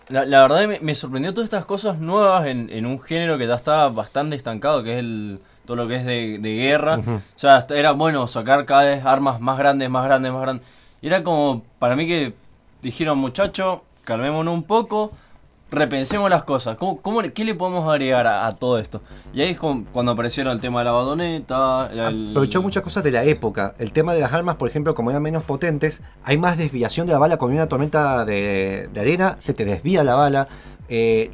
[0.08, 4.34] La, verdad me, sorprendió todas estas cosas nuevas en, un género que ya estaba bastante
[4.34, 6.98] estancado, que es el todo lo que es de, guerra.
[6.98, 10.66] O sea, era bueno sacar cada vez armas más grandes, más grandes, más grandes.
[11.00, 12.34] Y era como, para mí que
[12.82, 15.12] dijeron, muchacho, calmémonos un poco,
[15.70, 16.76] repensemos las cosas.
[16.76, 19.02] ¿Cómo, qué le podemos agregar a, todo esto?
[19.32, 21.84] Y ahí es cuando aparecieron el tema de la badoneta.
[21.84, 23.74] Aprovechó muchas cosas de la época.
[23.78, 27.12] El tema de las armas, por ejemplo, como eran menos potentes, hay más desviación de
[27.12, 27.36] la bala.
[27.36, 30.48] Con una tormenta de, arena, se te desvía la bala.
[30.88, 31.30] Eh,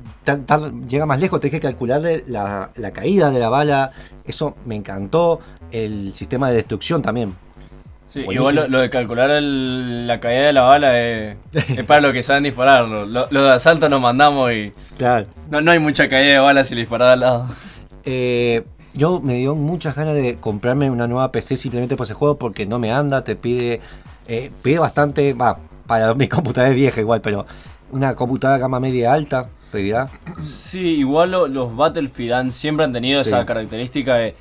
[0.87, 3.93] llega más lejos, tienes que calcularle la, la caída de la bala.
[4.25, 5.41] Eso me encantó.
[5.71, 7.35] El sistema de destrucción también
[8.09, 11.37] Sí, igual lo, de calcular la caída de la bala es,
[11.87, 12.87] para los que saben disparar.
[12.87, 14.73] Lo, de asalto nos mandamos y.
[14.97, 15.27] Claro.
[15.51, 17.49] No, no hay mucha caída de bala si le disparas al lado.
[18.05, 18.65] Eh,
[18.95, 22.65] yo me dio muchas ganas de comprarme una nueva PC simplemente por ese juego porque
[22.65, 23.81] no me anda, te pide.
[24.29, 25.35] Eh, pide bastante.
[25.35, 27.45] Va, para mi computadora es vieja igual, pero
[27.91, 30.09] una computadora gama media alta pedirá.
[30.49, 34.35] Sí, igual los Battlefield siempre han tenido esa característica de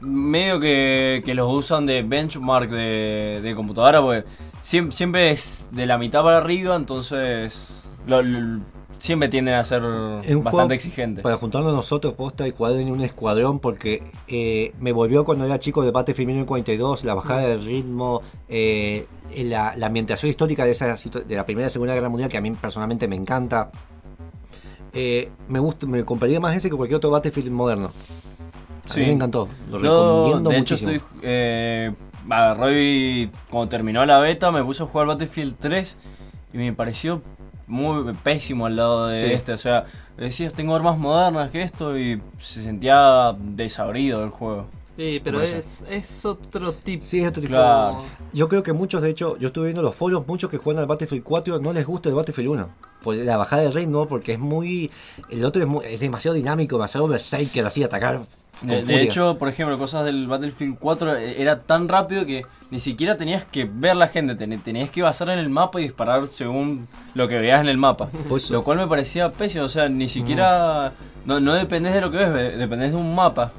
[0.00, 4.24] medio que, los usan de benchmark de, computadora, porque
[4.60, 7.84] siempre, es de la mitad para arriba, entonces
[8.98, 9.82] siempre tienden a ser
[10.42, 11.22] bastante exigentes.
[11.22, 15.58] Para juntarnos nosotros, posta y jugar en un escuadrón, porque eh, me volvió cuando era
[15.58, 21.34] chico de Battlefield 1942, la bajada del ritmo, eh, la, ambientación histórica de, esa, de
[21.34, 23.70] la Primera y Segunda Guerra Mundial, que a mí personalmente me encanta.
[24.92, 27.92] Eh, me gusta, me compraría más ese que cualquier otro Battlefield moderno.
[28.86, 29.00] Sí.
[29.00, 29.48] me encantó.
[29.70, 30.90] Lo recomiendo de muchísimo.
[30.90, 31.92] Hecho estoy, eh,
[32.28, 35.96] agarré cuando terminó la beta me puse a jugar Battlefield 3
[36.52, 37.22] y me pareció
[37.66, 39.52] muy pésimo al lado de este.
[39.52, 39.86] O sea,
[40.16, 44.66] decías, tengo armas modernas que esto y se sentía desabrido el juego.
[44.96, 47.04] Sí, pero es, es, otro tipo.
[47.04, 48.04] Sí, es otro tipo.
[48.32, 50.86] Yo creo que muchos, de hecho, yo estuve viendo los foros, muchos que juegan al
[50.86, 52.68] Battlefield 4 no les gusta el Battlefield 1.
[53.02, 54.92] Por la bajada de ritmo, porque es muy.
[55.30, 57.08] El otro es, es demasiado dinámico, demasiado
[57.52, 58.22] que así, atacar
[58.62, 63.16] de, hecho, por ejemplo, cosas del Battlefield 4 eh, era tan rápido que ni siquiera
[63.16, 67.28] tenías que ver la gente, tenías que basar en el mapa y disparar según lo
[67.28, 68.08] que veas en el mapa.
[68.28, 70.92] Pues, lo cual me parecía pésimo, o sea, ni siquiera...
[71.24, 73.52] No, no dependes de lo que ves, dependes de un mapa.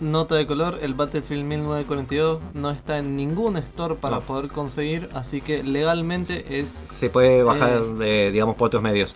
[0.00, 5.40] Nota de color, el Battlefield 1942 no está en ningún store para poder conseguir, así
[5.40, 6.70] que legalmente es...
[6.70, 9.14] Se puede bajar, eh, digamos, por otros medios.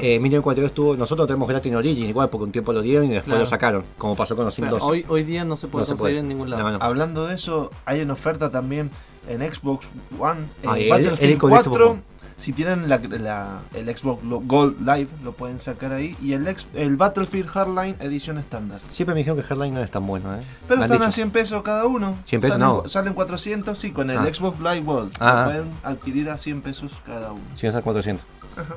[0.00, 3.38] Eh, 1942 estuvo, nosotros tenemos Gratis Origin igual, porque un tiempo lo dieron y después
[3.38, 6.28] lo sacaron, como pasó con los Sims Hoy, hoy día no se puede conseguir en
[6.28, 6.78] ningún lado.
[6.80, 8.90] Hablando de eso, hay una oferta también
[9.28, 9.88] en Xbox
[10.18, 15.92] One, en ah, Battlefield 4 si tienen la, el Xbox Gold Live, lo pueden sacar
[15.92, 16.16] ahí.
[16.20, 18.80] Y el, el Battlefield Hardline edición estándar.
[18.88, 20.40] Siempre me dijeron que Hardline no es tan bueno, ¿eh?
[20.68, 22.16] Pero están a 100 pesos cada uno.
[22.24, 22.88] 100 pesos salen, no.
[22.88, 24.28] Salen 400, sí, con el ah.
[24.32, 25.12] Xbox Live Gold.
[25.20, 25.44] Ah.
[25.46, 27.42] pueden adquirir a 100 pesos cada uno.
[27.54, 28.24] Sí, es a 400.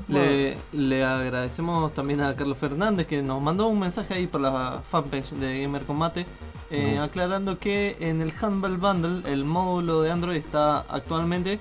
[0.07, 4.81] Le, le, agradecemos también a Carlos Fernández que nos mandó un mensaje ahí por la
[4.89, 6.25] fanpage de Gamer Combate
[6.71, 11.59] eh, aclarando que en el Humble Bundle el módulo de Android está actualmente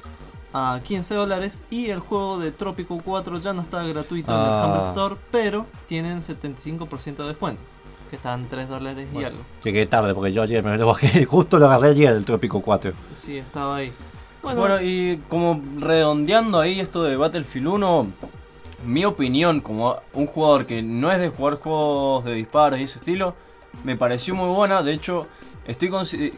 [0.55, 4.47] a 15 dólares y el juego de Trópico 4 ya no está gratuito en el
[4.47, 4.65] ah.
[4.67, 7.63] Humble Store, pero tienen 75% de descuento.
[8.09, 9.41] Que están 3 dólares y algo.
[9.65, 12.93] Llegué tarde porque yo ayer me lo bajé, justo lo agarré ayer el Trópico 4.
[13.17, 13.93] Sí, estaba ahí.
[14.45, 18.07] Bueno, y como redondeando ahí esto de Battlefield 1,
[18.87, 22.99] mi opinión como un jugador que no es de jugar juegos de disparos y ese
[22.99, 23.35] estilo,
[23.83, 24.83] me pareció muy buena.
[24.83, 25.27] De hecho,
[25.67, 25.91] estoy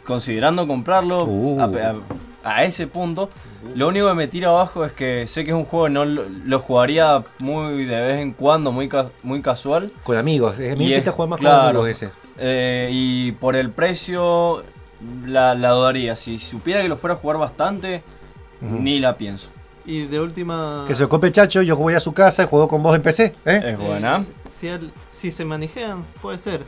[0.04, 1.60] considerando comprarlo uh.
[2.44, 3.28] a, ese punto.
[3.74, 6.04] Lo único que me tira abajo es que sé que es un juego que no
[6.04, 8.88] lo, jugaría muy de vez en cuando, muy,
[9.22, 9.92] muy casual.
[10.02, 12.10] Con amigos, es mi jugar más con amigos ese.
[12.38, 14.62] Eh, y por el precio
[15.26, 16.16] la, la dudaría.
[16.16, 18.02] Si supiera que lo fuera a jugar bastante,
[18.60, 19.48] ni la pienso.
[19.84, 20.84] Y de última.
[20.86, 23.02] Que se lo compre Chacho, yo voy a su casa y juego con vos en
[23.02, 23.36] PC.
[23.44, 23.60] ¿eh?
[23.64, 24.24] Es buena.
[24.44, 24.68] si,
[25.10, 26.62] si se manejan, puede ser.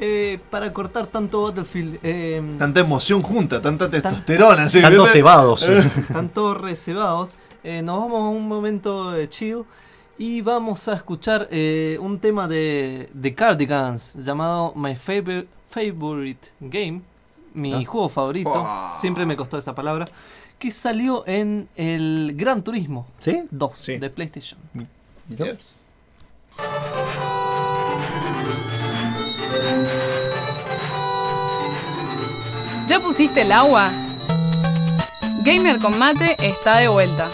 [0.00, 1.98] Eh, para cortar tanto Battlefield.
[2.02, 4.68] Eh, tanta emoción junta, tanta testosterona.
[4.68, 5.66] Tan, tantos cebados.
[6.12, 7.38] tanto reservados.
[7.62, 9.64] Eh, nos vamos a un momento de chill
[10.18, 11.48] y vamos a escuchar
[12.00, 17.02] un tema de, de Cardigans llamado My Favorite, favorite Game.
[17.54, 17.84] Mi ah.
[17.86, 18.66] juego favorito.
[18.96, 20.06] Siempre me costó esa palabra.
[20.58, 23.44] Que salió en el Gran Turismo ¿Sí?
[23.50, 24.60] 2 de PlayStation.
[32.88, 33.90] ¿Ya pusiste el agua?
[35.44, 37.30] Gamer con mate está de vuelta.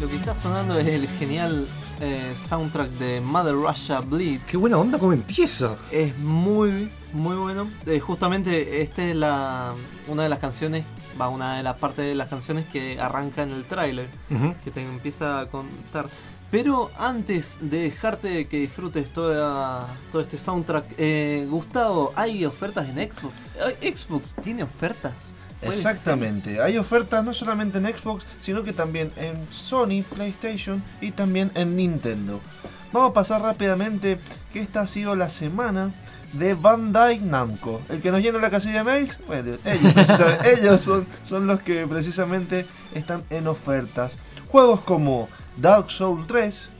[0.00, 1.68] Lo que está sonando es el genial
[2.00, 4.50] eh, soundtrack de Mother Russia Bleeds.
[4.50, 5.76] Qué buena onda como empieza.
[5.92, 7.68] Es muy, muy bueno.
[7.86, 9.72] Eh, justamente esta es la,
[10.08, 10.84] una de las canciones,
[11.20, 14.08] va, una de las partes de las canciones que arranca en el tráiler,
[14.64, 16.06] que te empieza a contar.
[16.52, 22.96] Pero antes de dejarte que disfrutes toda, todo este soundtrack, eh, Gustavo, ¿hay ofertas en
[23.10, 23.48] Xbox?
[23.80, 25.14] ¿Xbox tiene ofertas?
[25.62, 26.60] Exactamente.
[26.60, 31.74] Hay ofertas no solamente en Xbox, sino que también en Sony, PlayStation y también en
[31.74, 32.38] Nintendo.
[32.92, 34.18] Vamos a pasar rápidamente
[34.52, 35.90] que esta ha sido la semana
[36.34, 37.80] de Bandai Namco.
[37.88, 39.94] El que nos llena la casilla de mails, bueno, ellos,
[40.44, 44.18] ellos son, son los que precisamente están en ofertas.
[44.48, 46.70] Juegos como Dark Souls 3,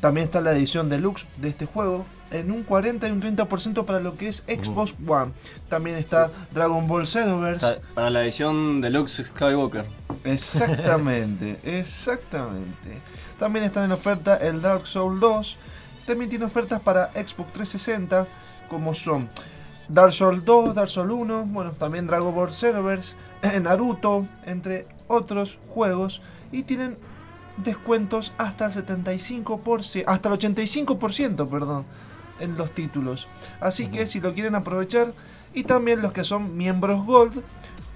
[0.00, 4.00] también está la edición deluxe de este juego, en un 40 y un 30% para
[4.00, 5.32] lo que es Xbox One.
[5.68, 7.80] También está Dragon Ball Xenoverse.
[7.94, 9.84] Para la edición deluxe Skywalker.
[10.24, 12.98] Exactamente, exactamente.
[13.38, 15.56] También están en oferta el Dark Souls 2.
[16.06, 18.26] También tiene ofertas para Xbox 360,
[18.68, 19.28] como son
[19.88, 23.16] Dark Souls 2, Dark Souls 1, bueno, también Dragon Ball Xenoverse,
[23.62, 26.22] Naruto, entre otros juegos.
[26.52, 26.96] Y tienen
[27.62, 31.84] descuentos hasta el 75%, hasta el 85%, perdón,
[32.40, 33.28] en los títulos.
[33.60, 35.12] Así que si lo quieren aprovechar,
[35.52, 37.42] y también los que son miembros Gold,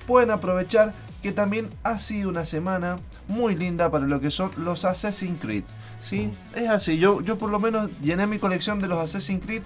[0.07, 0.93] pueden aprovechar
[1.23, 2.97] que también ha sido una semana
[3.29, 5.65] muy linda para lo que son los Assassin's Creed.
[6.05, 6.31] ¿sí?
[6.55, 9.63] Es así, yo, yo por lo menos llené mi colección de los Assassin's Creed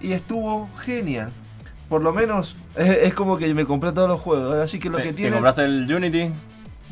[0.00, 1.32] y estuvo genial.
[1.88, 4.54] Por lo menos es, como que me compré todos los juegos.
[4.54, 5.30] Así que lo que tiene.
[5.30, 6.30] ¿Te compraste el Unity?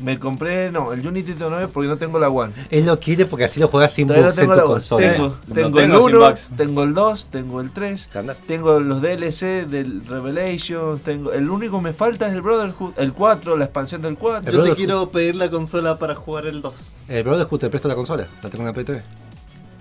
[0.01, 2.53] Me compré, no, el Unity 9 porque no tengo la One.
[2.69, 5.13] Él lo quiere porque así lo juegas sin bugs en tu consola.
[5.13, 8.09] Tengo, tengo, el 1, tengo el 2, tengo el 3,
[8.47, 13.13] tengo los DLC del Revelations, tengo el único que me falta es el Brotherhood, el
[13.13, 14.51] 4, la expansión del 4.
[14.51, 16.91] Yo te quiero pedir la consola para jugar el 2.
[17.07, 19.01] El Brotherhood te presto la consola, la tengo en la P3.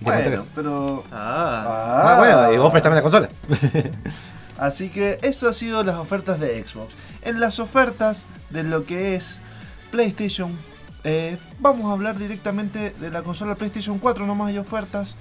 [0.00, 1.04] Bueno, pero...
[1.12, 1.64] Ah.
[1.66, 2.16] ah.
[2.18, 3.28] bueno, y vos prestame la consola.
[4.58, 6.92] Así que eso ha sido las ofertas de Xbox.
[7.22, 9.40] En las ofertas de lo que es
[9.90, 10.52] PlayStation.
[11.04, 15.16] Eh, vamos a hablar directamente de la consola PlayStation 4, nomás hay ofertas.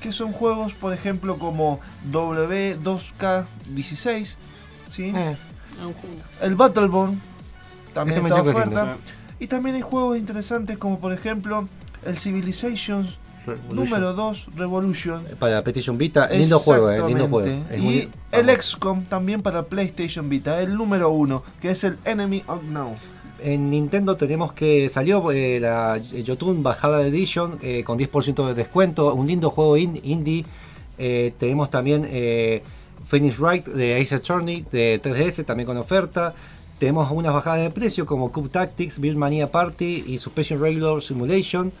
[0.00, 1.80] Que son juegos, por ejemplo, como
[2.10, 4.36] W2K16.
[4.88, 5.12] ¿sí?
[5.14, 5.36] Eh.
[6.40, 7.20] El Battleborn.
[7.92, 8.96] También está oferta.
[9.40, 11.68] Y también hay juegos interesantes como por ejemplo
[12.04, 13.20] el Civilizations
[13.72, 15.24] número 2 Revolution.
[15.38, 17.48] Para PlayStation Vita, lindo juego, eh, lindo juego.
[17.76, 22.96] y el XCOM también para PlayStation Vita, el número 1, que es el Enemy Unknown
[23.40, 29.14] en Nintendo tenemos que salió eh, la Jotun Bajada Edition eh, con 10% de descuento,
[29.14, 30.44] un lindo juego indie.
[30.98, 32.02] Eh, tenemos también
[33.06, 36.34] Phoenix Wright de Ace Attorney de 3DS también con oferta.
[36.78, 41.72] Tenemos unas bajadas de precio como Cube Tactics, Build Mania Party y Suspension Regular Simulation.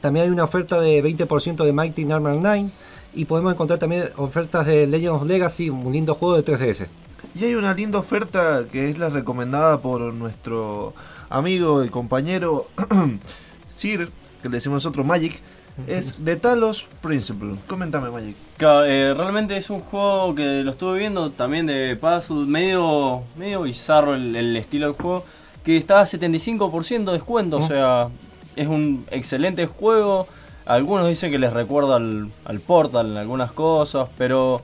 [0.00, 2.70] También hay una oferta de 20% de Mighty Number 9
[3.14, 6.88] y podemos encontrar también ofertas de Legend of Legacy, un lindo juego de 3DS.
[7.34, 10.92] Y hay una linda oferta que es la recomendada por nuestro
[11.30, 12.66] amigo y compañero
[13.74, 14.10] Sir,
[14.42, 15.40] que le decimos nosotros Magic,
[15.86, 17.54] es de Talos Principle.
[17.66, 18.36] Coméntame, Magic.
[18.60, 24.14] Eh, realmente es un juego que lo estuve viendo también de puzzle, medio, medio bizarro
[24.14, 25.24] el, estilo del juego,
[25.64, 28.08] que está a 75% de descuento, o sea,
[28.56, 30.26] es un excelente juego.
[30.66, 34.60] Algunos dicen que les recuerda al, al Portal en algunas cosas, pero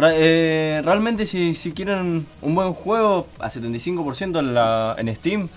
[0.00, 5.48] eh, realmente si, si, quieren un buen juego a 75% en, la, en Steam,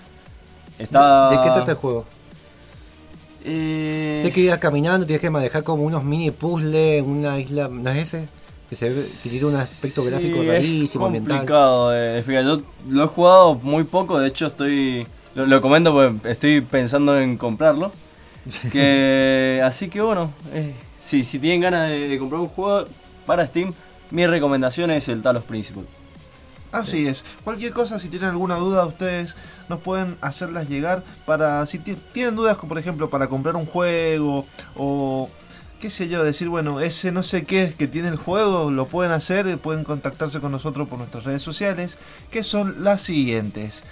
[0.78, 1.30] está...
[1.30, 2.04] ¿De qué trata el juego?
[3.44, 4.18] Eh...
[4.20, 8.08] Sé que ir caminando, tienes que manejar como unos mini puzzles, una isla, ¿no es
[8.08, 8.28] ese?
[8.68, 13.06] Que, se ve, que tiene un aspecto gráfico rarísimo, es complicado eh, yo lo he
[13.06, 15.06] jugado muy poco, de hecho estoy...
[15.34, 17.92] Lo, comento porque estoy pensando en comprarlo.
[18.72, 22.86] que, así que bueno, eh, si, si tienen ganas de comprar un juego
[23.24, 23.72] para Steam,
[24.12, 25.86] mi recomendación es el Talos Principal.
[26.70, 27.24] Así es.
[27.44, 29.36] Cualquier cosa, si tienen alguna duda, ustedes
[29.68, 35.28] nos pueden hacerlas llegar para si tienen dudas, por ejemplo para comprar un juego o
[35.80, 39.12] qué sé yo, decir, bueno, ese no sé qué que tiene el juego, lo pueden
[39.12, 41.98] hacer, pueden contactarse con nosotros por nuestras redes sociales,
[42.30, 43.84] que son las siguientes.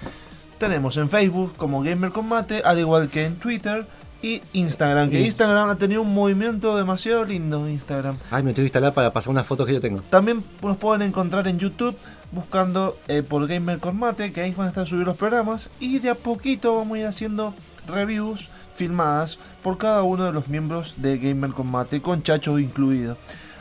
[0.59, 3.87] Tenemos en Facebook como Gamer Combate, al igual que en Twitter
[4.23, 5.11] y Instagram.
[5.11, 7.69] Que Instagram ha tenido un movimiento demasiado lindo.
[7.69, 8.17] Instagram.
[8.31, 10.03] Ay, me tengo que instalar para pasar unas fotos que yo tengo.
[10.11, 11.97] También nos pueden encontrar en YouTube
[12.33, 15.71] buscando eh, por Gamer Mate, que ahí van a estar subidos los programas.
[15.81, 17.55] Y de a poquito vamos a ir haciendo
[17.87, 23.17] reviews filmadas por cada uno de los miembros de Gamer Mate, con Chacho incluido.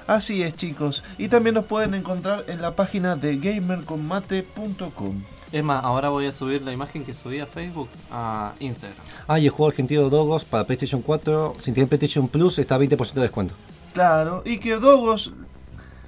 [0.08, 1.04] Así es, chicos.
[1.18, 5.22] Y también nos pueden encontrar en la página de gamerconmate.com.
[5.52, 9.00] Es más, ahora voy a subir la imagen que subí a Facebook a Instagram.
[9.28, 12.80] Ah, y el juego argentino Dogos para PlayStation 4, si tiene PlayStation Plus, está a
[12.80, 13.56] 20% de descuento.
[13.94, 15.34] Claro, y que Dogos,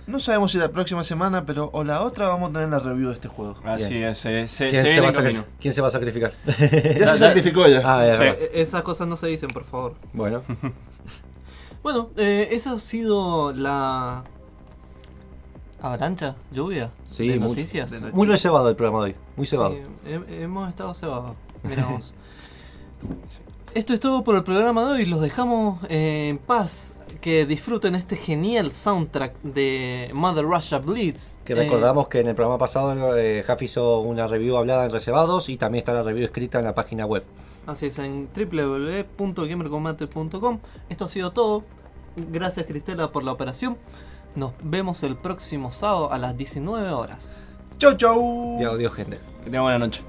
[0.06, 3.08] no sabemos si la próxima semana, pero o la otra vamos a tener la review
[3.08, 3.56] de este juego.
[3.64, 6.34] Así es, se, se, ¿Quién, se, va a ¿Quién se va a sacrificar?
[6.46, 7.82] ya se sacrificó ya.
[7.84, 9.96] Ah, e-, Esas cosas no se dicen, por favor.
[10.14, 10.44] Bueno.
[11.82, 14.24] bueno, eh, esa ha sido la
[15.82, 16.36] ¿Avalancha?
[16.52, 16.92] ¿Lluvia?
[17.06, 17.50] Sí, ¿De mucho.
[17.50, 18.14] noticias?
[18.14, 19.16] Muy reservado el programa de hoy.
[19.36, 19.72] Muy cebado.
[19.72, 21.36] Sí, he- hemos estado cebados.
[21.64, 22.14] Miramos.
[23.74, 25.06] Esto es todo por el programa de hoy.
[25.06, 26.94] Los dejamos eh, en paz.
[27.22, 31.38] Que disfruten este genial soundtrack de Mother Russia Blitz.
[31.46, 34.92] Que Eh, recordamos que en el programa pasado eh, Jaf hizo una review hablada en
[34.92, 37.24] reservados y también está la review escrita en la página web.
[37.68, 40.60] así es, en www.gamercombate.com.
[40.90, 41.64] Esto ha sido todo.
[42.16, 43.78] Gracias Cristela por la operación.
[44.36, 47.58] Nos vemos el próximo sábado a las 19 horas.
[47.78, 48.60] Chau, chau.
[48.62, 49.20] Y adiós, gente.
[49.44, 50.04] Que tengan buena noche.